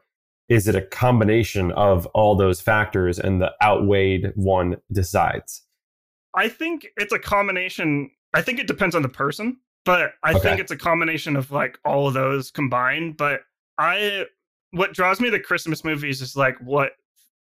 is 0.50 0.68
it 0.68 0.76
a 0.76 0.82
combination 0.82 1.72
of 1.72 2.06
all 2.08 2.36
those 2.36 2.62
factors 2.62 3.18
and 3.18 3.42
the 3.42 3.52
outweighed 3.64 4.34
one 4.36 4.78
decides? 4.92 5.64
I 6.36 6.48
think 6.48 6.88
it's 6.96 7.12
a 7.12 7.20
combination. 7.20 8.12
I 8.36 8.44
think 8.44 8.60
it 8.60 8.68
depends 8.68 8.96
on 8.96 9.02
the 9.02 9.10
person 9.10 9.58
but 9.86 10.14
I 10.24 10.32
okay. 10.32 10.40
think 10.40 10.60
it's 10.60 10.72
a 10.72 10.78
combination 10.78 11.36
of 11.36 11.52
like 11.52 11.78
all 11.86 12.08
of 12.08 12.14
those 12.14 12.52
combined. 12.52 13.18
But 13.18 13.42
I, 13.78 14.26
what 14.72 14.94
draws 14.94 15.20
me 15.20 15.30
to 15.30 15.40
Christmas 15.40 15.84
movies 15.84 16.22
is 16.22 16.36
like 16.36 16.58
what 16.60 16.94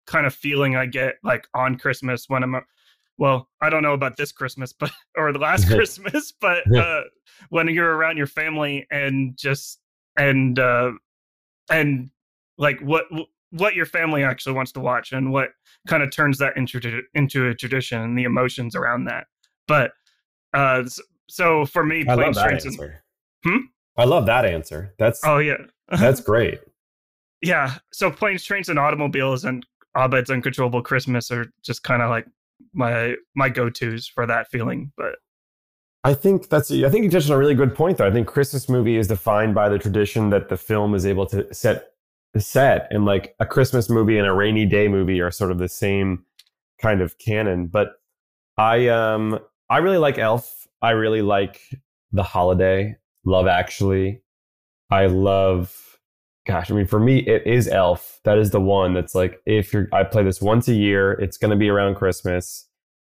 kind 0.07 0.27
of 0.27 0.35
feeling 0.35 0.77
I 0.77 0.87
get 0.87 1.17
like 1.23 1.47
on 1.55 1.79
Christmas 1.79 2.27
when 2.29 2.43
I'm, 2.43 2.57
well, 3.19 3.49
I 3.61 3.69
don't 3.69 3.83
know 3.83 3.93
about 3.93 4.17
this 4.17 4.33
Christmas, 4.33 4.73
but 4.73 4.91
or 5.17 5.33
the 5.33 5.39
last 5.39 5.67
Christmas, 5.69 6.33
but 6.33 6.63
uh, 6.75 7.03
when 7.51 7.69
you're 7.69 7.97
around 7.97 8.17
your 8.17 8.27
family 8.27 8.87
and 8.91 9.37
just 9.37 9.81
and 10.17 10.59
uh, 10.59 10.93
and 11.71 12.11
like 12.57 12.81
what 12.81 13.05
what 13.51 13.75
your 13.75 13.87
family 13.87 14.23
actually 14.23 14.53
wants 14.53 14.73
to 14.73 14.81
watch 14.81 15.13
and 15.13 15.33
what 15.33 15.51
kind 15.87 16.03
of 16.03 16.11
turns 16.11 16.39
that 16.39 16.57
into 16.57 17.03
into 17.15 17.49
a 17.49 17.55
tradition 17.55 18.01
and 18.01 18.19
the 18.19 18.25
emotions 18.25 18.77
around 18.77 19.05
that. 19.05 19.27
But 19.67 19.93
uh, 20.55 20.85
so 21.29 21.67
for 21.67 21.85
me, 21.85 22.05
I 22.09 22.15
love 22.15 22.35
planes, 22.35 22.37
that 22.37 22.53
answer. 22.53 23.03
Hmm? 23.45 23.59
I 23.97 24.05
love 24.05 24.27
that 24.27 24.45
answer. 24.45 24.95
That's 24.99 25.21
oh 25.25 25.39
yeah, 25.39 25.57
that's 25.99 26.21
great. 26.33 26.61
yeah. 27.43 27.75
So 27.93 28.11
planes, 28.11 28.45
trains, 28.45 28.69
and 28.69 28.79
automobiles 28.79 29.45
and 29.45 29.65
Abed's 29.97 30.31
Uncontrollable 30.31 30.83
Christmas 30.83 31.31
are 31.31 31.47
just 31.63 31.83
kind 31.83 32.03
of 32.03 32.11
like 32.11 32.27
my 32.73 33.15
my 33.35 33.49
go 33.49 33.71
tos 33.71 34.07
for 34.07 34.27
that 34.27 34.49
feeling. 34.49 34.93
But 34.97 35.17
I 36.05 36.15
think 36.15 36.49
that's. 36.49 36.71
I 36.71 36.89
think 36.89 37.05
you 37.05 37.11
touched 37.11 37.29
on 37.31 37.37
a 37.37 37.39
really 37.39 37.55
good 37.55 37.75
point, 37.75 37.99
though. 37.99 38.07
I 38.07 38.11
think 38.11 38.29
Christmas 38.29 38.69
movie 38.69 38.97
is 38.97 39.09
defined 39.09 39.55
by 39.55 39.69
the 39.69 39.79
tradition 39.79 40.31
that 40.31 40.49
the 40.49 40.57
film 40.57 40.95
is 40.95 41.05
able 41.05 41.27
to 41.27 41.53
set 41.53 41.93
set, 42.37 42.89
and 42.91 43.05
like 43.05 43.35
a 43.41 43.47
Christmas 43.47 43.91
movie 43.91 44.19
and 44.19 44.27
a 44.27 44.33
rainy 44.33 44.65
day 44.67 44.89
movie 44.89 45.21
are 45.21 45.31
sort 45.31 45.51
of 45.51 45.59
the 45.59 45.69
same 45.69 46.25
kind 46.81 47.01
of 47.01 47.19
canon. 47.19 47.67
But 47.67 48.01
I 48.57 48.89
um 48.89 49.39
I 49.69 49.79
really 49.79 49.99
like 49.99 50.19
Elf. 50.19 50.58
I 50.83 50.91
really 50.91 51.23
like 51.23 51.61
The 52.13 52.23
Holiday, 52.23 52.97
Love 53.25 53.47
Actually. 53.47 54.23
I 54.91 55.07
love. 55.07 55.77
Gosh, 56.47 56.71
I 56.71 56.75
mean, 56.75 56.87
for 56.87 56.99
me, 57.01 57.19
it 57.19 57.47
is 57.47 57.69
Elf. 57.69 58.21
That 58.25 58.39
is 58.39 58.51
the 58.51 58.61
one 58.61 58.95
that's 58.95 59.15
like, 59.15 59.39
if 59.45 59.73
you're, 59.73 59.87
I 59.93 60.03
play 60.05 60.23
this 60.23 60.41
once 60.41 60.67
a 60.69 60.75
year. 60.75 61.13
It's 61.13 61.37
going 61.37 61.51
to 61.51 61.57
be 61.59 61.69
around 61.69 61.97
Christmas. 61.97 62.67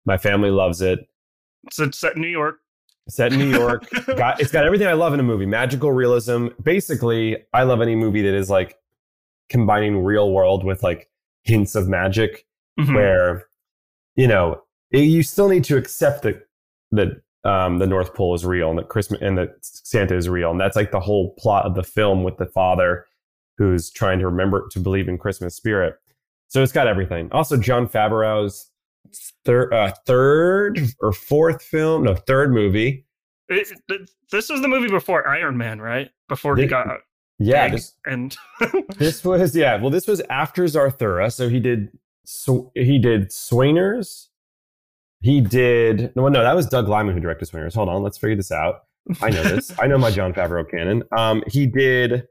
My 0.06 0.18
family 0.18 0.50
loves 0.50 0.82
it. 0.82 1.08
so 1.72 1.84
it's 1.84 2.00
set 2.00 2.16
in 2.16 2.22
New 2.22 2.28
York. 2.28 2.56
Set 3.08 3.32
in 3.34 3.38
New 3.40 3.50
York. 3.52 3.88
got 4.18 4.40
it's 4.42 4.52
got 4.52 4.66
everything 4.66 4.88
I 4.88 4.94
love 4.94 5.14
in 5.14 5.20
a 5.20 5.24
movie. 5.24 5.46
Magical 5.46 5.92
realism. 5.92 6.48
Basically, 6.64 7.38
I 7.54 7.64
love 7.64 7.82
any 7.82 7.96
movie 7.96 8.22
that 8.24 8.34
is 8.36 8.50
like 8.50 8.78
combining 9.50 10.04
real 10.04 10.32
world 10.32 10.64
with 10.64 10.82
like 10.84 11.10
hints 11.44 11.76
of 11.76 11.88
magic 11.88 12.46
Mhm. 12.80 12.94
where 12.96 13.46
you 14.16 14.28
know 14.28 14.62
it- 14.92 15.00
you 15.06 15.22
still 15.24 15.50
need 15.50 15.64
to 15.66 15.76
accept 15.78 16.22
that 16.24 16.48
that 16.92 17.22
um, 17.44 17.78
the 17.80 17.88
North 17.88 18.14
Pole 18.14 18.36
is 18.36 18.46
real 18.46 18.70
and 18.70 18.78
that 18.80 18.90
Christmas 18.90 19.22
and 19.22 19.38
that 19.38 19.50
Santa 19.62 20.16
is 20.16 20.28
real, 20.30 20.52
and 20.52 20.60
that's 20.60 20.76
like 20.76 20.92
the 20.92 21.00
whole 21.00 21.34
plot 21.38 21.66
of 21.66 21.76
the 21.76 21.84
film 21.84 22.24
with 22.24 22.38
the 22.38 22.46
father 22.48 23.06
who's 23.58 23.90
trying 23.90 24.20
to 24.20 24.26
remember 24.26 24.68
to 24.72 24.80
believe 24.80 25.08
in 25.10 25.18
Christmas 25.18 25.56
spirit. 25.56 25.96
So 26.48 26.64
it's 26.64 26.72
got 26.72 26.88
everything. 26.88 27.30
Also, 27.32 27.58
Jon 27.58 27.88
Favreau's 27.88 28.72
third, 29.46 29.74
uh, 29.74 29.92
third 30.06 30.80
or 31.02 31.12
fourth 31.12 31.62
film, 31.62 32.04
no, 32.04 32.16
third 32.16 32.52
movie. 32.54 33.06
It- 33.50 33.72
it- 33.90 34.10
this 34.32 34.50
was 34.50 34.62
the 34.62 34.68
movie 34.68 34.88
before 34.90 35.28
Iron 35.28 35.58
Man, 35.58 35.80
right? 35.82 36.10
Before 36.28 36.56
he 36.56 36.64
Thi- 36.64 36.68
got 36.70 36.88
Yeah, 37.40 37.68
this, 37.70 37.96
and 38.06 38.36
this 38.98 39.24
was 39.24 39.56
yeah. 39.56 39.80
Well, 39.82 39.90
this 39.90 40.08
was 40.08 40.22
after 40.30 40.64
Zathura, 40.66 41.32
so 41.34 41.50
he 41.50 41.60
did 41.60 41.90
so 42.26 42.72
he 42.76 43.00
did 43.00 43.32
Swingers. 43.32 44.29
He 45.22 45.42
did 45.42 46.16
no, 46.16 46.28
no, 46.28 46.44
that 46.44 46.56
was 46.56 46.66
Doug 46.66 46.88
Liman 46.88 47.14
who 47.14 47.20
directed 47.20 47.48
Swingers. 47.48 47.76
Hold 47.76 47.90
on, 47.90 48.02
let's 48.04 48.18
figure 48.18 48.36
this 48.36 48.52
out. 48.52 48.84
I 49.22 49.30
know 49.30 49.44
this. 49.44 49.72
I 49.80 49.88
know 49.88 49.98
my 49.98 50.12
Jon 50.12 50.34
Favreau 50.34 50.70
canon. 50.70 51.04
Um, 51.12 51.44
he 51.48 51.66
did. 51.66 52.28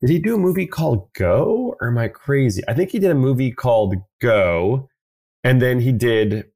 Did 0.00 0.10
he 0.10 0.18
do 0.18 0.34
a 0.34 0.38
movie 0.38 0.66
called 0.66 1.12
Go, 1.14 1.76
or 1.80 1.88
am 1.88 1.98
I 1.98 2.08
crazy? 2.08 2.62
I 2.68 2.74
think 2.74 2.90
he 2.90 2.98
did 2.98 3.10
a 3.10 3.14
movie 3.14 3.50
called 3.50 3.94
Go, 4.20 4.88
and 5.42 5.62
then 5.62 5.80
he 5.80 5.92
did 5.92 6.46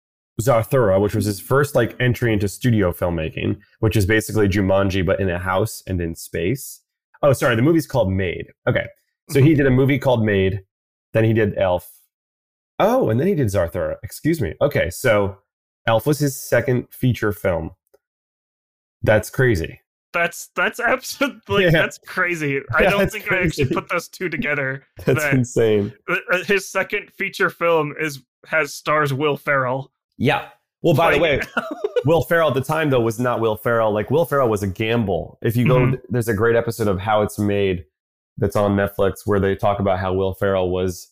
Zathura, 0.41 1.01
which 1.01 1.15
was 1.15 1.25
his 1.25 1.41
first 1.41 1.75
like 1.75 1.97
entry 1.99 2.33
into 2.33 2.47
studio 2.47 2.93
filmmaking, 2.93 3.59
which 3.81 3.97
is 3.97 4.07
basically 4.07 4.49
Jumanji 4.49 5.05
but 5.05 5.19
in 5.19 5.31
a 5.31 5.39
house 5.39 5.83
and 5.87 6.01
in 6.01 6.15
space. 6.15 6.83
Oh, 7.23 7.33
sorry, 7.33 7.57
the 7.57 7.63
movie's 7.63 7.87
called 7.87 8.13
Made. 8.13 8.47
Okay, 8.69 8.87
so 9.31 9.41
he 9.41 9.55
did 9.55 9.67
a 9.67 9.71
movie 9.71 9.99
called 9.99 10.25
Made, 10.25 10.63
then 11.15 11.25
he 11.25 11.33
did 11.33 11.57
Elf. 11.59 11.91
Oh, 12.79 13.11
and 13.11 13.19
then 13.19 13.27
he 13.27 13.35
did 13.35 13.49
Zathura. 13.49 13.97
Excuse 14.05 14.41
me. 14.41 14.55
Okay, 14.61 14.91
so 14.91 15.39
Elf 15.89 16.07
was 16.07 16.19
his 16.19 16.39
second 16.39 16.87
feature 16.93 17.33
film. 17.33 17.71
That's 19.03 19.31
crazy. 19.31 19.81
that's 20.13 20.49
that's 20.57 20.81
absolutely 20.81 21.65
Yeah. 21.67 21.71
that's 21.71 21.99
crazy. 21.99 22.61
I 22.75 22.83
don't 22.85 23.11
think 23.11 23.31
I 23.33 23.43
actually 23.43 23.67
put 23.67 23.89
those 23.89 24.09
two 24.09 24.29
together. 24.29 24.85
That's 25.05 25.23
That- 25.23 25.35
insane. 25.35 25.93
Uh, 26.09 26.43
His 26.45 26.69
second 26.69 27.11
feature 27.13 27.51
film 27.51 27.95
is 28.01 28.23
has 28.47 28.75
stars 28.75 29.13
Will 29.13 29.37
Ferrell. 29.37 29.93
Yeah. 30.17 30.49
Well, 30.83 30.95
by 30.95 31.13
the 31.15 31.19
way, 31.21 31.41
Will 32.07 32.23
Ferrell 32.23 32.49
at 32.49 32.55
the 32.55 32.61
time 32.61 32.91
though 32.91 33.01
was 33.01 33.19
not 33.19 33.41
Will 33.41 33.57
Ferrell. 33.57 33.93
Like 33.93 34.11
Will 34.11 34.25
Ferrell 34.25 34.49
was 34.49 34.63
a 34.63 34.67
gamble. 34.69 35.39
If 35.43 35.57
you 35.57 35.67
go, 35.67 35.77
Mhm. 35.79 36.01
there's 36.09 36.29
a 36.29 36.35
great 36.35 36.57
episode 36.57 36.89
of 36.89 36.99
How 37.01 37.23
It's 37.23 37.39
Made 37.39 37.85
that's 38.37 38.57
on 38.57 38.77
Netflix 38.77 39.27
where 39.27 39.41
they 39.41 39.55
talk 39.57 39.81
about 39.81 39.99
how 39.99 40.13
Will 40.15 40.35
Ferrell 40.35 40.71
was 40.71 41.09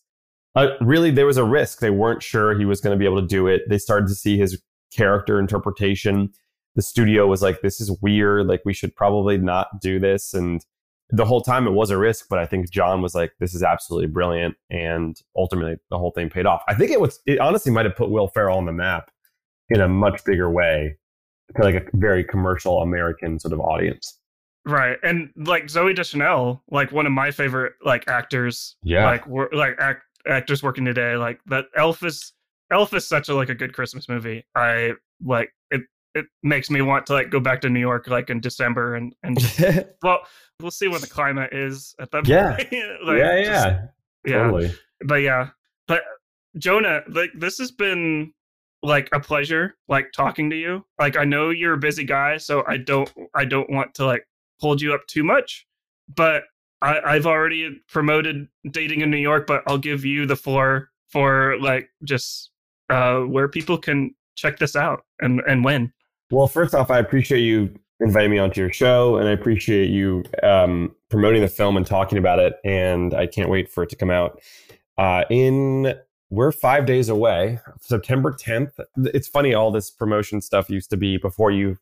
uh, 0.55 0.69
really 0.81 1.11
there 1.11 1.25
was 1.27 1.37
a 1.37 1.43
risk. 1.43 1.79
They 1.81 1.89
weren't 1.91 2.23
sure 2.23 2.57
he 2.57 2.65
was 2.65 2.81
going 2.81 2.95
to 2.95 2.99
be 2.99 3.05
able 3.05 3.21
to 3.21 3.27
do 3.27 3.45
it. 3.47 3.61
They 3.69 3.77
started 3.77 4.07
to 4.07 4.15
see 4.15 4.37
his 4.37 4.59
character 4.97 5.39
interpretation. 5.39 6.31
The 6.75 6.81
studio 6.81 7.27
was 7.27 7.41
like, 7.41 7.61
"This 7.61 7.79
is 7.79 7.91
weird. 8.01 8.47
Like 8.47 8.61
we 8.65 8.73
should 8.73 8.95
probably 8.95 9.37
not 9.37 9.79
do 9.81 9.99
this." 9.99 10.33
And 10.33 10.65
the 11.09 11.25
whole 11.25 11.41
time 11.41 11.65
it 11.67 11.71
was 11.71 11.89
a 11.89 11.97
risk, 11.97 12.25
but 12.29 12.37
I 12.39 12.45
think 12.45 12.69
John 12.69 13.01
was 13.01 13.15
like, 13.15 13.31
"This 13.39 13.53
is 13.55 13.63
absolutely 13.63 14.07
brilliant," 14.07 14.55
and 14.69 15.15
ultimately 15.35 15.77
the 15.89 15.97
whole 15.97 16.11
thing 16.11 16.29
paid 16.29 16.45
off. 16.45 16.61
I 16.67 16.73
think 16.75 16.91
it 16.91 16.99
was. 16.99 17.19
It 17.25 17.39
honestly 17.39 17.71
might 17.71 17.85
have 17.85 17.95
put 17.95 18.09
Will 18.11 18.27
Ferrell 18.27 18.57
on 18.57 18.65
the 18.65 18.73
map 18.73 19.09
in 19.69 19.79
a 19.81 19.87
much 19.87 20.23
bigger 20.25 20.49
way 20.51 20.97
to 21.55 21.63
like 21.63 21.75
a 21.75 21.81
very 21.93 22.23
commercial 22.23 22.81
American 22.81 23.39
sort 23.39 23.53
of 23.53 23.59
audience. 23.61 24.19
right, 24.65 24.97
and 25.01 25.29
like 25.37 25.65
Zooey 25.67 25.95
Deschanel, 25.95 26.61
like 26.69 26.91
one 26.91 27.05
of 27.05 27.11
my 27.13 27.31
favorite 27.31 27.73
like 27.85 28.07
actors. 28.09 28.75
Yeah. 28.83 29.05
like 29.05 29.25
wor- 29.25 29.49
like 29.53 29.77
act- 29.79 30.03
actors 30.27 30.61
working 30.61 30.83
today. 30.85 31.15
Like 31.15 31.39
that 31.45 31.65
Elf 31.77 32.03
is 32.03 32.33
Elf 32.71 32.93
is 32.93 33.07
such 33.07 33.29
a 33.29 33.35
like 33.35 33.49
a 33.49 33.55
good 33.55 33.73
Christmas 33.73 34.09
movie. 34.09 34.45
I 34.55 34.93
like 35.23 35.53
it. 35.71 35.81
It 36.15 36.25
makes 36.43 36.69
me 36.69 36.81
want 36.81 37.05
to 37.07 37.13
like 37.13 37.29
go 37.29 37.39
back 37.39 37.61
to 37.61 37.69
New 37.69 37.79
York 37.79 38.07
like 38.07 38.29
in 38.29 38.39
December 38.39 38.95
and 38.95 39.13
and 39.23 39.39
just, 39.39 39.59
well 40.03 40.19
we'll 40.59 40.71
see 40.71 40.87
what 40.87 41.01
the 41.01 41.07
climate 41.07 41.53
is 41.53 41.93
at 41.99 42.09
that 42.11 42.27
Yeah. 42.27 42.55
point. 42.55 42.67
yeah, 42.71 42.95
Like, 43.03 43.17
yeah, 43.19 43.41
just- 43.43 43.77
yeah. 44.25 44.33
totally. 44.43 44.73
but 45.05 45.15
yeah 45.21 45.49
but 45.87 46.01
jonah 46.57 47.01
like 47.09 47.29
this 47.37 47.59
has 47.59 47.69
been 47.71 48.33
like 48.81 49.07
a 49.13 49.19
pleasure 49.19 49.75
like 49.87 50.07
talking 50.11 50.49
to 50.49 50.55
you 50.55 50.83
like 50.99 51.15
i 51.15 51.23
know 51.23 51.51
you're 51.51 51.73
a 51.73 51.77
busy 51.77 52.03
guy 52.03 52.35
so 52.37 52.63
i 52.67 52.75
don't 52.77 53.11
i 53.35 53.45
don't 53.45 53.69
want 53.69 53.93
to 53.93 54.05
like 54.05 54.27
hold 54.59 54.81
you 54.81 54.93
up 54.93 55.05
too 55.07 55.23
much 55.23 55.67
but 56.15 56.43
I, 56.81 56.99
i've 57.05 57.27
already 57.27 57.79
promoted 57.87 58.47
dating 58.71 59.01
and 59.03 59.11
new 59.11 59.17
york 59.17 59.45
but 59.45 59.61
i'll 59.67 59.77
give 59.77 60.03
you 60.03 60.25
the 60.25 60.35
floor 60.35 60.89
for 61.09 61.57
like 61.61 61.89
just 62.03 62.49
uh 62.89 63.19
where 63.21 63.47
people 63.47 63.77
can 63.77 64.13
check 64.35 64.59
this 64.59 64.75
out 64.75 65.03
and 65.19 65.41
and 65.47 65.63
when 65.63 65.91
Well, 66.31 66.47
first 66.47 66.75
off, 66.75 66.91
I 66.91 66.99
appreciate 66.99 67.41
you 67.41 67.73
inviting 67.99 68.31
me 68.31 68.37
onto 68.37 68.61
your 68.61 68.71
show, 68.71 69.17
and 69.17 69.27
I 69.27 69.31
appreciate 69.31 69.89
you 69.89 70.23
um, 70.43 70.95
promoting 71.09 71.41
the 71.41 71.47
film 71.47 71.77
and 71.77 71.85
talking 71.85 72.17
about 72.17 72.39
it. 72.39 72.55
And 72.63 73.13
I 73.13 73.27
can't 73.27 73.49
wait 73.49 73.69
for 73.69 73.83
it 73.83 73.89
to 73.89 73.95
come 73.95 74.11
out. 74.11 74.41
Uh, 74.97 75.23
in 75.29 75.95
we're 76.29 76.51
five 76.51 76.85
days 76.85 77.07
away, 77.07 77.59
September 77.79 78.33
10th. 78.33 78.71
It's 78.97 79.27
funny, 79.27 79.53
all 79.53 79.71
this 79.71 79.89
promotion 79.89 80.41
stuff 80.41 80.69
used 80.69 80.89
to 80.89 80.97
be 80.97 81.17
before 81.17 81.51
you 81.51 81.77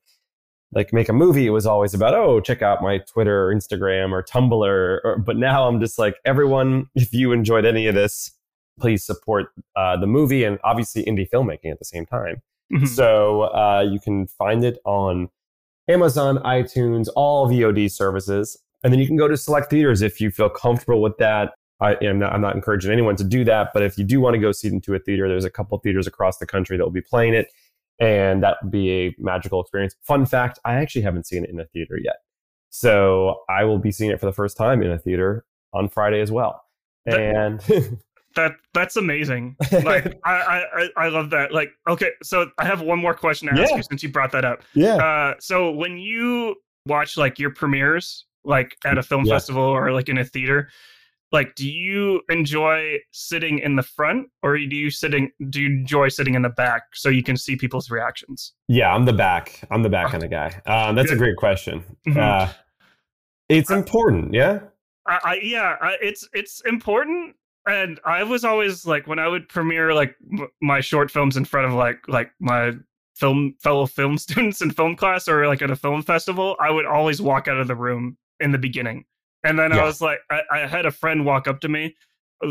like 0.71 0.93
make 0.93 1.09
a 1.09 1.13
movie. 1.13 1.47
It 1.47 1.51
was 1.51 1.65
always 1.65 1.93
about 1.93 2.13
oh, 2.13 2.39
check 2.41 2.61
out 2.61 2.83
my 2.83 2.99
Twitter, 2.99 3.47
or 3.47 3.55
Instagram, 3.55 4.11
or 4.11 4.21
Tumblr. 4.21 4.99
Or, 5.03 5.17
but 5.17 5.37
now 5.37 5.67
I'm 5.67 5.79
just 5.79 5.97
like 5.97 6.15
everyone. 6.25 6.87
If 6.95 7.13
you 7.13 7.31
enjoyed 7.31 7.65
any 7.65 7.87
of 7.87 7.95
this, 7.95 8.31
please 8.79 9.05
support 9.05 9.47
uh, 9.75 9.97
the 9.97 10.07
movie 10.07 10.43
and 10.43 10.59
obviously 10.63 11.03
indie 11.05 11.29
filmmaking 11.29 11.71
at 11.71 11.79
the 11.79 11.85
same 11.85 12.05
time. 12.05 12.41
Mhm. 12.73 12.87
So 12.87 13.43
uh, 13.43 13.85
you 13.89 13.99
can 13.99 14.27
find 14.27 14.63
it 14.63 14.79
on 14.85 15.29
Amazon, 15.87 16.37
iTunes, 16.39 17.07
all 17.15 17.47
VOD 17.47 17.91
services, 17.91 18.57
and 18.83 18.91
then 18.91 18.99
you 18.99 19.07
can 19.07 19.17
go 19.17 19.27
to 19.27 19.37
select 19.37 19.69
theaters 19.69 20.01
if 20.01 20.19
you 20.19 20.31
feel 20.31 20.49
comfortable 20.49 21.01
with 21.01 21.17
that. 21.17 21.53
I 21.81 21.95
am 22.01 22.19
not, 22.19 22.33
I'm 22.33 22.41
not 22.41 22.55
encouraging 22.55 22.91
anyone 22.91 23.15
to 23.17 23.23
do 23.23 23.43
that, 23.45 23.71
but 23.73 23.83
if 23.83 23.97
you 23.97 24.03
do 24.05 24.19
want 24.21 24.33
to 24.33 24.39
go 24.39 24.51
see 24.51 24.67
it 24.69 24.73
into 24.73 24.93
a 24.95 24.99
theater, 24.99 25.27
there's 25.27 25.45
a 25.45 25.49
couple 25.49 25.77
theaters 25.79 26.07
across 26.07 26.37
the 26.37 26.45
country 26.45 26.77
that 26.77 26.83
will 26.83 26.91
be 26.91 27.01
playing 27.01 27.33
it, 27.33 27.49
and 27.99 28.41
that 28.43 28.57
would 28.61 28.71
be 28.71 28.91
a 28.91 29.15
magical 29.19 29.61
experience. 29.61 29.95
Fun 30.01 30.25
fact: 30.25 30.57
I 30.65 30.75
actually 30.75 31.01
haven't 31.01 31.27
seen 31.27 31.43
it 31.43 31.49
in 31.49 31.59
a 31.59 31.65
theater 31.65 31.99
yet, 32.01 32.17
so 32.69 33.41
I 33.49 33.65
will 33.65 33.77
be 33.77 33.91
seeing 33.91 34.09
it 34.09 34.19
for 34.19 34.25
the 34.25 34.33
first 34.33 34.55
time 34.57 34.81
in 34.81 34.89
a 34.89 34.97
theater 34.97 35.45
on 35.73 35.89
Friday 35.89 36.21
as 36.21 36.31
well. 36.31 36.63
And 37.05 37.61
that 38.35 38.51
that's 38.73 38.95
amazing 38.97 39.55
like 39.83 40.05
I, 40.25 40.63
I 40.77 40.89
I- 40.97 41.07
love 41.09 41.29
that 41.31 41.51
like 41.53 41.69
okay 41.87 42.11
so 42.23 42.49
i 42.59 42.65
have 42.65 42.81
one 42.81 42.99
more 42.99 43.13
question 43.13 43.47
to 43.47 43.53
ask 43.61 43.71
Yeah. 43.71 43.77
you 43.77 43.83
since 43.83 44.03
you 44.03 44.09
brought 44.09 44.31
that 44.33 44.45
up 44.45 44.61
yeah, 44.73 44.95
Uh, 44.95 45.33
so 45.39 45.71
when 45.71 45.97
you 45.97 46.55
watch 46.87 47.17
like 47.17 47.39
your 47.39 47.51
premieres, 47.51 48.25
like 48.43 48.77
at 48.85 48.97
a 48.97 49.03
film 49.03 49.25
Yeah. 49.25 49.35
festival 49.35 49.63
or 49.63 49.91
like 49.91 50.07
in 50.09 50.17
a 50.19 50.25
theater, 50.25 50.69
like 51.31 51.55
do 51.55 51.67
you 51.67 52.21
enjoy 52.29 52.97
sitting 53.11 53.57
in 53.59 53.75
the 53.75 53.81
front 53.83 54.27
or 54.43 54.55
do 54.57 54.75
you 54.75 54.91
sitting 54.91 55.31
do 55.49 55.61
you 55.61 55.67
enjoy 55.67 56.09
sitting 56.09 56.35
in 56.35 56.43
the 56.43 56.49
back 56.49 56.83
so 56.93 57.09
you 57.09 57.23
can 57.23 57.37
see 57.37 57.55
people's 57.55 57.89
reactions? 57.89 58.53
Yeah, 58.67 58.93
I'm 58.93 59.05
the 59.05 59.13
back. 59.13 59.61
I'm 59.71 59.81
the 59.81 59.89
back 59.89 60.11
kind 60.11 60.23
of 60.23 60.29
guy. 60.29 60.49
Um, 60.67 60.95
that's 60.95 61.11
a 61.11 61.15
great 61.15 61.37
question. 61.37 61.83
Mhm. 62.07 62.17
Uh, 62.17 62.53
it's 63.49 63.71
Uh, 63.71 63.77
important, 63.77 64.33
yeah. 64.33 64.59
I, 65.07 65.19
I 65.23 65.33
yeah, 65.41 65.75
I, 65.81 65.97
it's 66.01 66.27
it's 66.33 66.61
important, 66.65 67.35
and 67.67 67.99
I 68.05 68.23
was 68.23 68.43
always 68.43 68.85
like 68.85 69.07
when 69.07 69.19
I 69.19 69.27
would 69.27 69.47
premiere 69.49 69.93
like 69.93 70.15
m- 70.31 70.47
my 70.61 70.81
short 70.81 71.09
films 71.11 71.37
in 71.37 71.45
front 71.45 71.67
of 71.67 71.73
like 71.73 71.99
like 72.07 72.31
my 72.39 72.73
film 73.15 73.55
fellow 73.61 73.85
film 73.85 74.17
students 74.25 74.61
in 74.61 74.71
film 74.71 74.95
class 74.95 75.27
or 75.27 75.47
like 75.47 75.61
at 75.61 75.71
a 75.71 75.75
film 75.75 76.01
festival, 76.03 76.55
I 76.59 76.69
would 76.71 76.85
always 76.85 77.21
walk 77.21 77.47
out 77.47 77.57
of 77.57 77.67
the 77.67 77.75
room 77.75 78.17
in 78.39 78.51
the 78.51 78.57
beginning. 78.57 79.05
And 79.43 79.57
then 79.59 79.71
Yeah. 79.71 79.81
I 79.81 79.85
was 79.85 80.01
like, 80.01 80.19
I, 80.29 80.41
I 80.51 80.57
had 80.67 80.85
a 80.85 80.91
friend 80.91 81.25
walk 81.25 81.47
up 81.47 81.59
to 81.61 81.69
me. 81.69 81.95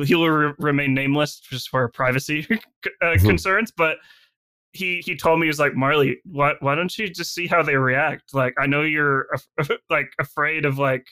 He'll 0.05 0.27
re- 0.29 0.55
remain 0.59 0.95
nameless 0.95 1.41
just 1.41 1.69
for 1.69 1.89
privacy 1.89 2.47
uh, 2.87 2.89
Mhm. 3.03 3.21
concerns, 3.21 3.71
but 3.77 3.99
he 4.73 5.01
he 5.05 5.15
told 5.15 5.39
me 5.39 5.47
he 5.47 5.49
was 5.49 5.61
like 5.61 5.75
Marley, 5.75 6.19
why 6.25 6.55
why 6.61 6.75
don't 6.75 6.97
you 6.99 7.09
just 7.09 7.33
see 7.35 7.47
how 7.47 7.63
they 7.63 7.77
react? 7.77 8.35
Like 8.35 8.55
I 8.59 8.67
know 8.67 8.83
you're 8.83 9.27
af- 9.33 9.71
like 9.91 10.13
afraid 10.19 10.65
of 10.65 10.79
like 10.79 11.07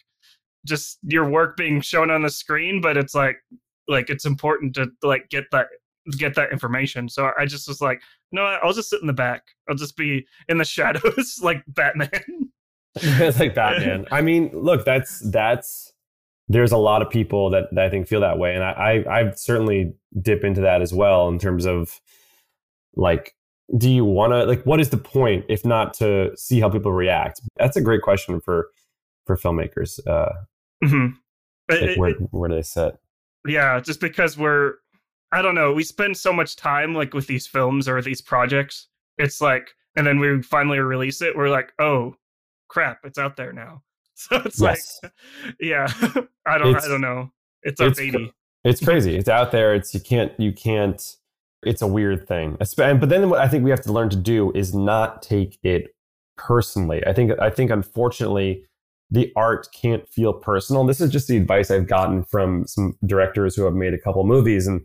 just 0.66 0.98
your 1.02 1.28
work 1.28 1.56
being 1.56 1.80
shown 1.80 2.10
on 2.10 2.22
the 2.22 2.30
screen, 2.30 2.80
but 2.80 2.96
it's 2.96 3.14
like 3.14 3.36
like 3.92 4.10
it's 4.10 4.24
important 4.24 4.74
to 4.74 4.88
like 5.04 5.28
get 5.30 5.44
that 5.52 5.66
get 6.18 6.34
that 6.34 6.50
information. 6.50 7.08
So 7.08 7.30
I 7.38 7.46
just 7.46 7.68
was 7.68 7.80
like, 7.80 8.00
no, 8.32 8.42
I'll 8.42 8.72
just 8.72 8.90
sit 8.90 9.00
in 9.00 9.06
the 9.06 9.12
back. 9.12 9.42
I'll 9.68 9.76
just 9.76 9.96
be 9.96 10.26
in 10.48 10.58
the 10.58 10.64
shadows 10.76 11.38
like 11.42 11.62
Batman. 11.68 12.10
it's 12.96 13.38
like 13.40 13.54
Batman. 13.54 14.06
I 14.10 14.20
mean, 14.22 14.50
look, 14.52 14.84
that's 14.84 15.20
that's 15.30 15.92
there's 16.48 16.72
a 16.72 16.76
lot 16.76 17.02
of 17.02 17.08
people 17.10 17.50
that, 17.50 17.68
that 17.72 17.84
I 17.84 17.88
think 17.88 18.08
feel 18.08 18.20
that 18.20 18.38
way, 18.38 18.54
and 18.54 18.64
I, 18.64 18.70
I 19.06 19.20
I 19.20 19.30
certainly 19.36 19.94
dip 20.20 20.42
into 20.44 20.60
that 20.62 20.82
as 20.82 20.92
well 20.92 21.28
in 21.28 21.38
terms 21.38 21.64
of 21.66 22.00
like, 22.96 23.34
do 23.78 23.88
you 23.88 24.04
want 24.04 24.32
to 24.32 24.44
like 24.44 24.64
what 24.64 24.80
is 24.80 24.90
the 24.90 24.98
point 24.98 25.44
if 25.48 25.64
not 25.64 25.94
to 25.94 26.32
see 26.36 26.60
how 26.60 26.68
people 26.68 26.92
react? 26.92 27.40
That's 27.56 27.76
a 27.76 27.80
great 27.80 28.02
question 28.02 28.40
for 28.40 28.68
for 29.26 29.36
filmmakers. 29.36 30.04
Uh, 30.06 30.32
Mhm. 30.84 31.12
Like 31.70 31.80
it- 31.82 31.98
where 31.98 32.12
where 32.32 32.48
do 32.48 32.56
they 32.56 32.62
sit? 32.62 32.96
Yeah 33.46 33.80
just 33.80 34.00
because 34.00 34.36
we're 34.38 34.74
i 35.32 35.42
don't 35.42 35.54
know 35.54 35.72
we 35.72 35.82
spend 35.84 36.16
so 36.16 36.32
much 36.32 36.56
time 36.56 36.94
like 36.94 37.14
with 37.14 37.26
these 37.26 37.46
films 37.46 37.88
or 37.88 38.00
these 38.02 38.20
projects 38.20 38.88
it's 39.18 39.40
like 39.40 39.70
and 39.96 40.06
then 40.06 40.18
we 40.18 40.40
finally 40.42 40.78
release 40.78 41.20
it 41.22 41.36
we're 41.36 41.48
like 41.50 41.72
oh 41.78 42.14
crap 42.68 42.98
it's 43.04 43.18
out 43.18 43.36
there 43.36 43.52
now 43.52 43.82
so 44.14 44.36
it's 44.44 44.60
Yes. 44.60 45.00
like 45.02 45.12
yeah 45.60 45.86
i 46.46 46.58
don't 46.58 46.68
It's- 46.68 46.84
i 46.84 46.88
don't 46.88 47.00
know 47.00 47.30
it's 47.62 47.80
our 47.80 47.88
it's 47.88 47.98
baby 47.98 48.32
It's 48.64 48.84
crazy. 48.84 49.16
It's 49.16 49.28
out 49.28 49.50
there. 49.50 49.74
It's 49.74 49.92
you 49.92 49.98
can't 50.00 50.32
you 50.38 50.52
can't. 50.52 51.00
It's 51.64 51.82
a 51.82 51.86
weird 51.86 52.28
thing. 52.28 52.56
But 52.76 53.08
then 53.08 53.28
what 53.28 53.40
I 53.40 53.48
think 53.48 53.64
we 53.64 53.70
have 53.70 53.80
to 53.82 53.92
learn 53.92 54.08
to 54.10 54.16
do 54.16 54.52
is 54.52 54.72
not 54.74 55.20
take 55.22 55.58
it 55.64 55.94
personally. 56.36 57.04
I 57.06 57.12
think 57.12 57.32
I 57.40 57.50
think 57.50 57.70
unfortunately 57.72 58.64
the 59.12 59.30
art 59.36 59.68
can't 59.74 60.08
feel 60.08 60.32
personal. 60.32 60.84
This 60.84 61.00
is 61.00 61.10
just 61.12 61.28
the 61.28 61.36
advice 61.36 61.70
I've 61.70 61.86
gotten 61.86 62.24
from 62.24 62.66
some 62.66 62.98
directors 63.06 63.54
who 63.54 63.64
have 63.64 63.74
made 63.74 63.94
a 63.94 63.98
couple 63.98 64.24
movies 64.24 64.66
and 64.66 64.80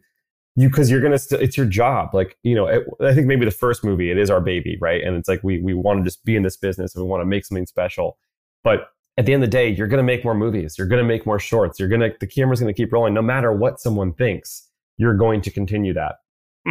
you 0.57 0.67
because 0.69 0.91
you're 0.91 1.01
gonna 1.01 1.17
st- 1.19 1.41
it's 1.41 1.55
your 1.55 1.65
job 1.67 2.13
like 2.15 2.35
you 2.41 2.55
know 2.55 2.65
it, 2.65 2.83
i 3.01 3.13
think 3.13 3.27
maybe 3.27 3.45
the 3.45 3.51
first 3.51 3.83
movie 3.83 4.09
it 4.09 4.17
is 4.17 4.31
our 4.31 4.41
baby 4.41 4.75
right 4.81 5.03
and 5.03 5.15
it's 5.15 5.29
like 5.29 5.39
we 5.43 5.61
we 5.61 5.73
want 5.75 5.99
to 5.99 6.03
just 6.03 6.25
be 6.25 6.35
in 6.35 6.41
this 6.41 6.57
business 6.57 6.95
and 6.95 7.03
we 7.05 7.07
want 7.09 7.21
to 7.21 7.25
make 7.27 7.45
something 7.45 7.67
special 7.67 8.17
but 8.63 8.89
at 9.19 9.27
the 9.27 9.33
end 9.35 9.43
of 9.43 9.49
the 9.51 9.51
day 9.55 9.69
you're 9.69 9.85
gonna 9.87 10.01
make 10.01 10.23
more 10.23 10.33
movies 10.33 10.75
you're 10.75 10.87
gonna 10.87 11.03
make 11.03 11.27
more 11.27 11.37
shorts 11.37 11.79
you're 11.79 11.87
gonna 11.87 12.09
the 12.19 12.25
camera's 12.25 12.59
gonna 12.59 12.73
keep 12.73 12.91
rolling 12.91 13.13
no 13.13 13.21
matter 13.21 13.53
what 13.53 13.79
someone 13.79 14.11
thinks 14.13 14.67
you're 14.97 15.13
going 15.15 15.41
to 15.41 15.51
continue 15.51 15.93
that 15.93 16.15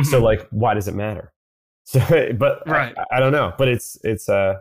so 0.02 0.20
Mhm. 0.20 0.24
like 0.24 0.48
why 0.50 0.74
does 0.74 0.88
it 0.88 0.94
matter 0.96 1.32
so 1.84 2.00
but 2.36 2.66
Right. 2.68 2.92
I, 3.12 3.18
I 3.18 3.20
don't 3.20 3.30
know 3.32 3.52
but 3.56 3.68
it's 3.68 3.96
it's 4.02 4.28
uh 4.28 4.54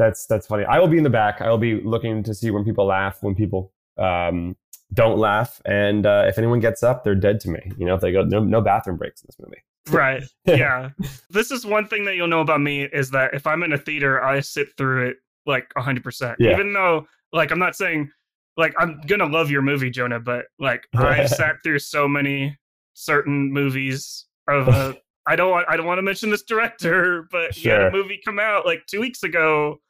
that's 0.00 0.26
that's 0.26 0.46
funny. 0.46 0.64
I 0.64 0.78
will 0.80 0.88
be 0.88 0.96
in 0.96 1.04
the 1.04 1.10
back. 1.10 1.40
I 1.42 1.50
will 1.50 1.58
be 1.58 1.80
looking 1.82 2.22
to 2.24 2.34
see 2.34 2.50
when 2.50 2.64
people 2.64 2.86
laugh 2.86 3.22
when 3.22 3.34
people 3.34 3.72
um 3.98 4.56
don't 4.92 5.18
laugh. 5.18 5.60
And 5.66 6.06
uh, 6.06 6.24
if 6.26 6.38
anyone 6.38 6.58
gets 6.58 6.82
up 6.82 7.04
they're 7.04 7.14
dead 7.14 7.38
to 7.40 7.50
me. 7.50 7.60
You 7.76 7.86
know 7.86 7.94
if 7.94 8.00
they 8.00 8.10
go 8.10 8.24
no, 8.24 8.42
no 8.42 8.60
bathroom 8.60 8.96
breaks 8.96 9.22
in 9.22 9.26
this 9.28 9.38
movie. 9.38 9.62
Right. 9.90 10.22
Yeah. 10.44 10.90
This 11.30 11.50
is 11.50 11.64
one 11.64 11.86
thing 11.86 12.04
that 12.04 12.14
you'll 12.14 12.28
know 12.28 12.40
about 12.40 12.60
me 12.60 12.82
is 12.84 13.10
that 13.10 13.34
if 13.34 13.46
i'm 13.46 13.62
in 13.62 13.72
a 13.72 13.78
theater 13.78 14.22
i 14.22 14.38
sit 14.40 14.68
through 14.76 15.08
it 15.08 15.16
like 15.46 15.72
100% 15.76 16.36
Yeah. 16.38 16.52
even 16.52 16.72
though 16.74 17.06
like 17.32 17.50
i'm 17.50 17.58
not 17.58 17.74
saying 17.74 18.10
like 18.58 18.74
i'm 18.78 19.00
gonna 19.06 19.24
love 19.26 19.50
your 19.50 19.62
movie 19.62 19.90
jonah 19.90 20.20
but 20.20 20.46
like 20.58 20.86
I've 20.94 21.30
sat 21.30 21.56
through 21.64 21.78
so 21.80 22.06
many 22.06 22.56
certain 22.92 23.50
movies 23.52 24.26
of 24.48 24.68
uh, 24.68 24.92
i 25.26 25.34
don't 25.34 25.50
want 25.50 25.66
i 25.68 25.76
don't 25.76 25.86
want 25.86 25.98
to 25.98 26.02
mention 26.02 26.30
this 26.30 26.42
director 26.42 27.26
but 27.32 27.54
he 27.54 27.68
had 27.70 27.82
a 27.82 27.90
movie 27.90 28.20
come 28.24 28.38
out 28.38 28.66
like 28.66 28.84
two 28.86 29.00
weeks 29.00 29.22
ago 29.22 29.80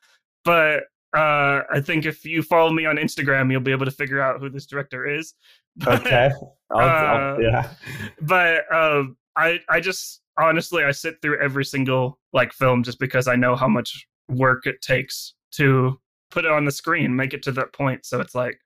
but 0.45 0.85
uh 1.17 1.63
i 1.73 1.81
think 1.83 2.07
if 2.07 2.25
you 2.25 2.43
follow 2.43 2.71
me 2.73 2.87
on 2.87 2.97
instagram 2.97 3.51
you'll 3.51 3.61
be 3.61 3.73
able 3.73 3.85
to 3.85 3.91
figure 3.91 4.21
out 4.21 4.41
who 4.41 4.49
this 4.49 4.67
director 4.67 5.07
is. 5.07 5.35
But- 5.77 6.01
okay. 6.07 6.31
I'll, 6.73 6.79
I'll- 6.81 7.35
Uh, 7.35 7.39
yeah. 7.41 7.71
but 8.23 8.73
um 8.75 9.17
i 9.37 9.59
i 9.69 9.81
just 9.81 10.21
honestly 10.39 10.85
i 10.85 10.91
sit 10.91 11.17
through 11.23 11.39
every 11.41 11.65
single 11.65 12.19
like 12.33 12.53
film 12.53 12.83
just 12.83 12.99
because 12.99 13.29
i 13.29 13.37
know 13.37 13.55
how 13.57 13.69
much 13.69 14.07
work 14.29 14.67
it 14.67 14.81
takes 14.83 15.35
to 15.53 15.99
put 16.31 16.45
it 16.45 16.51
on 16.51 16.65
the 16.65 16.71
screen 16.73 17.15
make 17.15 17.35
it 17.35 17.43
to 17.43 17.53
that 17.53 17.73
point. 17.73 18.05
So 18.07 18.21
it's 18.21 18.35
like 18.35 18.59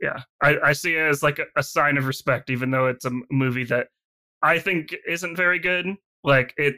yeah 0.00 0.22
i, 0.42 0.56
I 0.64 0.72
see 0.72 0.94
it 0.96 1.08
as 1.08 1.22
like 1.22 1.38
a, 1.38 1.44
a 1.56 1.62
sign 1.62 1.96
of 1.96 2.06
respect 2.06 2.50
even 2.50 2.70
though 2.72 2.86
it's 2.88 3.04
a 3.04 3.12
movie 3.30 3.64
that 3.64 3.88
i 4.42 4.58
think 4.58 4.94
isn't 5.08 5.36
very 5.36 5.58
good. 5.58 5.86
Like 6.24 6.54
it 6.56 6.76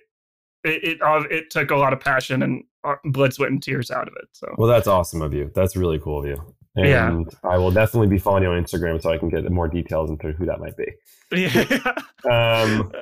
it 0.66 0.84
it, 0.84 1.02
uh, 1.02 1.22
it 1.30 1.50
took 1.50 1.70
a 1.70 1.76
lot 1.76 1.92
of 1.92 2.00
passion 2.00 2.42
and 2.42 2.64
uh, 2.84 2.94
blood 3.06 3.32
sweat 3.32 3.50
and 3.50 3.62
tears 3.62 3.90
out 3.90 4.06
of 4.08 4.14
it 4.16 4.28
so 4.32 4.54
well 4.58 4.68
that's 4.68 4.86
awesome 4.86 5.22
of 5.22 5.32
you 5.32 5.50
that's 5.54 5.76
really 5.76 5.98
cool 5.98 6.20
of 6.20 6.26
you 6.26 6.36
and 6.76 6.86
Yeah. 6.88 7.22
i 7.50 7.56
will 7.56 7.70
definitely 7.70 8.08
be 8.08 8.18
following 8.18 8.42
you 8.44 8.50
on 8.50 8.62
instagram 8.62 9.00
so 9.00 9.10
i 9.12 9.18
can 9.18 9.28
get 9.28 9.50
more 9.50 9.68
details 9.68 10.10
into 10.10 10.32
who 10.32 10.44
that 10.46 10.60
might 10.60 10.76
be 10.76 10.86
yeah 11.32 11.92
um 12.70 12.92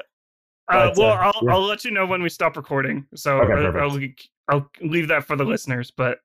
Uh, 0.68 0.90
well, 0.96 1.10
uh, 1.12 1.16
I'll 1.16 1.40
yeah. 1.42 1.52
I'll 1.52 1.60
let 1.66 1.84
you 1.84 1.90
know 1.90 2.06
when 2.06 2.22
we 2.22 2.30
stop 2.30 2.56
recording. 2.56 3.06
So 3.14 3.38
Okay, 3.42 3.52
uh, 3.52 3.70
perfect. 3.70 4.28
I'll 4.48 4.56
I'll 4.60 4.70
leave 4.80 5.08
that 5.08 5.24
for 5.24 5.36
the 5.36 5.44
listeners. 5.44 5.90
But 5.90 6.20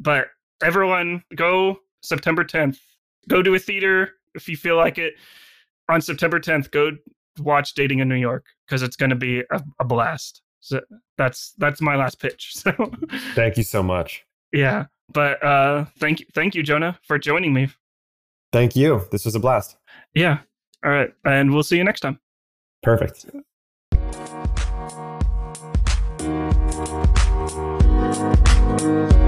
but 0.00 0.26
everyone, 0.64 1.22
go 1.36 1.78
September 2.02 2.44
10th. 2.44 2.78
Go 3.28 3.40
to 3.40 3.54
a 3.54 3.58
theater 3.60 4.14
if 4.34 4.48
you 4.48 4.56
feel 4.56 4.76
like 4.76 4.98
it. 4.98 5.14
On 5.88 6.00
September 6.00 6.40
10th, 6.40 6.72
go 6.72 6.90
watch 7.38 7.74
Dating 7.74 8.00
and 8.00 8.08
New 8.10 8.16
York 8.16 8.44
because 8.66 8.82
it's 8.82 8.96
going 8.96 9.10
to 9.10 9.16
be 9.16 9.44
a, 9.52 9.62
a 9.78 9.84
blast. 9.84 10.42
So 10.64 10.80
that's 11.18 11.52
that's 11.58 11.82
my 11.82 11.94
last 11.94 12.18
pitch. 12.18 12.54
So 12.64 12.72
thank 13.34 13.58
you 13.58 13.62
so 13.62 13.82
much. 13.82 14.24
Yeah, 14.50 14.86
but 15.12 15.42
uh, 15.44 15.84
thank 15.98 16.20
you, 16.20 16.26
thank 16.34 16.54
you, 16.54 16.62
Jonah, 16.62 16.98
for 17.06 17.18
joining 17.18 17.52
me. 17.52 17.68
Thank 18.50 18.74
you. 18.74 19.02
This 19.10 19.26
was 19.26 19.34
a 19.34 19.40
blast. 19.40 19.76
Yeah. 20.14 20.38
All 20.82 20.90
right, 20.90 21.12
and 21.24 21.52
we'll 21.52 21.62
see 21.62 21.76
you 21.76 21.84
next 21.84 22.00
time. 22.00 22.18
Perfect. 22.82 23.26
Perfect. 28.78 29.23